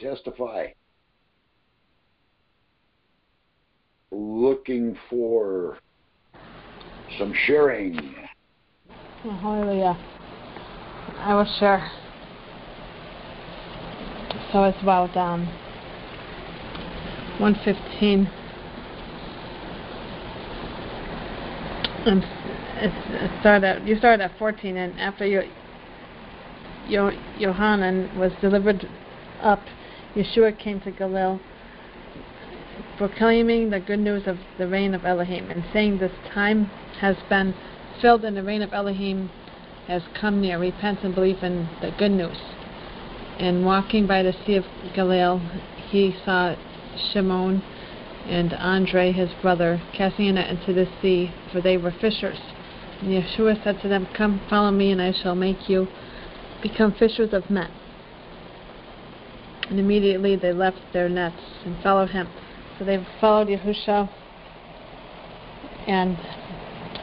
Testify. 0.00 0.68
Looking 4.10 4.96
for 5.08 5.78
some 7.18 7.34
sharing. 7.46 8.14
Oh, 9.24 9.30
hallelujah. 9.30 9.96
I 11.18 11.34
will 11.34 11.46
share. 11.58 11.90
So 14.52 14.64
it's 14.64 14.82
about 14.82 15.16
um, 15.16 15.46
115. 17.38 18.26
And 22.06 22.24
it 22.82 23.40
started 23.40 23.64
at, 23.66 23.86
you 23.86 23.96
started 23.96 24.24
at 24.24 24.38
14, 24.38 24.76
and 24.76 24.98
after 24.98 25.26
you, 25.26 25.42
Yo, 26.88 27.10
Yohanan 27.38 28.18
was 28.18 28.32
delivered 28.40 28.88
up, 29.40 29.60
Yeshua 30.14 30.58
came 30.58 30.80
to 30.80 30.90
Galil, 30.90 31.38
proclaiming 32.96 33.70
the 33.70 33.78
good 33.78 34.00
news 34.00 34.26
of 34.26 34.38
the 34.58 34.66
reign 34.66 34.92
of 34.94 35.04
Elohim, 35.04 35.48
and 35.50 35.64
saying, 35.72 35.98
This 35.98 36.12
time 36.32 36.64
has 37.00 37.16
been 37.28 37.54
filled, 38.00 38.24
and 38.24 38.36
the 38.36 38.42
reign 38.42 38.62
of 38.62 38.72
Elohim 38.72 39.30
has 39.86 40.02
come 40.20 40.40
near. 40.40 40.58
Repent 40.58 41.04
and 41.04 41.14
believe 41.14 41.42
in 41.42 41.68
the 41.80 41.92
good 41.96 42.10
news. 42.10 42.38
And 43.38 43.64
walking 43.64 44.06
by 44.06 44.22
the 44.22 44.34
Sea 44.44 44.56
of 44.56 44.64
Galil, 44.94 45.40
he 45.90 46.14
saw 46.24 46.56
Shimon 47.12 47.62
and 48.26 48.52
Andre, 48.54 49.12
his 49.12 49.30
brother, 49.40 49.80
casting 49.92 50.28
a 50.28 50.32
net 50.32 50.50
into 50.50 50.72
the 50.72 50.88
sea, 51.00 51.32
for 51.52 51.60
they 51.60 51.76
were 51.76 51.92
fishers. 51.92 52.38
And 53.00 53.10
Yeshua 53.10 53.62
said 53.62 53.80
to 53.82 53.88
them, 53.88 54.08
Come, 54.14 54.40
follow 54.50 54.72
me, 54.72 54.90
and 54.90 55.00
I 55.00 55.12
shall 55.12 55.34
make 55.34 55.68
you 55.68 55.88
become 56.60 56.92
fishers 56.92 57.32
of 57.32 57.48
men. 57.48 57.70
And 59.70 59.78
immediately 59.78 60.34
they 60.34 60.52
left 60.52 60.80
their 60.92 61.08
nets 61.08 61.40
and 61.64 61.80
followed 61.82 62.10
him. 62.10 62.28
So 62.78 62.84
they 62.84 63.06
followed 63.20 63.46
Yahusha. 63.46 64.10
And 65.86 66.18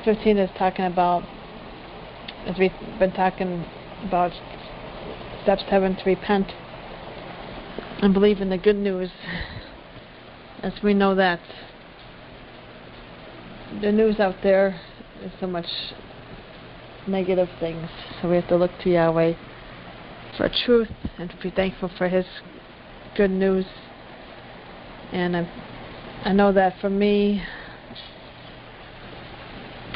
15 0.04 0.38
is 0.38 0.50
talking 0.58 0.86
about, 0.86 1.24
as 2.46 2.58
we've 2.60 2.72
been 3.00 3.14
talking 3.14 3.66
about, 4.06 4.32
steps 5.44 5.64
seven 5.70 5.96
to 5.96 6.04
repent 6.06 6.52
and 8.02 8.14
believe 8.14 8.42
in 8.42 8.50
the 8.50 8.58
good 8.58 8.76
news. 8.76 9.10
As 10.62 10.74
we 10.84 10.94
know 10.94 11.16
that 11.16 11.40
the 13.82 13.92
news 13.92 14.20
out 14.20 14.36
there 14.44 14.80
is 15.24 15.32
so 15.40 15.48
much 15.48 15.68
negative 17.08 17.50
things. 17.60 17.88
So 18.22 18.30
we 18.30 18.36
have 18.36 18.48
to 18.50 18.58
look 18.58 18.72
to 18.84 18.90
Yahweh 18.90 19.34
for 20.36 20.50
truth 20.66 20.92
and 21.18 21.30
to 21.30 21.38
be 21.38 21.50
thankful 21.50 21.90
for 21.98 22.10
His 22.10 22.26
good 23.16 23.32
news. 23.32 23.66
And 25.12 25.36
I, 25.38 25.50
I 26.26 26.34
know 26.34 26.52
that 26.52 26.80
for 26.80 26.90
me, 26.90 27.44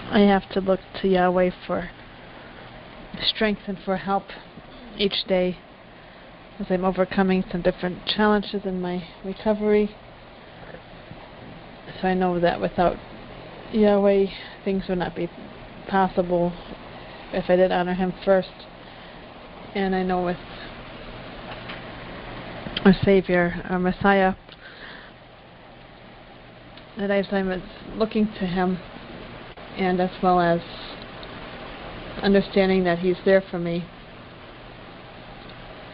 I 0.09 0.19
have 0.19 0.49
to 0.51 0.59
look 0.59 0.79
to 1.01 1.07
Yahweh 1.07 1.51
for 1.65 1.89
strength 3.21 3.61
and 3.67 3.77
for 3.79 3.97
help 3.97 4.25
each 4.97 5.25
day 5.27 5.57
as 6.59 6.67
I'm 6.69 6.85
overcoming 6.85 7.43
some 7.51 7.61
different 7.61 8.05
challenges 8.05 8.65
in 8.65 8.81
my 8.81 9.07
recovery. 9.23 9.95
So 12.01 12.07
I 12.07 12.13
know 12.13 12.39
that 12.39 12.59
without 12.59 12.97
Yahweh, 13.71 14.27
things 14.63 14.83
would 14.89 14.97
not 14.97 15.15
be 15.15 15.29
possible 15.87 16.53
if 17.33 17.49
I 17.49 17.55
did 17.55 17.71
honor 17.71 17.93
Him 17.93 18.13
first. 18.23 18.67
And 19.73 19.95
I 19.95 20.03
know 20.03 20.23
with 20.23 20.37
our 22.85 22.93
Savior, 23.03 23.63
our 23.69 23.77
Messiah, 23.77 24.33
that 26.97 27.11
as 27.11 27.27
I 27.31 27.43
was 27.43 27.61
looking 27.93 28.25
to 28.39 28.47
Him, 28.47 28.79
and 29.77 30.01
as 30.01 30.09
well 30.21 30.39
as 30.39 30.61
understanding 32.21 32.83
that 32.85 32.99
He's 32.99 33.17
there 33.23 33.41
for 33.41 33.59
me. 33.59 33.85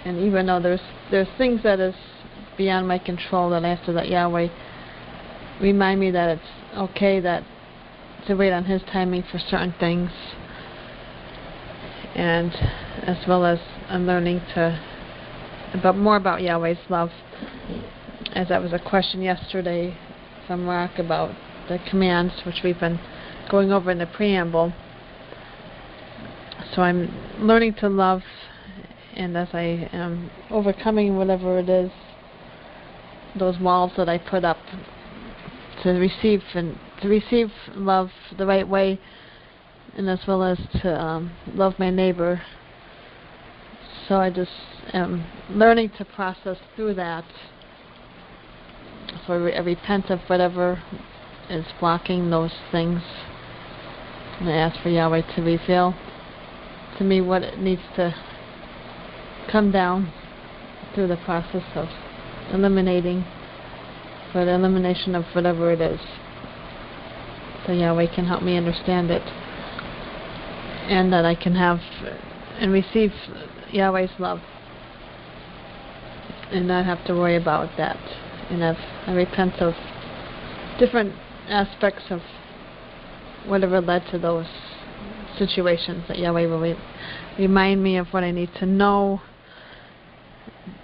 And 0.05 0.17
even 0.19 0.45
though 0.45 0.61
there's 0.61 0.81
there's 1.11 1.27
things 1.37 1.61
that 1.63 1.79
is 1.79 1.95
beyond 2.57 2.87
my 2.87 2.99
control, 2.99 3.49
that 3.49 3.65
I 3.65 3.69
have 3.69 3.85
to 3.85 3.91
let 3.91 4.07
Yahweh 4.07 4.47
remind 5.61 5.99
me 5.99 6.11
that 6.11 6.29
it's 6.29 6.77
okay 6.77 7.19
that 7.19 7.43
to 8.27 8.35
wait 8.35 8.53
on 8.53 8.63
His 8.63 8.81
timing 8.83 9.23
for 9.29 9.39
certain 9.39 9.75
things. 9.77 10.11
And 12.15 12.53
as 13.03 13.17
well 13.27 13.45
as 13.45 13.59
I'm 13.89 14.07
learning 14.07 14.41
to 14.55 14.81
about 15.73 15.97
more 15.97 16.15
about 16.15 16.41
Yahweh's 16.41 16.89
love. 16.89 17.11
As 18.33 18.49
that 18.49 18.61
was 18.61 18.73
a 18.73 18.79
question 18.79 19.21
yesterday 19.21 19.97
from 20.45 20.67
Rock 20.67 20.97
about 20.97 21.35
the 21.67 21.79
commands, 21.89 22.33
which 22.45 22.61
we've 22.63 22.79
been 22.79 22.99
going 23.49 23.71
over 23.71 23.91
in 23.91 23.97
the 23.97 24.05
preamble. 24.05 24.73
So 26.73 26.81
I'm 26.81 27.13
learning 27.39 27.75
to 27.75 27.89
love, 27.89 28.23
and 29.13 29.37
as 29.37 29.49
I 29.53 29.89
am 29.91 30.29
overcoming 30.49 31.17
whatever 31.17 31.59
it 31.59 31.69
is, 31.69 31.91
those 33.37 33.59
walls 33.59 33.91
that 33.97 34.09
I 34.09 34.17
put 34.17 34.43
up 34.43 34.57
to 35.83 35.89
receive 35.91 36.41
and 36.53 36.77
to 37.01 37.07
receive 37.07 37.51
love 37.75 38.11
the 38.37 38.45
right 38.45 38.67
way, 38.67 38.99
and 39.95 40.09
as 40.09 40.19
well 40.27 40.43
as 40.43 40.57
to 40.81 40.99
um, 40.99 41.31
love 41.53 41.77
my 41.77 41.89
neighbor. 41.89 42.41
So 44.07 44.15
I 44.15 44.29
just 44.29 44.51
am 44.93 45.25
learning 45.49 45.91
to 45.97 46.05
process 46.05 46.57
through 46.75 46.95
that. 46.95 47.25
So 49.25 49.33
I, 49.33 49.35
re- 49.35 49.55
I 49.55 49.59
repent 49.59 50.09
of 50.09 50.19
whatever 50.27 50.81
is 51.49 51.65
blocking 51.79 52.29
those 52.29 52.53
things. 52.71 53.01
And 54.39 54.49
I 54.49 54.55
ask 54.57 54.81
for 54.81 54.89
Yahweh 54.89 55.35
to 55.35 55.41
reveal 55.41 55.95
to 56.97 57.03
me 57.03 57.21
what 57.21 57.43
it 57.43 57.59
needs 57.59 57.81
to 57.95 58.15
come 59.51 59.71
down 59.71 60.11
through 60.93 61.07
the 61.07 61.17
process 61.17 61.63
of 61.75 61.87
eliminating, 62.51 63.25
for 64.31 64.45
the 64.45 64.51
elimination 64.51 65.15
of 65.15 65.25
whatever 65.33 65.71
it 65.71 65.81
is. 65.81 65.99
So 67.65 67.71
Yahweh 67.71 68.13
can 68.13 68.25
help 68.25 68.43
me 68.43 68.57
understand 68.57 69.11
it. 69.11 69.23
And 70.89 71.11
that 71.11 71.25
I 71.25 71.35
can 71.35 71.55
have 71.55 71.79
and 72.59 72.71
receive 72.71 73.11
Yahweh's 73.71 74.11
love 74.19 74.39
and 76.51 76.67
not 76.67 76.85
have 76.85 77.03
to 77.05 77.13
worry 77.13 77.35
about 77.35 77.69
that. 77.77 77.97
And 78.49 78.63
I've, 78.63 78.77
I 79.05 79.13
repent 79.13 79.55
of 79.61 79.73
different 80.79 81.13
aspects 81.49 82.03
of 82.09 82.21
whatever 83.45 83.81
led 83.81 84.05
to 84.11 84.19
those 84.19 84.47
situations 85.37 86.03
that 86.07 86.17
Yahweh 86.17 86.47
will 86.47 86.59
re- 86.59 86.79
remind 87.37 87.83
me 87.83 87.97
of 87.97 88.07
what 88.07 88.23
I 88.23 88.31
need 88.31 88.49
to 88.59 88.65
know 88.65 89.21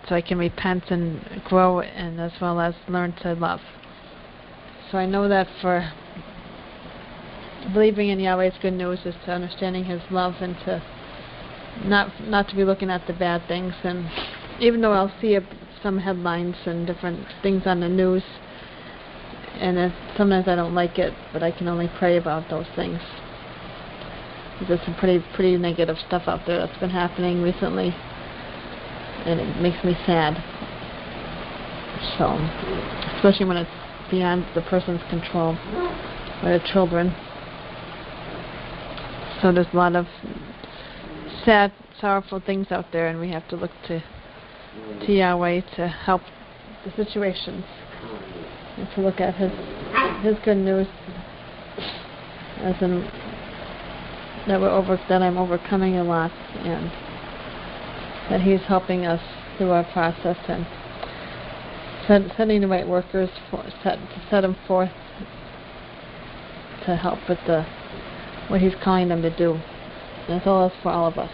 so 0.07 0.15
I 0.15 0.21
can 0.21 0.37
repent 0.37 0.91
and 0.91 1.41
grow 1.45 1.81
and 1.81 2.19
as 2.19 2.33
well 2.41 2.59
as 2.59 2.75
learn 2.87 3.13
to 3.23 3.33
love. 3.33 3.61
So 4.91 4.97
I 4.97 5.05
know 5.05 5.27
that 5.27 5.47
for 5.61 5.91
believing 7.73 8.09
in 8.09 8.19
Yahweh's 8.19 8.53
good 8.61 8.73
news 8.73 8.99
is 9.05 9.15
to 9.25 9.31
understanding 9.31 9.85
his 9.85 10.01
love 10.11 10.35
and 10.41 10.55
to 10.65 10.83
not 11.85 12.11
not 12.21 12.49
to 12.49 12.55
be 12.55 12.63
looking 12.63 12.89
at 12.89 13.07
the 13.07 13.13
bad 13.13 13.47
things 13.47 13.73
and 13.83 14.09
even 14.59 14.81
though 14.81 14.93
I'll 14.93 15.13
see 15.21 15.35
a, 15.35 15.41
some 15.81 15.97
headlines 15.97 16.55
and 16.65 16.87
different 16.87 17.25
things 17.41 17.63
on 17.65 17.79
the 17.79 17.89
news 17.89 18.23
and 19.55 19.93
sometimes 20.17 20.47
I 20.47 20.55
don't 20.55 20.73
like 20.73 20.97
it 20.97 21.13
but 21.31 21.43
I 21.43 21.51
can 21.51 21.67
only 21.67 21.89
pray 21.97 22.17
about 22.17 22.49
those 22.49 22.67
things. 22.75 22.99
There's 24.67 24.81
some 24.85 24.95
pretty 24.95 25.23
pretty 25.35 25.57
negative 25.57 25.97
stuff 26.07 26.23
out 26.27 26.45
there 26.45 26.59
that's 26.59 26.79
been 26.79 26.89
happening 26.89 27.41
recently 27.41 27.95
and 29.25 29.39
it 29.39 29.61
makes 29.61 29.83
me 29.83 29.95
sad. 30.05 30.35
So 32.17 32.33
especially 33.15 33.45
when 33.45 33.57
it's 33.57 33.71
beyond 34.09 34.45
the 34.55 34.61
person's 34.61 35.01
control 35.09 35.57
or 36.43 36.57
the 36.57 36.63
children. 36.71 37.15
So 39.41 39.51
there's 39.51 39.67
a 39.73 39.75
lot 39.75 39.95
of 39.95 40.07
sad, 41.43 41.73
sorrowful 41.99 42.39
things 42.39 42.67
out 42.71 42.91
there, 42.91 43.07
and 43.07 43.19
we 43.19 43.29
have 43.31 43.47
to 43.49 43.55
look 43.55 43.71
to 43.87 44.01
to 45.05 45.11
Yahweh 45.11 45.61
to 45.75 45.87
help 45.87 46.21
the 46.85 46.91
situations, 47.03 47.65
and 48.77 48.87
to 48.95 49.01
look 49.01 49.19
at 49.19 49.35
His 49.35 49.51
His 50.23 50.37
good 50.43 50.57
news 50.57 50.87
as 52.63 52.81
in 52.81 53.01
that 54.47 54.59
we're 54.59 54.69
over 54.69 54.99
that 55.09 55.21
I'm 55.21 55.37
overcoming 55.37 55.97
a 55.97 56.03
lot 56.03 56.31
and 56.31 56.91
that 58.29 58.41
he's 58.41 58.61
helping 58.61 59.05
us 59.05 59.21
through 59.57 59.71
our 59.71 59.83
process 59.83 60.37
and 60.47 60.65
set, 62.07 62.21
setting 62.37 62.61
the 62.61 62.67
right 62.67 62.87
workers 62.87 63.29
for 63.49 63.63
set 63.83 63.97
to 63.97 64.21
set 64.29 64.41
them 64.41 64.55
forth 64.67 64.91
to 66.85 66.95
help 66.95 67.19
with 67.29 67.39
the 67.45 67.65
what 68.47 68.61
he's 68.61 68.75
calling 68.83 69.07
them 69.07 69.21
to 69.21 69.35
do. 69.35 69.59
As 70.27 70.41
all 70.45 70.65
as 70.65 70.71
for 70.81 70.89
all 70.89 71.07
of 71.07 71.17
us. 71.17 71.31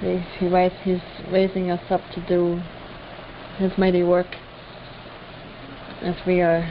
He, 0.00 0.46
writes, 0.46 0.74
he's 0.82 1.00
raising 1.30 1.70
us 1.70 1.80
up 1.90 2.02
to 2.14 2.20
do 2.26 2.60
his 3.58 3.72
mighty 3.78 4.02
work 4.02 4.26
as 6.02 6.16
we 6.26 6.40
are 6.40 6.70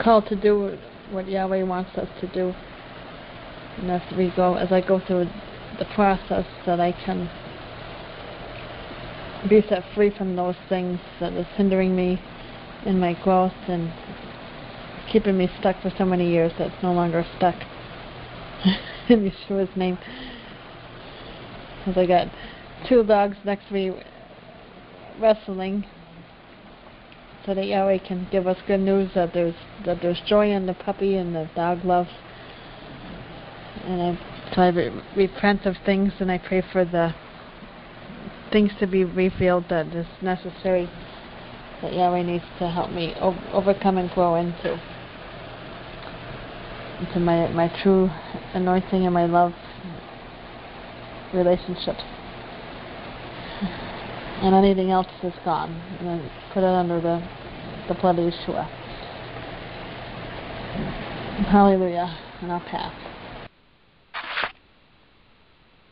called 0.00 0.26
to 0.28 0.36
do 0.36 0.78
what 1.10 1.28
Yahweh 1.28 1.62
wants 1.62 1.96
us 1.96 2.08
to 2.20 2.26
do. 2.28 2.54
And 3.78 3.90
as 3.90 4.02
we 4.16 4.32
go, 4.36 4.54
as 4.54 4.70
I 4.70 4.80
go 4.80 5.00
through 5.00 5.28
the 5.78 5.86
process, 5.94 6.46
that 6.66 6.80
I 6.80 6.92
can 6.92 7.30
be 9.48 9.62
set 9.68 9.84
free 9.94 10.10
from 10.10 10.36
those 10.36 10.56
things 10.68 11.00
that 11.20 11.32
is 11.32 11.46
hindering 11.56 11.96
me 11.96 12.20
in 12.84 13.00
my 13.00 13.14
growth 13.22 13.52
and 13.66 13.92
keeping 15.10 15.38
me 15.38 15.50
stuck 15.58 15.80
for 15.80 15.92
so 15.96 16.04
many 16.04 16.30
years 16.30 16.52
that 16.58 16.72
it's 16.72 16.82
no 16.82 16.92
longer 16.92 17.24
stuck. 17.36 17.56
in 19.08 19.30
Yeshua's 19.30 19.74
name. 19.76 19.98
Because 21.88 22.02
I 22.02 22.06
got 22.06 22.28
two 22.86 23.02
dogs 23.02 23.38
next 23.44 23.68
to 23.68 23.72
me 23.72 23.92
wrestling 25.18 25.86
so 27.46 27.54
that 27.54 27.66
Yahweh 27.66 27.98
can 28.06 28.28
give 28.30 28.46
us 28.46 28.58
good 28.66 28.80
news 28.80 29.10
that 29.14 29.32
there's 29.32 29.54
that 29.86 30.02
there's 30.02 30.20
joy 30.26 30.50
in 30.50 30.66
the 30.66 30.74
puppy 30.74 31.16
and 31.16 31.34
the 31.34 31.48
dog 31.56 31.84
loves. 31.86 32.10
And 33.84 34.02
I 34.02 34.54
so 34.54 34.60
I 34.60 34.68
re- 34.68 35.02
repent 35.16 35.64
of 35.64 35.76
things 35.86 36.12
and 36.20 36.30
I 36.30 36.36
pray 36.36 36.60
for 36.60 36.84
the 36.84 37.14
things 38.52 38.72
to 38.80 38.86
be 38.86 39.04
revealed 39.04 39.70
that 39.70 39.86
is 39.94 40.06
necessary 40.20 40.90
that 41.80 41.94
Yahweh 41.94 42.22
needs 42.22 42.44
to 42.58 42.68
help 42.68 42.90
me 42.90 43.14
o- 43.18 43.42
overcome 43.52 43.96
and 43.96 44.10
grow 44.10 44.34
into 44.34 44.78
into 47.00 47.18
my 47.18 47.48
my 47.48 47.68
true 47.82 48.10
anointing 48.52 49.06
and 49.06 49.14
my 49.14 49.24
love 49.24 49.54
relationships. 51.34 52.02
And 54.40 54.54
anything 54.54 54.90
else 54.90 55.08
is 55.22 55.34
gone. 55.44 55.70
And 56.00 56.08
I 56.08 56.52
put 56.54 56.62
it 56.62 56.66
under 56.66 57.00
the 57.00 57.20
the 57.88 57.94
blood 57.94 58.18
of 58.18 58.32
Yeshua. 58.32 58.68
Hallelujah. 61.46 62.16
And 62.42 62.52
I'll 62.52 62.60
pass. 62.60 62.94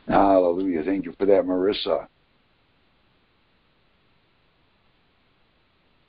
Hallelujah. 0.07 0.85
Thank 0.85 1.07
you 1.07 1.15
for 1.19 1.27
that, 1.27 1.45
Marissa. 1.45 2.07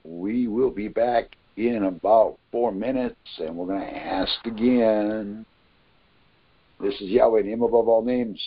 We 0.04 0.48
will 0.48 0.70
be 0.70 0.88
back 0.88 1.36
in 1.56 1.86
about 1.86 2.38
four 2.52 2.72
minutes, 2.72 3.16
and 3.40 3.56
we're 3.56 3.66
going 3.66 3.82
to 3.82 3.98
ask 3.98 4.46
again. 4.46 5.46
This 6.80 6.94
is 6.96 7.10
Yahweh, 7.10 7.42
name 7.42 7.64
above 7.64 7.88
all 7.88 8.04
names. 8.04 8.40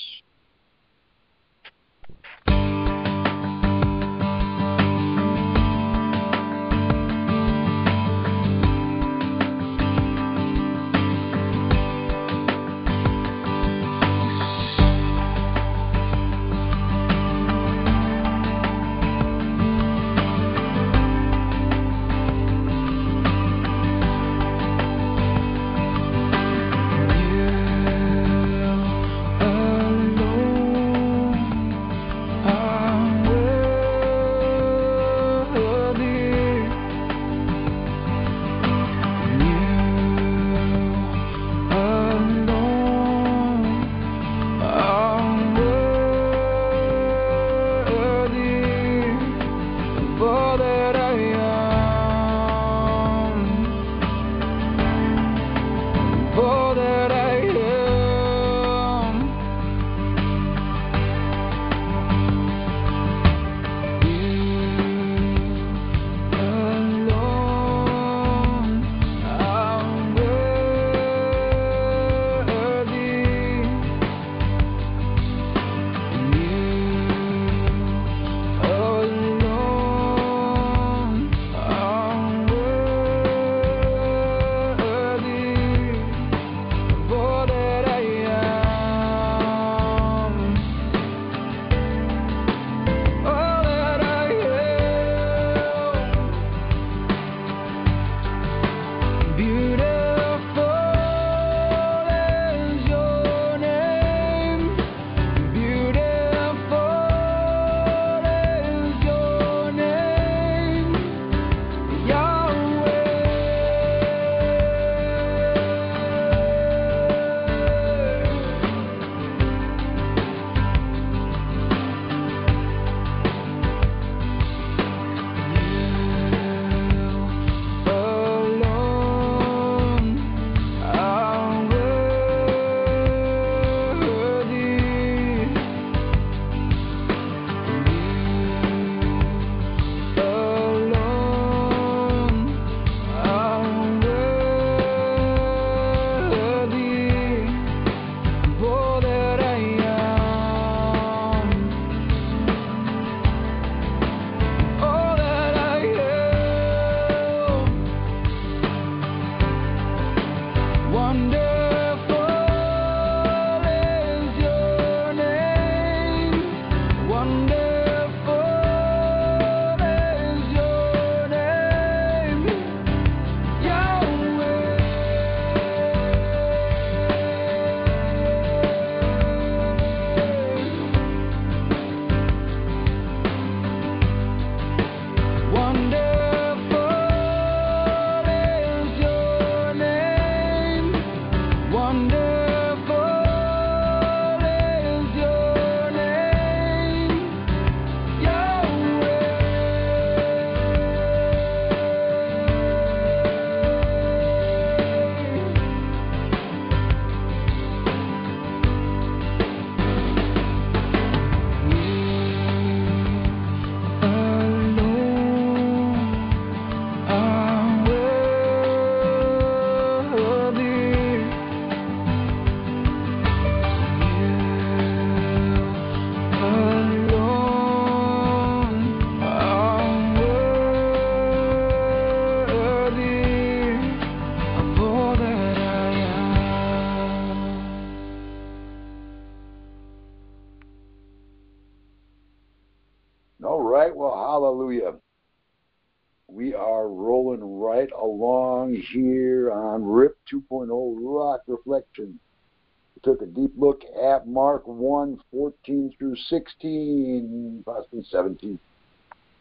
Mark 254.32 254.66
1, 254.66 255.20
14 255.30 255.94
through 255.98 256.16
16, 256.16 257.62
possibly 257.64 258.04
17. 258.10 258.58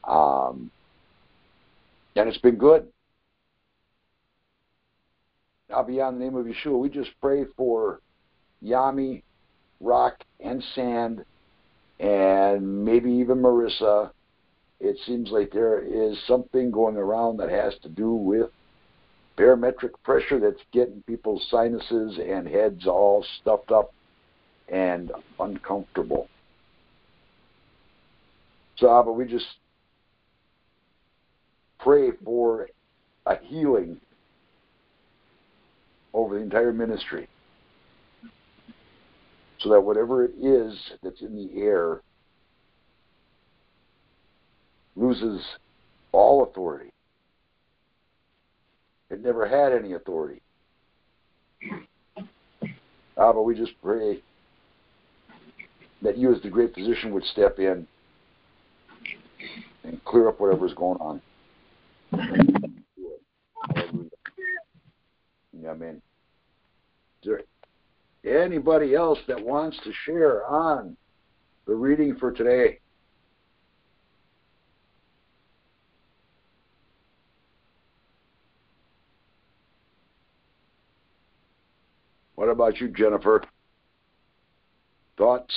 Um, 0.06 0.72
and 2.16 2.28
it's 2.28 2.38
been 2.40 2.56
good. 2.56 2.88
Now, 5.70 5.84
beyond 5.84 6.20
the 6.20 6.26
name 6.26 6.36
of 6.36 6.46
Yeshua, 6.46 6.80
we 6.80 6.90
just 6.90 7.12
pray 7.22 7.46
for 7.56 8.02
Yami, 8.64 9.22
Rock, 9.80 10.24
and 10.40 10.64
Sand, 10.74 11.24
and 12.00 12.86
maybe 12.86 13.12
even 13.12 13.38
Marissa. 13.38 14.10
It 14.80 14.98
seems 15.06 15.30
like 15.30 15.52
there 15.52 15.80
is 15.80 16.18
something 16.26 16.72
going 16.72 16.98
around 16.98 17.38
that 17.38 17.50
has 17.50 17.74
to 17.84 17.90
do 17.90 18.14
with 18.14 18.50
barometric 19.38 20.02
pressure 20.04 20.40
that's 20.40 20.62
getting 20.74 21.04
people's 21.04 21.46
sinuses 21.50 22.18
and 22.18 22.48
heads 22.48 22.88
all 22.88 23.26
stuffed 23.42 23.72
up 23.72 23.94
and 24.72 25.12
uncomfortable. 25.40 26.28
So, 28.78 29.00
Abba, 29.00 29.12
we 29.12 29.26
just 29.26 29.46
pray 31.80 32.12
for 32.24 32.70
a 33.26 33.36
healing 33.44 34.00
over 36.14 36.36
the 36.36 36.44
entire 36.44 36.74
ministry 36.74 37.28
so 39.60 39.70
that 39.70 39.82
whatever 39.82 40.24
it 40.24 40.32
is 40.42 40.78
that's 41.04 41.22
in 41.22 41.36
the 41.36 41.62
air 41.62 42.02
loses 44.96 45.42
all 46.12 46.44
authority. 46.44 46.92
It 49.10 49.24
never 49.24 49.48
had 49.48 49.74
any 49.74 49.94
authority. 49.94 50.42
Ah, 53.18 53.34
but 53.34 53.44
we 53.44 53.56
just 53.56 53.74
pray 53.82 54.22
that 56.02 56.18
you, 56.18 56.34
as 56.34 56.42
the 56.42 56.50
great 56.50 56.74
physician, 56.74 57.14
would 57.14 57.24
step 57.26 57.60
in 57.60 57.86
and 59.84 60.04
clear 60.06 60.30
up 60.30 60.40
whatever's 60.40 60.74
going 60.74 61.00
on. 61.00 61.22
Hallelujah. 63.76 64.10
Amen. 65.68 66.02
Is 67.22 67.30
there 68.24 68.44
anybody 68.44 68.96
else 68.96 69.20
that 69.28 69.44
wants 69.44 69.78
to 69.84 69.92
share 70.06 70.46
on 70.46 70.96
the 71.68 71.76
reading 71.76 72.16
for 72.16 72.32
today? 72.32 72.80
What 82.36 82.48
about 82.48 82.80
you, 82.80 82.88
Jennifer? 82.88 83.44
Thoughts? 85.18 85.54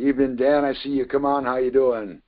Evening, 0.00 0.34
Dan. 0.34 0.64
I 0.64 0.72
see 0.72 0.88
you. 0.88 1.04
Come 1.04 1.26
on. 1.26 1.44
How 1.44 1.58
you 1.58 1.70
doing? 1.70 2.22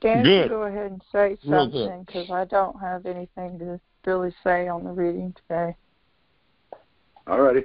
Dan, 0.00 0.24
Good. 0.24 0.48
go 0.48 0.62
ahead 0.62 0.90
and 0.90 1.02
say 1.12 1.36
something 1.46 2.04
because 2.06 2.30
I 2.30 2.46
don't 2.46 2.80
have 2.80 3.04
anything 3.04 3.58
to 3.58 3.78
really 4.06 4.32
say 4.42 4.68
on 4.68 4.84
the 4.84 4.90
reading 4.90 5.34
today. 5.34 5.76
All 7.26 7.42
righty. 7.42 7.64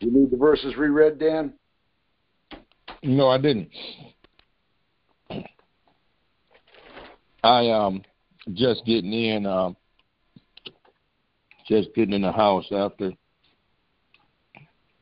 You 0.00 0.10
need 0.10 0.30
the 0.30 0.38
verses 0.38 0.76
reread, 0.76 1.18
Dan? 1.18 1.52
No, 3.02 3.28
I 3.28 3.36
didn't. 3.36 3.68
I 7.42 7.68
um 7.70 8.02
just 8.54 8.84
getting 8.84 9.12
in, 9.12 9.46
um, 9.46 9.76
just 11.68 11.94
getting 11.94 12.14
in 12.14 12.22
the 12.22 12.32
house 12.32 12.66
after 12.72 13.12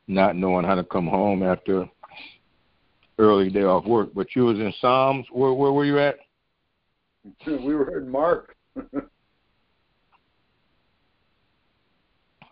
not 0.07 0.35
knowing 0.35 0.65
how 0.65 0.75
to 0.75 0.83
come 0.83 1.07
home 1.07 1.43
after 1.43 1.87
early 3.17 3.49
day 3.49 3.63
off 3.63 3.85
work. 3.85 4.09
But 4.13 4.35
you 4.35 4.45
was 4.45 4.57
in 4.57 4.73
Psalms. 4.81 5.25
Where 5.31 5.53
where 5.53 5.71
were 5.71 5.85
you 5.85 5.99
at? 5.99 6.17
we 7.47 7.75
were 7.75 7.99
in 7.99 8.09
Mark. 8.09 8.55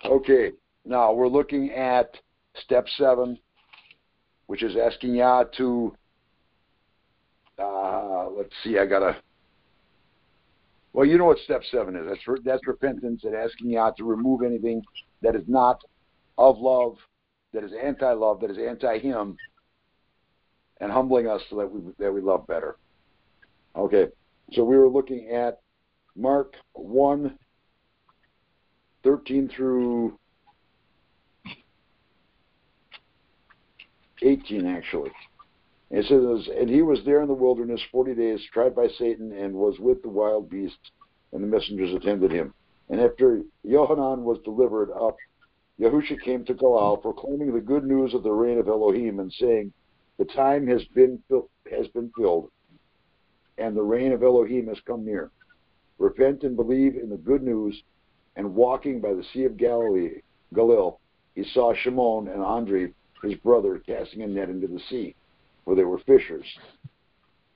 okay, 0.06 0.52
now 0.86 1.14
we're 1.14 1.28
looking 1.28 1.72
at 1.72 2.16
step 2.64 2.86
seven, 2.98 3.38
which 4.48 4.64
is 4.64 4.76
asking 4.78 5.16
Yah 5.16 5.44
to. 5.58 5.96
Uh, 7.60 8.30
let's 8.30 8.54
see, 8.64 8.78
I 8.78 8.86
gotta. 8.86 9.18
Well, 10.98 11.06
you 11.06 11.20
know 11.20 11.26
what 11.26 11.38
step 11.38 11.62
seven 11.70 11.96
is. 11.96 12.08
That's 12.08 12.28
re- 12.28 12.42
that's 12.44 12.66
repentance 12.66 13.24
and 13.24 13.36
asking 13.36 13.70
Yah 13.70 13.92
to 14.00 14.04
remove 14.04 14.42
anything 14.42 14.82
that 15.22 15.36
is 15.36 15.44
not 15.48 15.80
of 16.40 16.58
love, 16.58 16.98
that 17.54 17.64
is 17.64 17.72
anti-love, 17.72 18.40
that 18.40 18.50
is 18.50 18.58
anti-Him, 18.58 19.38
and 20.82 20.92
humbling 20.92 21.28
us 21.28 21.44
so 21.52 21.58
that 21.58 21.72
we 21.72 21.82
that 22.00 22.12
we 22.12 22.20
love 22.20 22.48
better. 22.48 22.78
Okay. 23.76 24.08
So 24.54 24.64
we 24.64 24.76
were 24.76 24.90
looking 24.90 25.30
at 25.30 25.60
Mark 26.16 26.56
1, 26.74 27.38
13 29.04 29.52
through 29.56 30.18
18, 34.24 34.66
actually. 34.66 35.12
It 35.90 36.06
says, 36.06 36.54
And 36.60 36.70
he 36.70 36.82
was 36.82 37.00
there 37.06 37.22
in 37.22 37.28
the 37.28 37.34
wilderness 37.34 37.82
40 37.92 38.16
days, 38.16 38.42
tried 38.52 38.76
by 38.76 38.88
Satan, 38.98 39.32
and 39.32 39.54
was 39.54 39.80
with 39.80 40.02
the 40.02 40.10
wild 40.10 40.50
beasts, 40.50 40.92
and 41.32 41.44
the 41.44 41.48
messengers 41.48 41.94
attended 41.94 42.32
him. 42.32 42.54
And 42.90 43.00
after 43.00 43.42
Yohanan 43.64 44.24
was 44.24 44.40
delivered 44.44 44.92
up, 44.92 45.18
Yahusha 45.80 46.22
came 46.22 46.44
to 46.46 46.54
Galil, 46.54 47.02
proclaiming 47.02 47.54
the 47.54 47.62
good 47.62 47.86
news 47.86 48.14
of 48.14 48.24
the 48.24 48.32
reign 48.32 48.58
of 48.58 48.68
Elohim, 48.68 49.20
and 49.20 49.32
saying, 49.34 49.72
The 50.18 50.26
time 50.26 50.68
has 50.68 50.84
been, 50.94 51.22
fil- 51.30 51.50
has 51.70 51.88
been 51.90 52.12
filled 52.18 52.50
and 53.58 53.76
the 53.76 53.84
reign 53.84 54.12
of 54.12 54.24
Elohim 54.24 54.68
has 54.68 54.80
come 54.86 55.06
near. 55.06 55.32
Repent 55.98 56.44
and 56.44 56.56
believe 56.56 56.96
in 56.96 57.10
the 57.10 57.18
good 57.18 57.44
news. 57.44 57.82
And 58.36 58.54
walking 58.54 59.02
by 59.02 59.14
the 59.14 59.26
Sea 59.34 59.46
of 59.46 59.58
Galilee, 59.58 60.22
Galil, 60.54 61.00
he 61.34 61.44
saw 61.44 61.74
Shimon 61.74 62.28
and 62.28 62.44
Andre, 62.44 62.94
his 63.24 63.34
brother, 63.36 63.82
casting 63.86 64.22
a 64.22 64.28
net 64.28 64.50
into 64.50 64.68
the 64.68 64.80
sea, 64.90 65.16
for 65.68 65.76
they 65.76 65.84
were 65.84 66.00
fishers. 66.00 66.46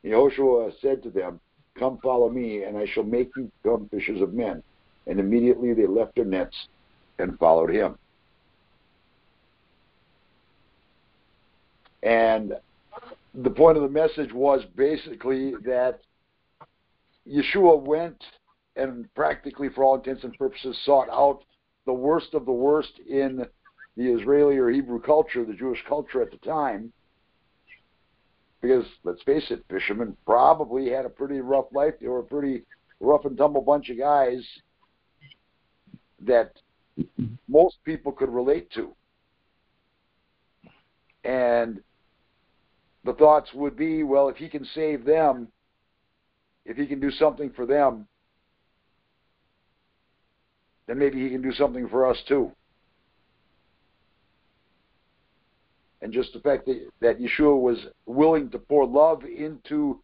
Yehoshua 0.03 0.73
said 0.81 1.01
to 1.01 1.09
them, 1.09 1.39
Come 1.79 1.97
follow 2.03 2.29
me, 2.29 2.63
and 2.63 2.77
I 2.77 2.85
shall 2.85 3.05
make 3.05 3.31
you 3.37 3.49
become 3.63 3.87
fishers 3.87 4.19
of 4.19 4.33
men. 4.33 4.61
And 5.07 5.17
immediately 5.17 5.73
they 5.73 5.87
left 5.87 6.15
their 6.15 6.25
nets 6.25 6.67
and 7.19 7.39
followed 7.39 7.71
him. 7.71 7.97
And 12.03 12.53
the 13.33 13.49
point 13.49 13.77
of 13.77 13.83
the 13.83 13.89
message 13.89 14.33
was 14.33 14.61
basically 14.75 15.53
that 15.63 16.01
Yeshua 17.25 17.81
went 17.81 18.21
and 18.75 19.07
practically, 19.15 19.69
for 19.69 19.85
all 19.85 19.95
intents 19.95 20.25
and 20.25 20.37
purposes, 20.37 20.77
sought 20.83 21.07
out 21.09 21.43
the 21.85 21.93
worst 21.93 22.33
of 22.33 22.45
the 22.45 22.51
worst 22.51 22.91
in 23.07 23.45
the 23.95 24.03
Israeli 24.03 24.57
or 24.57 24.69
Hebrew 24.69 24.99
culture, 24.99 25.45
the 25.45 25.53
Jewish 25.53 25.79
culture 25.87 26.21
at 26.21 26.31
the 26.31 26.37
time. 26.37 26.91
Because 28.61 28.85
let's 29.03 29.23
face 29.23 29.45
it, 29.49 29.63
fishermen 29.69 30.15
probably 30.25 30.89
had 30.89 31.05
a 31.05 31.09
pretty 31.09 31.41
rough 31.41 31.65
life. 31.73 31.95
They 31.99 32.07
were 32.07 32.19
a 32.19 32.23
pretty 32.23 32.63
rough 32.99 33.25
and 33.25 33.35
tumble 33.37 33.61
bunch 33.61 33.89
of 33.89 33.97
guys 33.97 34.45
that 36.23 36.53
most 37.47 37.77
people 37.83 38.11
could 38.11 38.29
relate 38.29 38.71
to. 38.73 38.93
And 41.23 41.81
the 43.03 43.13
thoughts 43.13 43.49
would 43.53 43.75
be, 43.75 44.03
well, 44.03 44.29
if 44.29 44.37
he 44.37 44.47
can 44.47 44.65
save 44.75 45.05
them, 45.05 45.47
if 46.65 46.77
he 46.77 46.85
can 46.85 46.99
do 46.99 47.09
something 47.11 47.51
for 47.51 47.65
them, 47.65 48.07
then 50.87 50.99
maybe 50.99 51.21
he 51.21 51.29
can 51.29 51.41
do 51.41 51.53
something 51.53 51.87
for 51.89 52.07
us 52.07 52.17
too. 52.27 52.51
And 56.01 56.11
just 56.11 56.33
the 56.33 56.39
fact 56.39 56.65
that, 56.65 56.89
that 56.99 57.19
Yeshua 57.19 57.59
was 57.59 57.77
willing 58.05 58.49
to 58.51 58.59
pour 58.59 58.87
love 58.87 59.23
into 59.23 59.99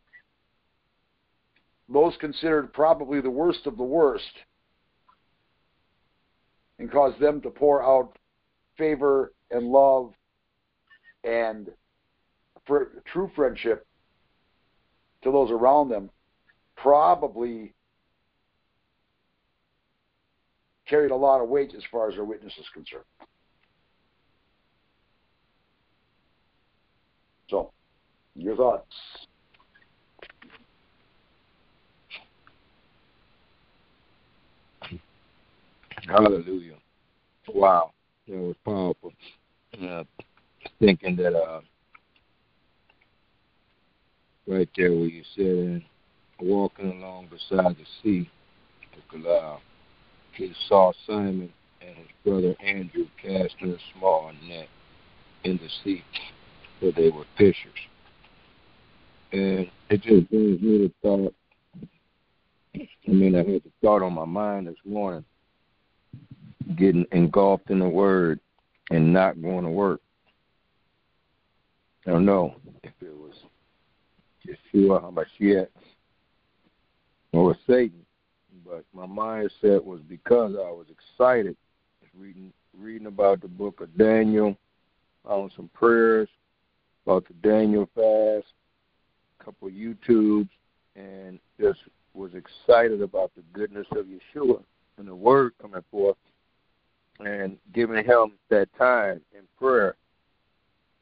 those 1.90 2.16
considered 2.20 2.74
probably 2.74 3.22
the 3.22 3.30
worst 3.30 3.66
of 3.66 3.78
the 3.78 3.84
worst 3.84 4.32
and 6.80 6.92
cause 6.92 7.14
them 7.20 7.42
to 7.42 7.50
pour 7.50 7.82
out 7.84 8.18
favor 8.78 9.32
and 9.50 9.68
love 9.68 10.14
and 11.24 11.70
for 12.66 12.92
true 13.12 13.32
friendship 13.36 13.88
to 15.24 15.32
those 15.32 15.50
around 15.50 15.90
them 15.90 16.10
probably 16.76 17.74
carried 20.88 21.12
a 21.12 21.16
lot 21.16 21.42
of 21.42 21.50
weight 21.50 21.74
as 21.76 21.84
far 21.92 22.10
as 22.10 22.16
their 22.16 22.24
witness 22.24 22.54
is 22.60 22.66
concerned. 22.74 23.04
So, 27.50 27.72
your 28.36 28.56
thoughts? 28.56 28.96
Hallelujah. 36.08 36.76
Wow. 37.54 37.92
That 38.28 38.38
was 38.38 38.56
powerful. 38.66 39.14
Uh, 39.82 40.04
thinking 40.80 41.16
that 41.18 41.36
uh, 41.36 41.62
right 44.48 44.70
there 44.76 44.92
where 44.92 45.06
you 45.06 45.24
said, 45.36 45.84
walking 46.42 46.92
along 46.92 47.28
beside 47.28 47.76
the 47.78 47.86
sea, 48.04 48.30
uh, 49.30 49.58
he 50.34 50.54
saw 50.68 50.92
Simon 51.06 51.52
and 51.82 51.96
his 51.96 52.08
brother 52.26 52.56
Andrew 52.64 53.06
casting 53.22 53.72
a 53.72 53.78
small 53.98 54.32
net 54.48 54.68
in 55.44 55.58
the 55.58 55.70
sea, 55.84 56.04
for 56.80 56.92
they 56.92 57.10
were 57.10 57.26
fishers. 57.38 57.72
And 59.32 59.70
it 59.90 60.02
just 60.02 60.30
brings 60.30 60.62
me 60.62 60.78
to 60.80 60.92
thought. 61.02 61.34
I 62.76 63.12
mean, 63.12 63.36
I 63.36 63.40
had 63.40 63.64
the 63.64 63.72
thought 63.82 64.04
on 64.04 64.14
my 64.14 64.26
mind 64.26 64.68
this 64.68 64.76
morning 64.86 65.26
getting 66.78 67.06
engulfed 67.12 67.70
in 67.70 67.80
the 67.80 67.88
word 67.88 68.40
and 68.92 69.14
not 69.14 69.42
going 69.42 69.64
to 69.64 69.70
work. 69.70 70.02
I 72.06 72.12
don't 72.12 72.26
know 72.26 72.56
if 72.84 72.94
it 73.02 73.14
was 73.14 73.34
Yeshua 74.46 75.04
HaMashiach 75.04 75.68
or 77.34 77.56
Satan, 77.66 78.06
but 78.66 78.84
my 78.94 79.06
mindset 79.06 79.84
was 79.84 80.00
because 80.08 80.56
I 80.56 80.70
was 80.70 80.88
excited 80.90 81.56
reading 82.18 82.52
reading 82.78 83.08
about 83.08 83.42
the 83.42 83.48
book 83.48 83.82
of 83.82 83.96
Daniel, 83.98 84.56
on 85.26 85.52
some 85.56 85.70
prayers 85.74 86.30
about 87.08 87.26
the 87.26 87.34
Daniel 87.36 87.90
fast, 87.96 88.54
a 89.40 89.44
couple 89.46 89.70
of 89.70 89.74
YouTubes, 89.74 90.50
and 90.98 91.40
just 91.58 91.80
was 92.14 92.32
excited 92.34 93.02
about 93.02 93.32
the 93.34 93.44
goodness 93.54 93.88
of 93.94 94.08
Yeshua 94.08 94.62
and 94.98 95.08
the 95.08 95.16
word 95.16 95.54
coming 95.62 95.84
forth 95.90 96.18
and 97.20 97.58
giving 97.74 98.04
him 98.04 98.34
that 98.50 98.68
time 98.78 99.22
in 99.34 99.44
prayer 99.58 99.96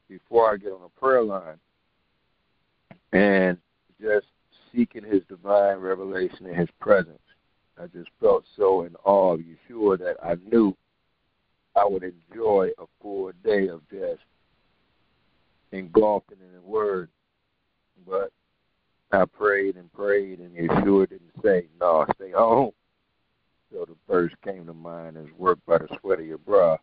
before 0.08 0.54
I 0.54 0.58
get 0.58 0.74
on 0.74 0.82
a 0.86 1.00
prayer 1.00 1.24
line 1.24 1.58
and 3.12 3.58
just 4.00 4.28
seeking 4.72 5.04
his 5.04 5.24
divine 5.28 5.78
revelation 5.78 6.46
in 6.46 6.54
his 6.54 6.70
presence. 6.80 7.18
I 7.82 7.88
just 7.88 8.10
felt 8.20 8.44
so 8.56 8.84
in 8.84 8.96
awe 9.06 9.34
of 9.34 9.40
Yeshua 9.40 9.98
that 10.00 10.18
I 10.24 10.36
knew 10.52 10.78
I 11.76 11.84
would 11.84 12.04
enjoy 12.04 12.70
a 12.78 12.86
full 13.02 13.32
day 13.44 13.70
of 13.70 13.82
just 13.90 14.22
engulfing 15.76 16.38
in 16.42 16.54
the 16.54 16.62
word. 16.62 17.10
But 18.08 18.32
I 19.12 19.26
prayed 19.26 19.76
and 19.76 19.92
prayed 19.94 20.40
and 20.40 20.56
Yeshua 20.56 21.10
didn't 21.10 21.32
say, 21.44 21.68
No, 21.80 22.06
stay 22.16 22.32
home. 22.32 22.72
So 23.72 23.86
the 23.86 23.96
verse 24.08 24.34
came 24.44 24.66
to 24.66 24.74
mind 24.74 25.18
as 25.18 25.26
work 25.38 25.60
by 25.66 25.80
the 25.80 25.88
sweat 26.00 26.20
of 26.20 26.26
your 26.26 26.38
brow. 26.38 26.80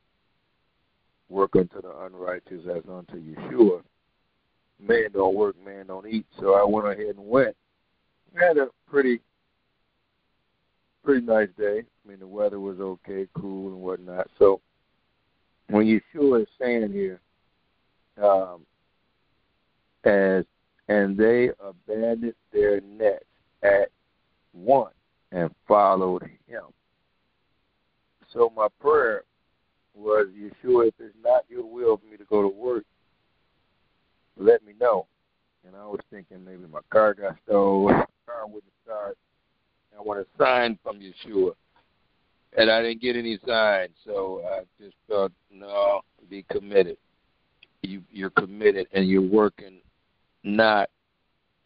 Work 1.28 1.56
unto 1.56 1.80
the 1.80 1.96
unrighteous 2.04 2.66
as 2.66 2.82
unto 2.90 3.14
Yeshua. 3.14 3.82
Man 4.80 5.08
don't 5.12 5.34
work, 5.34 5.56
man 5.64 5.86
don't 5.86 6.06
eat. 6.06 6.26
So 6.38 6.54
I 6.54 6.64
went 6.64 6.88
ahead 6.88 7.16
and 7.16 7.26
went. 7.26 7.56
Had 8.34 8.58
a 8.58 8.68
pretty 8.88 9.20
pretty 11.04 11.24
nice 11.24 11.48
day. 11.58 11.80
I 11.80 12.08
mean 12.08 12.18
the 12.18 12.26
weather 12.26 12.60
was 12.60 12.80
okay, 12.80 13.28
cool 13.34 13.68
and 13.68 13.80
whatnot. 13.80 14.28
So 14.38 14.60
when 15.68 15.86
Yeshua 15.86 16.42
is 16.42 16.48
saying 16.60 16.92
here, 16.92 17.20
um, 18.22 18.66
as 20.04 20.44
and 20.88 21.16
they 21.16 21.50
abandoned 21.64 22.34
their 22.52 22.80
nets 22.80 23.24
at 23.62 23.88
once 24.52 24.94
and 25.30 25.50
followed 25.66 26.22
him. 26.46 26.64
So 28.32 28.52
my 28.54 28.68
prayer 28.80 29.22
was, 29.94 30.26
Yeshua, 30.36 30.88
if 30.88 30.94
it's 30.98 31.14
not 31.22 31.44
your 31.48 31.64
will 31.64 31.96
for 31.98 32.06
me 32.06 32.16
to 32.16 32.24
go 32.24 32.42
to 32.42 32.48
work, 32.48 32.84
let 34.36 34.64
me 34.64 34.72
know. 34.80 35.06
And 35.66 35.76
I 35.76 35.86
was 35.86 36.00
thinking 36.10 36.44
maybe 36.44 36.66
my 36.70 36.80
car 36.90 37.14
got 37.14 37.36
stolen, 37.46 37.94
my 37.94 38.04
car 38.26 38.46
wouldn't 38.46 38.72
start. 38.84 39.16
I 39.96 40.02
want 40.02 40.20
a 40.20 40.26
sign 40.42 40.78
from 40.82 41.00
Yeshua. 41.00 41.52
And 42.56 42.70
I 42.70 42.82
didn't 42.82 43.00
get 43.00 43.16
any 43.16 43.38
signs, 43.46 43.92
so 44.04 44.42
I 44.46 44.62
just 44.82 44.96
thought, 45.08 45.32
no, 45.50 46.00
be 46.28 46.44
committed. 46.50 46.98
You, 47.82 48.02
you're 48.10 48.30
committed, 48.30 48.88
and 48.92 49.08
you're 49.08 49.22
working 49.22 49.80
not 50.44 50.90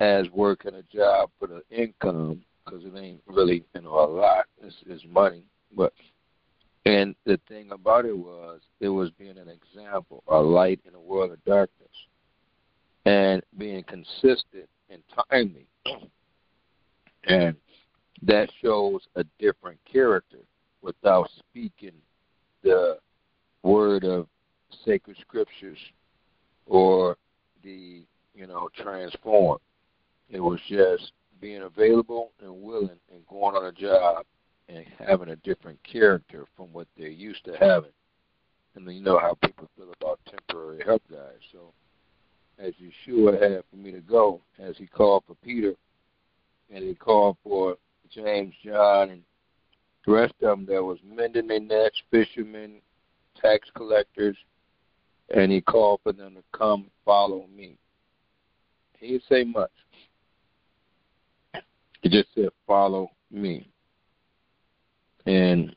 as 0.00 0.26
working 0.30 0.74
a 0.74 0.82
job 0.82 1.30
for 1.38 1.48
the 1.48 1.62
income, 1.70 2.42
because 2.64 2.84
it 2.84 2.96
ain't 2.96 3.22
really 3.26 3.64
you 3.74 3.80
know 3.82 3.98
a 3.98 4.06
lot. 4.06 4.46
It's, 4.62 4.76
it's 4.86 5.04
money, 5.08 5.44
but 5.74 5.92
and 6.84 7.14
the 7.24 7.40
thing 7.48 7.70
about 7.72 8.04
it 8.04 8.16
was 8.16 8.60
it 8.80 8.88
was 8.88 9.10
being 9.10 9.38
an 9.38 9.48
example, 9.48 10.22
a 10.28 10.38
light 10.38 10.80
in 10.86 10.94
a 10.94 11.00
world 11.00 11.32
of 11.32 11.44
darkness, 11.44 11.88
and 13.04 13.42
being 13.58 13.82
consistent 13.84 14.68
and 14.90 15.02
timely, 15.30 15.66
and 17.24 17.56
that 18.22 18.50
shows 18.62 19.00
a 19.16 19.24
different 19.38 19.78
character 19.90 20.38
without 20.82 21.28
speaking 21.38 21.92
the 22.62 22.98
word 23.62 24.04
of 24.04 24.28
sacred 24.84 25.16
scriptures 25.20 25.78
or 26.66 27.16
the 27.62 28.02
you 28.36 28.46
know 28.46 28.68
transform. 28.76 29.58
It 30.28 30.40
was 30.40 30.60
just 30.68 31.12
being 31.40 31.62
available 31.62 32.32
and 32.42 32.62
willing 32.62 32.98
and 33.12 33.26
going 33.28 33.56
on 33.56 33.66
a 33.66 33.72
job 33.72 34.24
and 34.68 34.84
having 34.98 35.30
a 35.30 35.36
different 35.36 35.78
character 35.84 36.46
from 36.56 36.66
what 36.72 36.88
they're 36.96 37.08
used 37.08 37.44
to 37.44 37.56
having. 37.58 37.90
And 38.74 38.92
you 38.92 39.00
know 39.00 39.18
how 39.18 39.36
people 39.42 39.68
feel 39.76 39.92
about 40.00 40.20
temporary 40.26 40.82
help 40.84 41.02
guys. 41.10 41.40
So 41.52 41.72
as 42.58 42.72
Yeshua 42.74 43.40
had 43.40 43.62
for 43.70 43.76
me 43.76 43.92
to 43.92 44.00
go, 44.00 44.40
as 44.58 44.76
he 44.76 44.86
called 44.86 45.24
for 45.26 45.36
Peter 45.36 45.74
and 46.72 46.84
he 46.84 46.94
called 46.94 47.36
for 47.42 47.76
James, 48.10 48.54
John, 48.64 49.10
and 49.10 49.22
the 50.04 50.12
rest 50.12 50.34
of 50.42 50.58
them 50.58 50.66
that 50.66 50.82
was 50.82 50.98
mending 51.04 51.46
their 51.46 51.60
nets, 51.60 51.96
fishermen, 52.10 52.80
tax 53.40 53.68
collectors, 53.74 54.36
and 55.34 55.50
he 55.50 55.60
called 55.60 56.00
for 56.02 56.12
them 56.12 56.34
to 56.34 56.42
come 56.56 56.90
follow 57.04 57.46
me. 57.54 57.76
He 58.98 59.08
didn't 59.08 59.24
say 59.28 59.44
much. 59.44 59.70
He 62.02 62.08
just 62.08 62.28
said, 62.34 62.48
follow 62.66 63.10
me. 63.30 63.68
And 65.26 65.74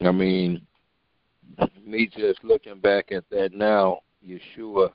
I 0.00 0.10
mean, 0.10 0.66
me 1.84 2.06
just 2.06 2.42
looking 2.42 2.80
back 2.80 3.12
at 3.12 3.24
that 3.30 3.52
now, 3.52 4.00
Yeshua 4.26 4.90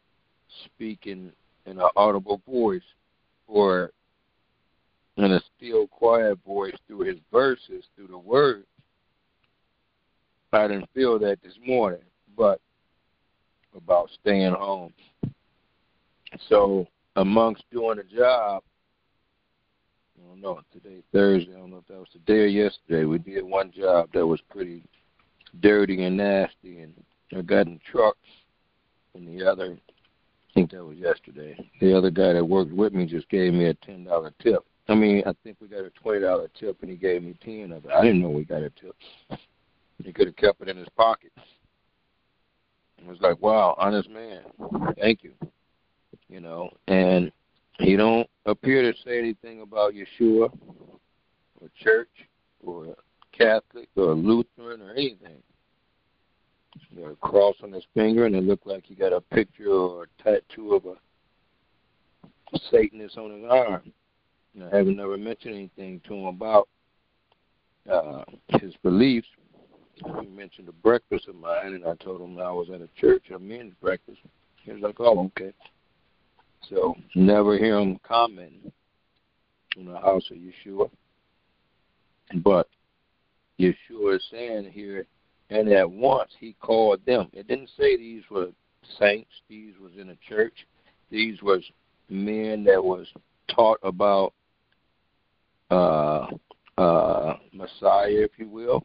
speaking 0.65 1.31
in 1.65 1.79
an 1.79 1.89
audible 1.95 2.41
voice 2.47 2.81
or 3.47 3.91
in 5.17 5.31
a 5.31 5.41
still 5.55 5.87
quiet 5.87 6.37
voice 6.45 6.75
through 6.87 7.01
his 7.01 7.17
verses, 7.31 7.85
through 7.95 8.07
the 8.07 8.17
word. 8.17 8.65
I 10.53 10.67
didn't 10.67 10.89
feel 10.93 11.19
that 11.19 11.41
this 11.43 11.57
morning, 11.65 12.03
but 12.37 12.61
about 13.75 14.09
staying 14.21 14.53
home. 14.53 14.93
So 16.49 16.87
amongst 17.17 17.63
doing 17.71 17.99
a 17.99 18.03
job, 18.03 18.63
I 20.17 20.27
don't 20.27 20.41
know, 20.41 20.61
today 20.71 21.01
Thursday, 21.11 21.53
I 21.53 21.57
don't 21.57 21.71
know 21.71 21.77
if 21.77 21.87
that 21.87 21.99
was 21.99 22.07
today 22.13 22.43
or 22.43 22.47
yesterday, 22.47 23.05
we 23.05 23.17
did 23.17 23.43
one 23.43 23.71
job 23.71 24.09
that 24.13 24.25
was 24.25 24.39
pretty 24.49 24.83
dirty 25.59 26.03
and 26.03 26.17
nasty 26.17 26.79
and 26.79 26.93
I 27.35 27.41
got 27.41 27.67
in 27.67 27.79
trucks. 27.91 28.17
and 29.15 29.27
the 29.27 29.45
other 29.45 29.73
I 29.73 30.53
think 30.53 30.71
that 30.71 30.83
was 30.83 30.97
yesterday. 30.97 31.55
The 31.81 31.95
other 31.95 32.09
guy 32.09 32.33
that 32.33 32.45
worked 32.45 32.71
with 32.71 32.93
me 32.93 33.05
just 33.05 33.29
gave 33.29 33.53
me 33.53 33.65
a 33.65 33.73
ten 33.75 34.03
dollar 34.05 34.33
tip. 34.41 34.65
I 34.87 34.95
mean, 34.95 35.21
I 35.25 35.33
think 35.43 35.57
we 35.59 35.67
got 35.67 35.85
a 35.85 35.91
twenty 35.91 36.21
dollar 36.21 36.49
tip 36.59 36.77
and 36.81 36.89
he 36.89 36.97
gave 36.97 37.23
me 37.23 37.35
ten 37.43 37.71
of 37.71 37.85
it. 37.85 37.91
I 37.91 38.01
didn't 38.01 38.21
know 38.21 38.29
we 38.29 38.43
got 38.43 38.63
a 38.63 38.69
tip. 38.71 38.95
He 40.03 40.13
could 40.13 40.27
have 40.27 40.35
kept 40.35 40.61
it 40.61 40.69
in 40.69 40.77
his 40.77 40.89
pocket. 40.95 41.31
It 42.97 43.07
was 43.07 43.19
like, 43.21 43.39
wow, 43.41 43.75
honest 43.77 44.09
man. 44.09 44.41
Thank 44.99 45.23
you. 45.23 45.33
You 46.29 46.41
know, 46.41 46.69
and 46.87 47.31
he 47.79 47.95
don't 47.95 48.29
appear 48.45 48.81
to 48.81 48.97
say 49.05 49.17
anything 49.17 49.61
about 49.61 49.93
Yeshua 49.93 50.51
or 51.61 51.69
church 51.81 52.09
or 52.63 52.95
Catholic 53.31 53.89
or 53.95 54.13
Lutheran 54.13 54.81
or 54.81 54.91
anything. 54.91 55.41
You 56.89 57.01
know, 57.01 57.07
a 57.09 57.15
cross 57.15 57.55
on 57.63 57.71
his 57.71 57.85
finger, 57.93 58.25
and 58.25 58.35
it 58.35 58.43
looked 58.43 58.67
like 58.67 58.85
he 58.85 58.93
got 58.93 59.13
a 59.13 59.21
picture 59.21 59.69
or 59.69 60.03
a 60.03 60.23
tattoo 60.23 60.73
of 60.73 60.85
a 60.85 60.95
Satanist 62.71 63.17
on 63.17 63.31
his 63.31 63.49
arm. 63.49 63.93
You 64.53 64.65
I 64.71 64.75
haven't 64.75 64.97
never 64.97 65.17
mentioned 65.17 65.55
anything 65.55 66.01
to 66.07 66.13
him 66.13 66.25
about 66.25 66.67
uh, 67.91 68.23
his 68.59 68.73
beliefs. 68.83 69.27
He 69.95 70.27
mentioned 70.27 70.67
a 70.69 70.73
breakfast 70.73 71.27
of 71.27 71.35
mine, 71.35 71.73
and 71.73 71.85
I 71.85 71.95
told 71.95 72.21
him 72.21 72.39
I 72.39 72.51
was 72.51 72.69
at 72.69 72.81
a 72.81 72.89
church, 72.99 73.25
a 73.33 73.39
men's 73.39 73.73
breakfast. 73.81 74.19
He 74.63 74.71
was 74.71 74.81
like, 74.81 74.99
"Oh, 74.99 75.25
okay." 75.25 75.53
So 76.69 76.95
never 77.15 77.57
hear 77.57 77.79
him 77.79 77.99
comment 78.03 78.73
on 79.77 79.85
the 79.85 79.99
house 79.99 80.29
of 80.31 80.37
Yeshua, 80.37 80.89
but 82.43 82.67
Yeshua 83.59 84.15
is 84.15 84.23
saying 84.29 84.71
here, 84.71 85.05
and 85.49 85.69
at 85.69 85.89
once 85.89 86.31
he 86.39 86.55
called 86.59 86.99
them. 87.05 87.29
It 87.33 87.47
didn't 87.47 87.69
say 87.77 87.95
these 87.95 88.23
were 88.29 88.49
saints; 88.99 89.31
these 89.47 89.73
was 89.81 89.93
in 89.97 90.09
a 90.09 90.17
church. 90.27 90.67
These 91.09 91.41
was 91.41 91.63
men 92.09 92.63
that 92.65 92.83
was 92.83 93.07
taught 93.47 93.79
about 93.83 94.33
uh, 95.71 96.27
uh, 96.77 97.37
Messiah, 97.53 98.09
if 98.09 98.31
you 98.37 98.47
will. 98.49 98.83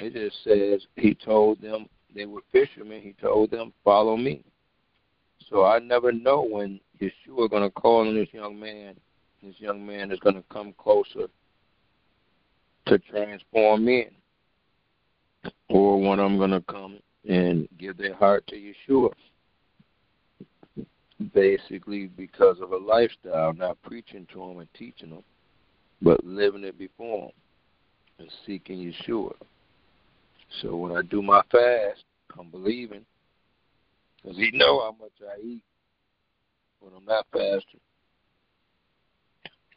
It 0.00 0.12
just 0.12 0.42
says 0.44 0.86
he 0.96 1.14
told 1.14 1.60
them 1.60 1.86
they 2.14 2.26
were 2.26 2.42
fishermen. 2.52 3.00
He 3.00 3.14
told 3.20 3.50
them, 3.50 3.72
"Follow 3.84 4.16
me." 4.16 4.44
So 5.48 5.64
I 5.64 5.78
never 5.78 6.12
know 6.12 6.42
when 6.42 6.80
Yeshua 7.00 7.44
is 7.44 7.50
going 7.50 7.62
to 7.62 7.70
call 7.70 8.06
on 8.06 8.14
this 8.14 8.28
young 8.32 8.58
man. 8.58 8.94
This 9.42 9.54
young 9.58 9.86
man 9.86 10.10
is 10.10 10.18
going 10.20 10.34
to 10.34 10.44
come 10.50 10.74
closer 10.78 11.28
to 12.86 12.98
transform 12.98 13.84
men, 13.84 14.10
or 15.68 16.00
when 16.00 16.18
I'm 16.18 16.38
going 16.38 16.50
to 16.50 16.62
come 16.62 16.98
and 17.28 17.68
give 17.78 17.96
their 17.96 18.14
heart 18.14 18.46
to 18.48 18.56
Yeshua. 18.56 19.10
Basically, 21.34 22.06
because 22.06 22.60
of 22.60 22.72
a 22.72 22.76
lifestyle, 22.76 23.52
not 23.52 23.80
preaching 23.82 24.26
to 24.32 24.38
them 24.38 24.58
and 24.58 24.68
teaching 24.74 25.10
them, 25.10 25.24
but 26.00 26.24
living 26.24 26.64
it 26.64 26.78
before 26.78 27.22
them 27.22 27.32
and 28.18 28.30
seeking 28.46 28.78
Yeshua. 28.78 29.34
So 30.62 30.76
when 30.76 30.96
I 30.96 31.02
do 31.02 31.22
my 31.22 31.42
fast, 31.50 32.04
I'm 32.38 32.50
believing 32.50 33.04
because 34.22 34.36
he 34.36 34.50
know 34.52 34.80
how 34.80 34.96
much 35.00 35.12
I 35.22 35.40
eat 35.40 35.62
when 36.80 36.92
I'm 36.96 37.04
not 37.04 37.26
fasting. 37.32 37.80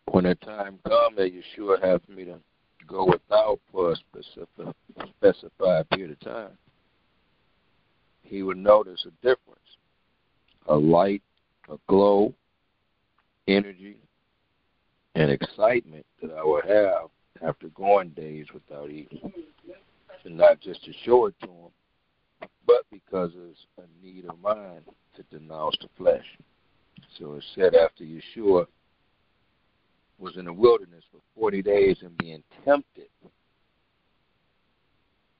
When 0.09 0.26
the 0.26 0.35
time 0.35 0.80
comes 0.88 1.18
that 1.18 1.31
Yeshua 1.34 1.81
has 1.84 2.01
me 2.09 2.26
to 2.26 2.39
go 2.88 3.05
without 3.05 3.59
for 3.72 3.91
a 3.91 3.95
specific, 3.95 4.76
specified 5.18 5.89
period 5.89 6.11
of 6.11 6.19
time, 6.19 6.57
he 8.23 8.43
would 8.43 8.57
notice 8.57 9.05
a 9.05 9.11
difference, 9.22 9.59
a 10.68 10.76
light, 10.76 11.22
a 11.69 11.77
glow, 11.88 12.34
energy, 13.47 13.97
and 15.15 15.31
excitement 15.31 16.05
that 16.22 16.31
I 16.31 16.43
would 16.43 16.65
have 16.65 17.09
after 17.45 17.69
going 17.69 18.09
days 18.09 18.47
without 18.53 18.89
eating. 18.89 19.31
And 20.23 20.38
not 20.38 20.59
just 20.61 20.84
to 20.85 20.93
show 21.03 21.26
it 21.26 21.35
to 21.41 21.47
him, 21.47 21.69
but 22.65 22.85
because 22.91 23.31
it's 23.49 23.65
a 23.77 24.05
need 24.05 24.26
of 24.26 24.39
mine 24.39 24.81
to 25.15 25.23
denounce 25.38 25.77
the 25.81 25.89
flesh. 25.97 26.26
So 27.18 27.35
it 27.35 27.43
said 27.55 27.76
after 27.76 28.03
Yeshua 28.03 28.65
was 30.18 30.38
in 30.38 30.45
the 30.45 30.53
wilderness 30.53 31.03
for 31.11 31.19
40 31.35 31.61
days 31.61 31.97
and 32.01 32.18
being 32.18 32.43
tempted. 32.63 33.09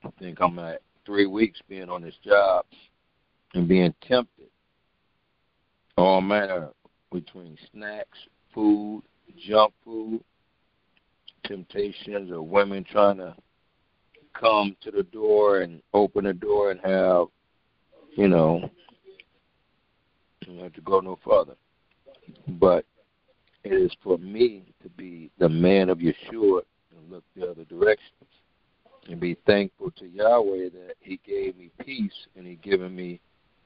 I 0.04 0.10
think 0.20 0.40
I'm 0.42 0.58
at 0.60 0.82
three 1.06 1.28
weeks 1.28 1.60
being 1.70 1.90
on 1.90 2.02
this 2.02 2.16
job 2.26 2.66
and 3.54 3.68
being 3.68 3.94
tempted. 4.02 4.48
All 5.98 6.22
manner 6.22 6.70
between 7.12 7.58
snacks, 7.72 8.18
food, 8.54 9.04
junk 9.48 9.74
food, 9.84 10.22
temptations 11.46 12.32
of 12.32 12.46
women 12.46 12.84
trying 12.84 13.18
to 13.18 13.36
come 14.34 14.76
to 14.82 14.92
the 14.92 15.04
door 15.04 15.62
and 15.62 15.82
open 15.94 16.26
the 16.26 16.34
door 16.34 16.72
and 16.72 16.80
have, 16.82 17.28
you 18.16 18.28
know, 18.28 18.70
you 20.48 20.62
have 20.64 20.74
to 20.74 20.82
go 20.82 21.00
no 21.00 21.18
further. 21.24 21.56
But 22.48 22.86
it 23.64 23.74
is 23.74 23.92
for 24.04 24.18
me 24.18 24.64
to 24.82 24.90
be 24.90 25.30
the 25.38 25.50
man 25.50 25.90
of 25.90 26.00
Yeshua 26.00 26.62
and 26.96 27.12
look 27.12 27.24
the 27.36 27.50
other 27.50 27.64
direction 27.66 28.14
and 29.08 29.20
be 29.20 29.36
thankful 29.46 29.92
to 29.92 30.08
Yahweh 30.08 30.70
that 30.70 30.96
He 31.00 31.20
gave 31.26 31.58
me 31.58 31.70
peace 31.84 32.28
and 32.36 32.46
He 32.46 32.56
given 32.56 32.96
me 32.96 33.20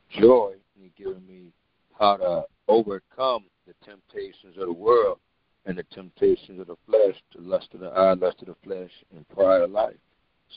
joy 0.10 0.54
and 0.76 0.84
He 0.84 1.04
given 1.04 1.26
me 1.28 1.52
how 1.98 2.18
to 2.18 2.44
overcome 2.68 3.46
the 3.68 3.74
temptations 3.86 4.58
of 4.58 4.68
the 4.68 4.74
world 4.74 5.20
and 5.66 5.78
the 5.78 5.84
temptations 5.92 6.60
of 6.60 6.68
the 6.68 6.76
flesh, 6.86 7.16
the 7.36 7.42
lust 7.42 7.70
of 7.74 7.80
the 7.80 7.88
eye, 7.88 8.14
lust 8.14 8.42
of 8.42 8.48
the 8.48 8.56
flesh, 8.64 8.92
and 9.16 9.28
pride 9.30 9.62
of 9.62 9.72
life. 9.72 9.96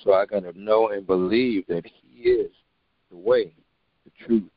So 0.05 0.15
I 0.15 0.27
got 0.27 0.45
to 0.45 0.59
know 0.59 0.91
and 0.91 1.07
believe 1.07 1.67
that 1.69 1.85
He 1.85 2.23
is 2.29 2.51
the 3.11 3.17
way, 3.17 3.53
the 4.05 4.25
truth, 4.25 4.51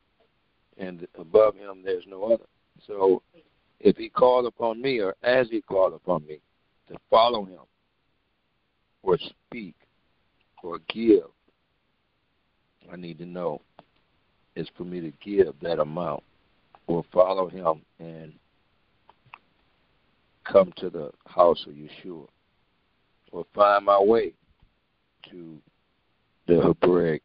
and 0.78 1.08
above 1.18 1.56
Him 1.56 1.82
there's 1.84 2.06
no 2.08 2.26
other. 2.26 2.46
So 2.86 3.22
if 3.80 3.98
He 3.98 4.10
called 4.10 4.46
upon 4.46 4.82
me, 4.82 5.00
or 5.00 5.16
as 5.24 5.50
He 5.50 5.62
called 5.62 5.94
upon 5.94 6.26
me, 6.28 6.40
to 6.90 6.98
follow 7.10 7.46
Him, 7.46 7.62
or 9.04 9.18
speak, 9.18 9.76
or 10.64 10.80
give, 10.90 11.24
I 12.92 12.96
need 12.96 13.18
to 13.20 13.26
know 13.26 13.62
is 14.56 14.68
for 14.78 14.84
me 14.84 15.00
to 15.00 15.14
give 15.24 15.54
that 15.62 15.80
amount, 15.80 16.24
or 16.88 17.04
follow 17.12 17.48
Him 17.48 17.82
and 18.00 18.34
come 20.44 20.74
to 20.78 20.90
the 20.90 21.12
house 21.26 21.66
of 21.68 21.74
Yeshua, 21.74 22.28
or 23.32 23.46
find 23.56 23.86
my 23.86 24.00
way 24.00 24.34
to 25.30 25.58
the 26.48 26.62
Hebraic 26.62 27.22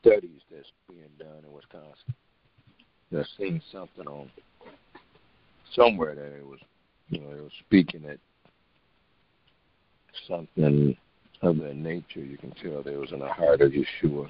studies 0.00 0.40
that's 0.50 0.70
being 0.88 1.10
done 1.18 1.44
in 1.44 1.52
Wisconsin. 1.52 2.14
I 3.12 3.22
seen 3.38 3.62
something 3.70 4.06
on 4.06 4.30
somewhere 5.74 6.14
that 6.14 6.36
it 6.36 6.46
was, 6.46 6.58
you 7.08 7.20
know, 7.20 7.30
it 7.30 7.42
was 7.42 7.52
speaking 7.66 8.04
at 8.06 8.18
something 10.26 10.96
of 11.42 11.58
that 11.58 11.76
nature. 11.76 12.20
You 12.20 12.36
can 12.36 12.52
tell 12.62 12.82
there 12.82 12.98
was 12.98 13.12
in 13.12 13.20
the 13.20 13.28
heart 13.28 13.60
of 13.60 13.72
Yeshua. 13.72 14.28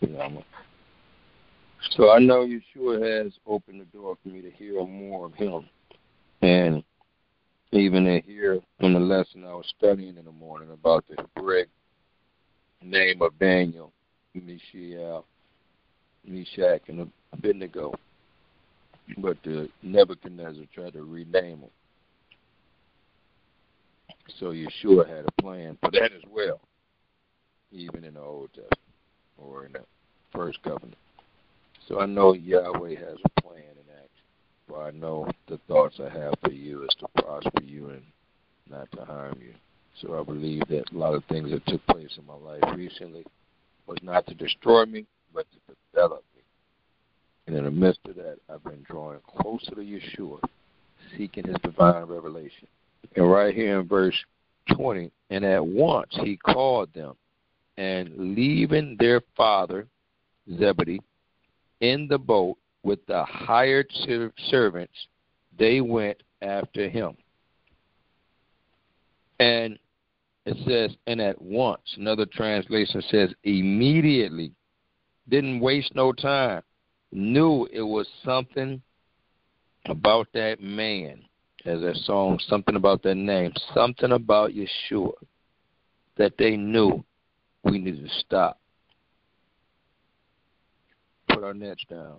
You 0.00 0.08
know, 0.08 0.20
I'm 0.20 0.36
a, 0.38 0.44
so 1.96 2.10
I 2.10 2.18
know 2.18 2.46
Yeshua 2.46 3.24
has 3.24 3.32
opened 3.46 3.80
the 3.80 3.98
door 3.98 4.16
for 4.22 4.28
me 4.28 4.42
to 4.42 4.50
hear 4.50 4.84
more 4.84 5.26
of 5.26 5.34
Him, 5.34 5.68
and 6.42 6.82
even 7.72 8.04
to 8.04 8.20
hear 8.22 8.60
from 8.80 8.94
the 8.94 9.00
lesson 9.00 9.44
I 9.44 9.54
was 9.54 9.72
studying 9.78 10.16
in 10.16 10.24
the 10.24 10.32
morning 10.32 10.70
about 10.70 11.04
the 11.08 11.22
Hebraic 11.36 11.68
name 12.82 13.20
of 13.22 13.38
Daniel, 13.38 13.92
Mishael, 14.34 15.24
Meshach, 16.26 16.82
and 16.88 17.10
Abednego. 17.32 17.92
But 19.18 19.38
the 19.42 19.68
Nebuchadnezzar 19.82 20.64
tried 20.74 20.92
to 20.94 21.02
rename 21.02 21.60
them. 21.60 21.70
So 24.38 24.52
Yeshua 24.52 25.08
had 25.08 25.24
a 25.26 25.42
plan 25.42 25.78
for 25.82 25.90
that 25.92 26.12
as 26.12 26.22
well, 26.30 26.60
even 27.72 28.04
in 28.04 28.14
the 28.14 28.20
Old 28.20 28.50
Testament 28.50 28.78
or 29.38 29.64
in 29.64 29.72
the 29.72 29.80
First 30.32 30.62
Covenant. 30.62 30.96
So 31.86 32.00
I 32.00 32.06
know 32.06 32.34
Yahweh 32.34 32.96
has 32.96 33.16
a 33.24 33.28
in. 33.28 33.37
For 34.68 34.82
I 34.82 34.90
know 34.90 35.26
the 35.48 35.58
thoughts 35.66 35.98
I 35.98 36.10
have 36.10 36.34
for 36.44 36.52
you 36.52 36.84
is 36.84 36.94
to 37.00 37.22
prosper 37.22 37.62
you 37.62 37.88
and 37.88 38.02
not 38.70 38.90
to 38.92 39.04
harm 39.04 39.38
you. 39.40 39.54
So 40.00 40.20
I 40.20 40.22
believe 40.22 40.62
that 40.68 40.92
a 40.92 40.98
lot 40.98 41.14
of 41.14 41.24
things 41.24 41.50
that 41.50 41.66
took 41.66 41.84
place 41.86 42.18
in 42.18 42.26
my 42.26 42.34
life 42.34 42.62
recently 42.76 43.24
was 43.86 43.98
not 44.02 44.26
to 44.26 44.34
destroy 44.34 44.84
me, 44.84 45.06
but 45.34 45.46
to 45.52 45.74
develop 45.92 46.22
me. 46.36 46.42
And 47.46 47.56
in 47.56 47.64
the 47.64 47.70
midst 47.70 48.00
of 48.06 48.16
that, 48.16 48.36
I've 48.48 48.62
been 48.62 48.84
drawing 48.88 49.20
closer 49.26 49.74
to 49.74 49.80
Yeshua, 49.80 50.38
seeking 51.16 51.44
his 51.44 51.56
divine 51.62 52.04
revelation. 52.04 52.68
And 53.16 53.30
right 53.30 53.54
here 53.54 53.80
in 53.80 53.88
verse 53.88 54.16
20, 54.74 55.10
and 55.30 55.44
at 55.44 55.64
once 55.64 56.10
he 56.22 56.36
called 56.36 56.92
them, 56.92 57.16
and 57.78 58.34
leaving 58.34 58.96
their 58.98 59.22
father, 59.36 59.86
Zebedee, 60.58 61.00
in 61.80 62.06
the 62.08 62.18
boat 62.18 62.58
with 62.88 63.04
the 63.04 63.22
hired 63.24 63.86
servants, 64.50 64.94
they 65.58 65.82
went 65.82 66.22
after 66.40 66.88
him. 66.88 67.14
And 69.38 69.78
it 70.46 70.56
says, 70.66 70.96
and 71.06 71.20
at 71.20 71.40
once. 71.40 71.82
Another 71.98 72.24
translation 72.24 73.02
says, 73.10 73.34
immediately. 73.44 74.52
Didn't 75.28 75.60
waste 75.60 75.94
no 75.94 76.12
time. 76.12 76.62
Knew 77.12 77.68
it 77.70 77.82
was 77.82 78.08
something 78.24 78.80
about 79.84 80.28
that 80.32 80.62
man, 80.62 81.20
as 81.66 81.82
that 81.82 81.96
song, 81.96 82.38
something 82.48 82.76
about 82.76 83.02
that 83.02 83.16
name, 83.16 83.52
something 83.74 84.12
about 84.12 84.52
Yeshua 84.52 85.12
that 86.16 86.32
they 86.38 86.56
knew 86.56 87.04
we 87.64 87.78
need 87.78 88.02
to 88.02 88.14
stop, 88.20 88.58
put 91.28 91.44
our 91.44 91.54
nets 91.54 91.84
down, 91.90 92.18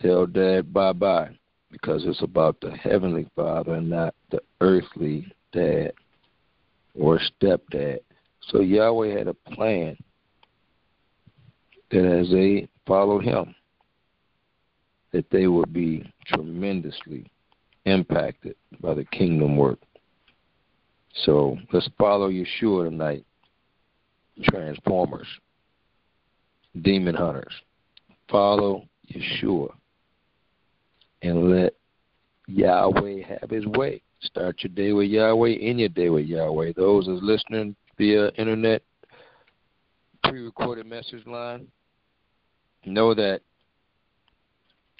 tell 0.00 0.26
Dad 0.26 0.72
bye 0.72 0.92
bye, 0.92 1.30
because 1.70 2.04
it's 2.06 2.22
about 2.22 2.60
the 2.60 2.70
Heavenly 2.70 3.26
Father 3.36 3.74
and 3.74 3.90
not 3.90 4.14
the 4.30 4.40
earthly 4.60 5.32
dad 5.52 5.92
or 6.98 7.18
stepdad. 7.18 8.00
So 8.48 8.60
Yahweh 8.60 9.16
had 9.16 9.28
a 9.28 9.34
plan 9.34 9.96
that 11.90 12.04
as 12.04 12.30
they 12.30 12.68
followed 12.86 13.24
him, 13.24 13.54
that 15.12 15.28
they 15.30 15.46
would 15.46 15.72
be 15.72 16.10
tremendously 16.26 17.26
impacted 17.84 18.54
by 18.80 18.94
the 18.94 19.04
kingdom 19.06 19.56
work. 19.56 19.80
So 21.24 21.58
let's 21.72 21.88
follow 21.98 22.30
Yeshua 22.30 22.88
tonight. 22.88 23.24
Transformers, 24.44 25.26
demon 26.80 27.14
hunters. 27.14 27.52
Follow 28.28 28.86
Yeshua 29.12 29.70
and 31.22 31.50
let 31.50 31.74
Yahweh 32.46 33.22
have 33.22 33.50
his 33.50 33.66
way. 33.66 34.02
Start 34.22 34.56
your 34.62 34.72
day 34.74 34.92
with 34.92 35.08
Yahweh, 35.08 35.54
end 35.60 35.80
your 35.80 35.88
day 35.88 36.10
with 36.10 36.26
Yahweh. 36.26 36.72
Those 36.76 37.06
that's 37.06 37.22
listening 37.22 37.74
via 37.96 38.28
internet, 38.36 38.82
pre 40.24 40.40
recorded 40.40 40.86
message 40.86 41.26
line, 41.26 41.66
know 42.84 43.14
that 43.14 43.40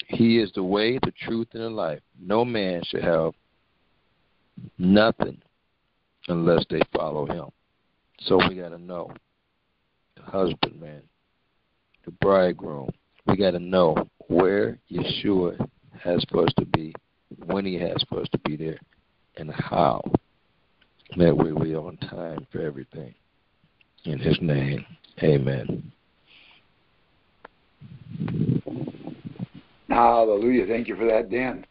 he 0.08 0.38
is 0.38 0.50
the 0.54 0.62
way, 0.62 0.98
the 0.98 1.12
truth, 1.26 1.48
and 1.52 1.62
the 1.62 1.70
life. 1.70 2.00
No 2.20 2.44
man 2.44 2.82
should 2.86 3.04
have 3.04 3.32
nothing 4.78 5.40
unless 6.28 6.64
they 6.70 6.80
follow 6.94 7.26
him. 7.26 7.46
So 8.20 8.38
we 8.48 8.56
got 8.56 8.70
to 8.70 8.78
know 8.78 9.12
the 10.16 10.22
husbandman, 10.22 11.02
the 12.04 12.10
bridegroom. 12.12 12.90
We 13.26 13.36
got 13.36 13.52
to 13.52 13.58
know 13.58 13.96
where 14.28 14.78
Yeshua 14.90 15.58
has 16.02 16.20
supposed 16.22 16.56
to 16.58 16.64
be, 16.64 16.94
when 17.46 17.64
he 17.64 17.74
has 17.78 17.94
supposed 17.98 18.32
to 18.32 18.38
be 18.38 18.56
there, 18.56 18.78
and 19.36 19.50
how. 19.50 20.02
That 21.16 21.36
way 21.36 21.52
we're 21.52 21.78
on 21.78 21.96
time 21.96 22.46
for 22.52 22.60
everything. 22.60 23.14
In 24.04 24.18
his 24.18 24.38
name, 24.40 24.84
amen. 25.22 25.90
Hallelujah. 29.88 30.66
Thank 30.66 30.88
you 30.88 30.96
for 30.96 31.06
that, 31.06 31.30
Dan. 31.30 31.66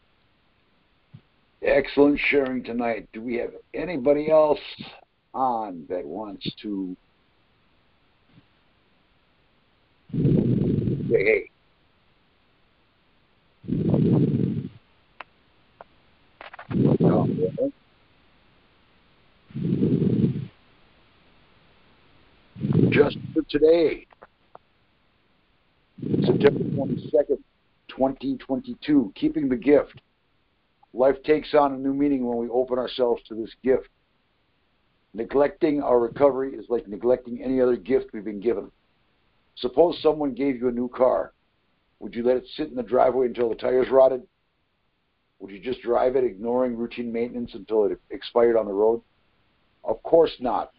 Excellent 1.62 2.20
sharing 2.28 2.62
tonight. 2.62 3.08
Do 3.12 3.22
we 3.22 3.36
have 3.36 3.50
anybody 3.74 4.30
else 4.30 4.60
on 5.34 5.84
that 5.88 6.04
wants 6.04 6.48
to 6.62 6.96
say 10.12 11.24
hey? 11.24 11.50
Just 22.90 23.18
for 23.34 23.42
today, 23.48 24.06
September 26.24 26.60
22nd, 26.60 27.38
2022, 27.88 29.12
keeping 29.14 29.48
the 29.48 29.56
gift. 29.56 30.00
Life 30.92 31.22
takes 31.24 31.54
on 31.54 31.72
a 31.74 31.76
new 31.76 31.94
meaning 31.94 32.26
when 32.26 32.38
we 32.38 32.48
open 32.48 32.78
ourselves 32.78 33.22
to 33.28 33.34
this 33.34 33.54
gift. 33.62 33.88
Neglecting 35.14 35.82
our 35.82 35.98
recovery 35.98 36.54
is 36.54 36.66
like 36.68 36.88
neglecting 36.88 37.42
any 37.42 37.60
other 37.60 37.76
gift 37.76 38.12
we've 38.12 38.24
been 38.24 38.40
given. 38.40 38.70
Suppose 39.56 40.00
someone 40.02 40.34
gave 40.34 40.56
you 40.56 40.68
a 40.68 40.72
new 40.72 40.88
car. 40.88 41.32
Would 41.98 42.14
you 42.14 42.24
let 42.24 42.36
it 42.36 42.46
sit 42.56 42.68
in 42.68 42.76
the 42.76 42.82
driveway 42.82 43.26
until 43.26 43.48
the 43.50 43.56
tires 43.56 43.90
rotted? 43.90 44.22
Would 45.40 45.50
you 45.50 45.58
just 45.58 45.82
drive 45.82 46.16
it, 46.16 46.24
ignoring 46.24 46.76
routine 46.76 47.10
maintenance 47.10 47.54
until 47.54 47.86
it 47.86 47.98
expired 48.10 48.56
on 48.56 48.66
the 48.66 48.72
road? 48.72 49.02
Of 49.82 50.02
course 50.02 50.36
not. 50.38 50.72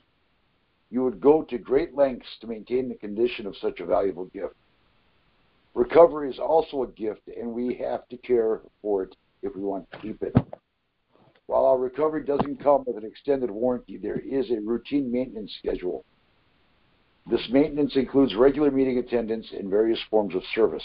You 0.92 1.04
would 1.04 1.20
go 1.20 1.42
to 1.44 1.58
great 1.58 1.96
lengths 1.96 2.28
to 2.42 2.48
maintain 2.48 2.88
the 2.88 2.96
condition 2.96 3.48
of 3.48 3.58
such 3.58 3.80
a 3.80 3.86
valuable 3.86 4.26
gift. 4.26 4.56
Recovery 5.74 6.30
is 6.30 6.38
also 6.38 6.84
a 6.84 6.88
gift, 6.88 7.28
and 7.28 7.54
we 7.54 7.74
have 7.76 8.08
to 8.10 8.18
care 8.18 8.62
for 8.82 9.04
it 9.04 9.16
if 9.42 9.56
we 9.56 9.62
want 9.62 9.90
to 9.92 9.98
keep 10.00 10.22
it. 10.22 10.36
While 11.48 11.66
our 11.66 11.78
recovery 11.78 12.24
doesn't 12.24 12.64
come 12.64 12.84
with 12.86 12.98
an 12.98 13.06
extended 13.06 13.50
warranty, 13.50 13.98
there 13.98 14.20
is 14.20 14.52
a 14.52 14.62
routine 14.62 15.12
maintenance 15.12 15.54
schedule. 15.60 16.06
This 17.30 17.48
maintenance 17.50 17.96
includes 17.96 18.36
regular 18.36 18.72
meeting 18.72 18.98
attendance 18.98 19.48
and 19.52 19.70
various 19.70 20.00
forms 20.10 20.36
of 20.36 20.44
service. 20.54 20.84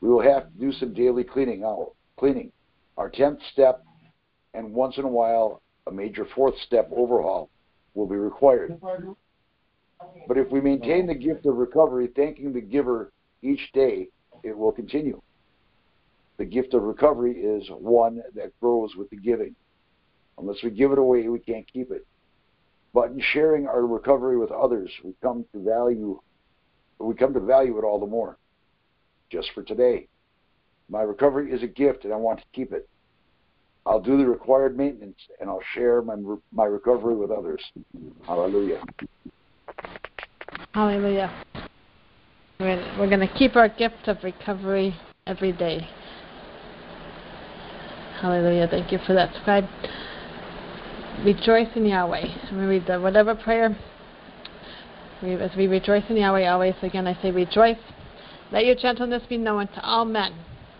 We 0.00 0.08
will 0.08 0.22
have 0.22 0.52
to 0.52 0.58
do 0.58 0.72
some 0.72 0.94
daily 0.94 1.24
cleaning 1.24 1.64
out, 1.64 1.92
cleaning, 2.18 2.52
our 2.96 3.10
tenth 3.10 3.40
step, 3.52 3.84
and 4.54 4.72
once 4.72 4.98
in 4.98 5.04
a 5.04 5.08
while 5.08 5.62
a 5.86 5.90
major 5.90 6.26
fourth 6.34 6.54
step 6.66 6.88
overhaul 6.94 7.50
will 7.94 8.06
be 8.06 8.16
required. 8.16 8.80
But 10.28 10.38
if 10.38 10.50
we 10.50 10.60
maintain 10.60 11.06
the 11.06 11.14
gift 11.14 11.46
of 11.46 11.56
recovery, 11.56 12.08
thanking 12.14 12.52
the 12.52 12.60
giver 12.60 13.12
each 13.42 13.72
day, 13.72 14.08
it 14.42 14.56
will 14.56 14.72
continue. 14.72 15.20
The 16.36 16.44
gift 16.44 16.74
of 16.74 16.82
recovery 16.82 17.32
is 17.32 17.68
one 17.70 18.22
that 18.34 18.58
grows 18.60 18.96
with 18.96 19.10
the 19.10 19.16
giving. 19.16 19.54
Unless 20.38 20.62
we 20.64 20.70
give 20.70 20.90
it 20.92 20.98
away, 20.98 21.28
we 21.28 21.38
can't 21.38 21.70
keep 21.72 21.90
it. 21.90 22.06
But 22.92 23.10
in 23.10 23.20
sharing 23.32 23.66
our 23.66 23.86
recovery 23.86 24.36
with 24.36 24.50
others, 24.50 24.90
we 25.02 25.14
come 25.22 25.44
to 25.52 25.62
value 25.62 26.20
we 26.98 27.14
come 27.14 27.34
to 27.34 27.40
value 27.40 27.76
it 27.78 27.84
all 27.84 27.98
the 27.98 28.06
more. 28.06 28.38
Just 29.30 29.50
for 29.52 29.62
today. 29.62 30.08
My 30.94 31.02
recovery 31.02 31.50
is 31.50 31.60
a 31.64 31.66
gift 31.66 32.04
and 32.04 32.12
I 32.12 32.16
want 32.16 32.38
to 32.38 32.44
keep 32.52 32.72
it. 32.72 32.88
I'll 33.84 34.00
do 34.00 34.16
the 34.16 34.24
required 34.24 34.78
maintenance 34.78 35.18
and 35.40 35.50
I'll 35.50 35.62
share 35.74 36.00
my 36.02 36.14
my 36.52 36.66
recovery 36.66 37.16
with 37.16 37.32
others. 37.32 37.60
Hallelujah. 38.24 38.80
Hallelujah. 40.72 41.34
We're, 42.60 42.96
we're 42.96 43.08
going 43.08 43.26
to 43.26 43.34
keep 43.34 43.56
our 43.56 43.68
gift 43.68 44.06
of 44.06 44.18
recovery 44.22 44.94
every 45.26 45.50
day. 45.50 45.88
Hallelujah. 48.20 48.68
Thank 48.68 48.92
you 48.92 48.98
for 49.04 49.14
that, 49.14 49.34
scribe. 49.42 49.64
Rejoice 51.24 51.70
in 51.74 51.86
Yahweh. 51.86 52.24
I'm 52.24 52.50
going 52.50 52.60
to 52.60 52.66
read 52.68 52.86
the 52.86 53.00
whatever 53.00 53.34
prayer. 53.34 53.76
We, 55.24 55.34
as 55.34 55.50
we 55.56 55.66
rejoice 55.66 56.04
in 56.08 56.18
Yahweh 56.18 56.46
always, 56.46 56.74
again 56.82 57.08
I 57.08 57.20
say 57.20 57.32
rejoice. 57.32 57.82
Let 58.52 58.64
your 58.64 58.76
gentleness 58.76 59.24
be 59.28 59.38
known 59.38 59.66
to 59.66 59.84
all 59.84 60.04
men. 60.04 60.32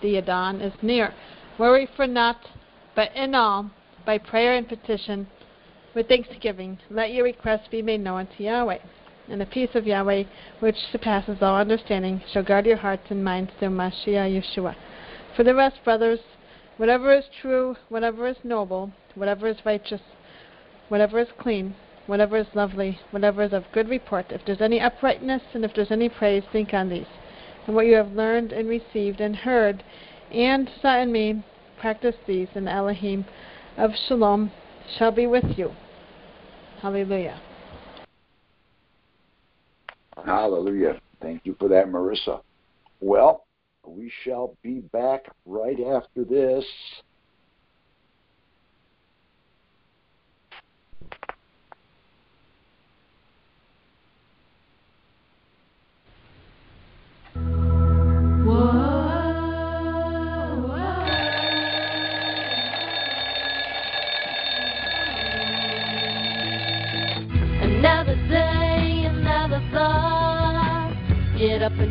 The 0.05 0.19
Adon 0.19 0.61
is 0.61 0.75
near. 0.83 1.15
Worry 1.57 1.89
for 1.97 2.07
naught, 2.07 2.51
but 2.95 3.17
in 3.17 3.35
all, 3.35 3.71
by 4.05 4.19
prayer 4.19 4.55
and 4.55 4.69
petition, 4.69 5.29
with 5.95 6.09
thanksgiving, 6.09 6.79
let 6.91 7.15
your 7.15 7.25
requests 7.25 7.69
be 7.71 7.81
made 7.81 8.03
known 8.03 8.27
to 8.37 8.43
Yahweh. 8.43 8.81
And 9.31 9.41
the 9.41 9.47
peace 9.47 9.71
of 9.75 9.87
Yahweh, 9.87 10.25
which 10.61 10.77
surpasses 10.93 11.39
all 11.41 11.57
understanding, 11.57 12.21
shall 12.31 12.43
guard 12.43 12.67
your 12.67 12.77
hearts 12.77 13.07
and 13.09 13.25
minds 13.25 13.53
through 13.59 13.71
Mashiach 13.71 14.29
Yeshua. 14.29 14.75
For 15.35 15.43
the 15.43 15.55
rest, 15.55 15.83
brothers, 15.85 16.21
whatever 16.77 17.15
is 17.15 17.25
true, 17.41 17.75
whatever 17.89 18.29
is 18.29 18.37
noble, 18.45 18.93
whatever 19.15 19.49
is 19.49 19.65
righteous, 19.65 20.03
whatever 20.91 21.19
is 21.19 21.29
clean, 21.39 21.77
whatever 22.05 22.37
is 22.37 22.49
lovely, 22.53 23.01
whatever 23.11 23.43
is 23.43 23.55
of 23.55 23.65
good 23.73 23.89
report, 23.89 24.27
if 24.33 24.45
there's 24.45 24.61
any 24.61 24.83
uprightness 24.83 25.41
and 25.55 25.65
if 25.65 25.73
there's 25.75 25.91
any 25.91 26.11
praise, 26.11 26.43
think 26.53 26.75
on 26.75 26.91
these. 26.91 27.07
And 27.67 27.75
what 27.75 27.87
you 27.87 27.95
have 27.95 28.13
learned 28.13 28.53
and 28.53 28.69
received 28.69 29.21
and 29.21 29.35
heard 29.35 29.83
and 30.31 30.71
saw 30.83 30.99
in 31.01 31.13
me, 31.13 31.43
practice 31.81 32.17
these, 32.27 32.49
and 32.55 32.69
Elohim 32.69 33.25
of 33.77 33.91
Shalom 34.07 34.51
shall 34.99 35.13
be 35.13 35.27
with 35.27 35.45
you. 35.57 35.71
Hallelujah. 36.81 37.41
Hallelujah. 40.25 41.01
Thank 41.23 41.43
you 41.45 41.57
for 41.59 41.69
that, 41.69 41.87
Marissa. 41.87 42.41
Well, 43.01 43.45
we 43.87 44.11
shall 44.25 44.57
be 44.63 44.81
back 44.93 45.27
right 45.47 45.79
after 45.81 46.25
this. 46.25 46.65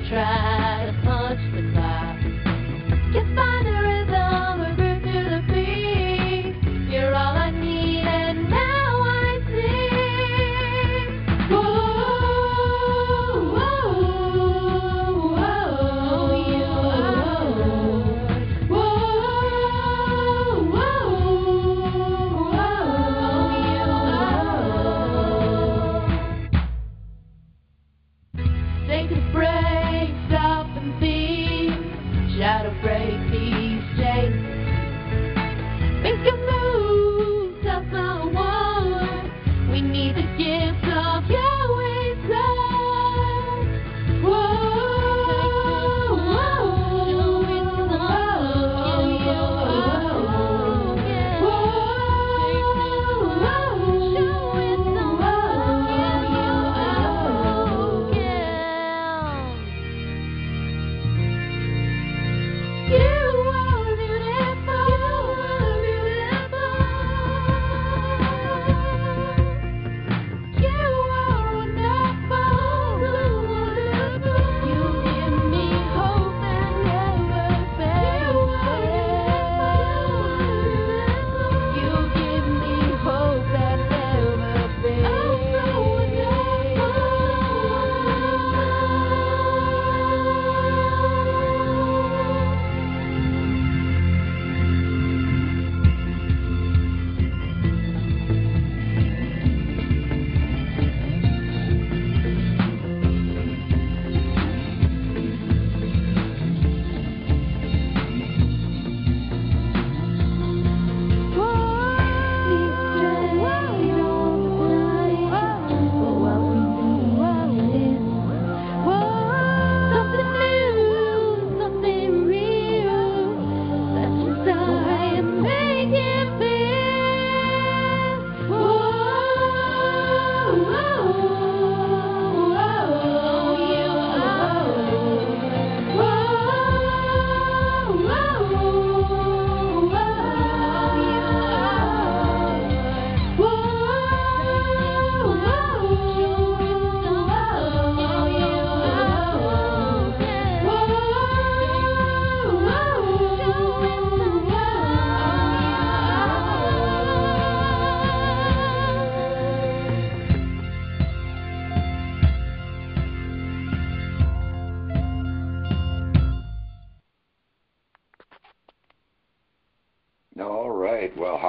Try 0.09 0.85
to 0.85 1.05
punch 1.05 1.39
the 1.55 1.71
clock. 1.71 1.92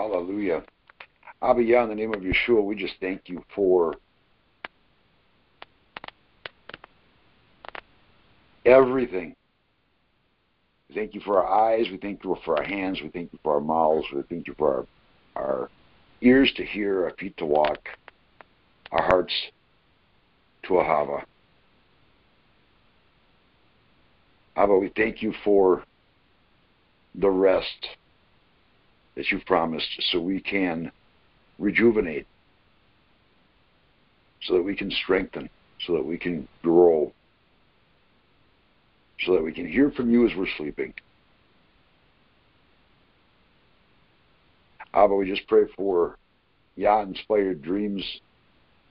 Hallelujah. 0.04 0.62
Abba 1.40 1.60
in 1.60 1.88
the 1.88 1.94
name 1.94 2.12
of 2.12 2.20
Yeshua, 2.20 2.62
we 2.62 2.74
just 2.74 2.92
thank 3.00 3.22
you 3.26 3.42
for 3.54 3.94
everything. 8.66 9.34
We 10.88 10.94
thank 10.94 11.14
you 11.14 11.22
for 11.22 11.42
our 11.42 11.72
eyes. 11.72 11.86
We 11.90 11.96
thank 11.96 12.22
you 12.22 12.36
for 12.44 12.58
our 12.58 12.64
hands. 12.64 13.00
We 13.02 13.08
thank 13.08 13.32
you 13.32 13.38
for 13.42 13.54
our 13.54 13.60
mouths. 13.62 14.06
We 14.14 14.20
thank 14.28 14.46
you 14.46 14.54
for 14.58 14.86
our, 15.36 15.42
our 15.42 15.70
ears 16.20 16.52
to 16.56 16.66
hear, 16.66 17.04
our 17.04 17.14
feet 17.18 17.38
to 17.38 17.46
walk, 17.46 17.88
our 18.92 19.02
hearts 19.02 19.32
to 20.64 20.74
Ahava. 20.74 21.24
Abba, 24.54 24.76
we 24.76 24.92
thank 24.94 25.22
you 25.22 25.32
for 25.42 25.82
the 27.14 27.30
rest 27.30 27.88
that 29.14 29.30
you've 29.30 29.44
promised 29.46 29.88
so 30.10 30.20
we 30.20 30.40
can 30.40 30.90
rejuvenate, 31.58 32.26
so 34.42 34.54
that 34.54 34.62
we 34.62 34.74
can 34.74 34.90
strengthen, 34.90 35.48
so 35.86 35.94
that 35.94 36.04
we 36.04 36.18
can 36.18 36.48
grow, 36.62 37.12
so 39.24 39.34
that 39.34 39.42
we 39.42 39.52
can 39.52 39.66
hear 39.66 39.90
from 39.90 40.10
you 40.10 40.26
as 40.26 40.36
we're 40.36 40.46
sleeping. 40.56 40.92
Abba, 44.92 45.14
we 45.14 45.28
just 45.28 45.46
pray 45.48 45.62
for 45.76 46.18
Yah 46.76 47.02
inspired 47.02 47.62
dreams 47.62 48.04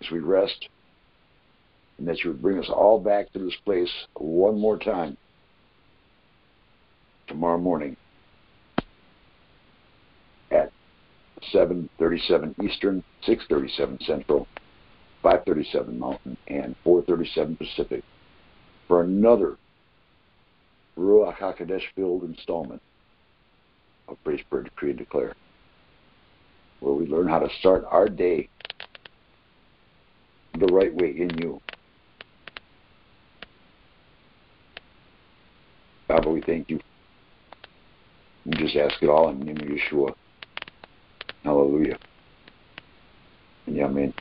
as 0.01 0.11
we 0.11 0.19
rest, 0.19 0.67
and 1.97 2.07
that 2.07 2.23
you 2.23 2.31
would 2.31 2.41
bring 2.41 2.59
us 2.59 2.69
all 2.69 2.99
back 2.99 3.31
to 3.33 3.39
this 3.39 3.55
place 3.63 3.91
one 4.15 4.59
more 4.59 4.77
time 4.77 5.17
tomorrow 7.27 7.57
morning 7.57 7.95
at 10.51 10.71
7:37 11.51 12.55
Eastern, 12.63 13.03
6:37 13.25 14.05
Central, 14.05 14.47
5:37 15.23 15.97
Mountain, 15.97 16.37
and 16.47 16.75
4:37 16.83 17.57
Pacific 17.57 18.03
for 18.87 19.01
another 19.01 19.57
Ruach 20.97 21.37
HaKodesh 21.37 21.83
filled 21.95 22.23
installment 22.23 22.81
of 24.07 24.17
Praise, 24.23 24.41
Prayer, 24.49 24.63
Decree, 24.63 24.91
and 24.91 24.99
Declare, 24.99 25.33
where 26.79 26.93
we 26.93 27.07
learn 27.07 27.27
how 27.27 27.39
to 27.39 27.49
start 27.59 27.85
our 27.89 28.07
day 28.07 28.47
the 30.59 30.67
right 30.67 30.93
way 30.93 31.15
in 31.17 31.35
you. 31.39 31.59
Father, 36.07 36.29
we 36.29 36.41
thank 36.41 36.69
you. 36.69 36.79
We 38.45 38.57
just 38.57 38.75
ask 38.75 39.01
it 39.01 39.09
all 39.09 39.29
in 39.29 39.39
the 39.39 39.45
name 39.45 39.57
of 39.57 39.67
Yeshua. 39.67 40.13
Hallelujah. 41.43 41.97
And 43.65 43.79
Amen. 43.79 44.13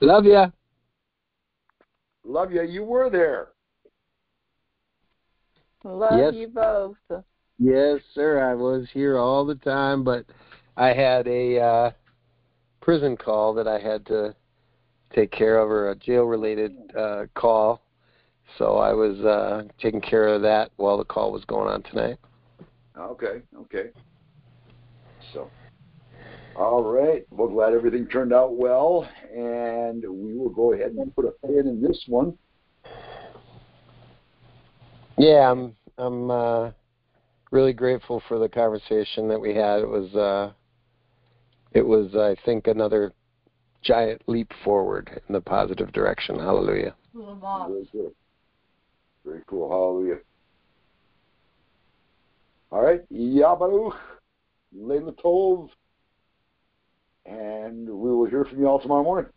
Love 0.00 0.24
ya. 0.24 0.50
Love 2.24 2.52
you. 2.52 2.62
You 2.62 2.84
were 2.84 3.10
there. 3.10 3.48
Love 5.84 6.18
Yes. 6.18 6.34
you 6.34 6.48
both. 6.48 6.96
Yes, 7.58 8.00
sir. 8.14 8.48
I 8.48 8.54
was 8.54 8.88
here 8.92 9.18
all 9.18 9.44
the 9.44 9.56
time, 9.56 10.04
but 10.04 10.24
I 10.76 10.92
had 10.92 11.26
a 11.26 11.60
uh, 11.60 11.90
prison 12.80 13.16
call 13.16 13.54
that 13.54 13.66
I 13.66 13.78
had 13.78 14.06
to 14.06 14.34
take 15.14 15.32
care 15.32 15.58
of, 15.58 15.70
or 15.70 15.90
a 15.90 15.96
jail-related 15.96 16.76
uh, 16.96 17.26
call. 17.34 17.80
So 18.56 18.78
I 18.78 18.92
was 18.92 19.18
uh, 19.20 19.64
taking 19.80 20.00
care 20.00 20.28
of 20.28 20.42
that 20.42 20.70
while 20.76 20.96
the 20.96 21.04
call 21.04 21.32
was 21.32 21.44
going 21.44 21.68
on 21.68 21.82
tonight. 21.82 22.16
Okay, 22.98 23.42
okay. 23.56 23.90
So, 25.32 25.50
all 26.56 26.82
right. 26.82 27.26
Well, 27.30 27.48
glad 27.48 27.74
everything 27.74 28.06
turned 28.06 28.32
out 28.32 28.56
well, 28.56 29.08
and 29.32 30.02
we 30.02 30.36
will 30.36 30.48
go 30.48 30.72
ahead 30.72 30.92
and 30.92 31.14
put 31.14 31.26
a 31.26 31.46
pin 31.46 31.68
in 31.68 31.82
this 31.82 32.02
one. 32.08 32.36
Yeah, 35.18 35.50
I'm 35.50 35.76
I'm 35.98 36.30
uh, 36.30 36.70
really 37.50 37.72
grateful 37.72 38.22
for 38.28 38.38
the 38.38 38.48
conversation 38.48 39.28
that 39.28 39.40
we 39.40 39.54
had. 39.54 39.80
It 39.80 39.88
was 39.88 40.14
uh, 40.14 40.52
it 41.72 41.86
was 41.86 42.14
I 42.16 42.34
think 42.44 42.66
another 42.66 43.12
giant 43.82 44.22
leap 44.26 44.50
forward 44.64 45.20
in 45.28 45.32
the 45.32 45.40
positive 45.40 45.92
direction. 45.92 46.38
Hallelujah. 46.38 46.94
Very 49.28 49.42
cool. 49.46 49.68
Hallelujah. 49.68 50.20
All 52.70 52.80
right. 52.80 53.00
Yabaruch, 53.12 53.96
Leila 54.72 55.12
Tov, 55.12 55.68
and 57.26 57.86
we 57.86 58.10
will 58.10 58.24
hear 58.24 58.46
from 58.46 58.58
you 58.58 58.66
all 58.66 58.80
tomorrow 58.80 59.02
morning. 59.02 59.30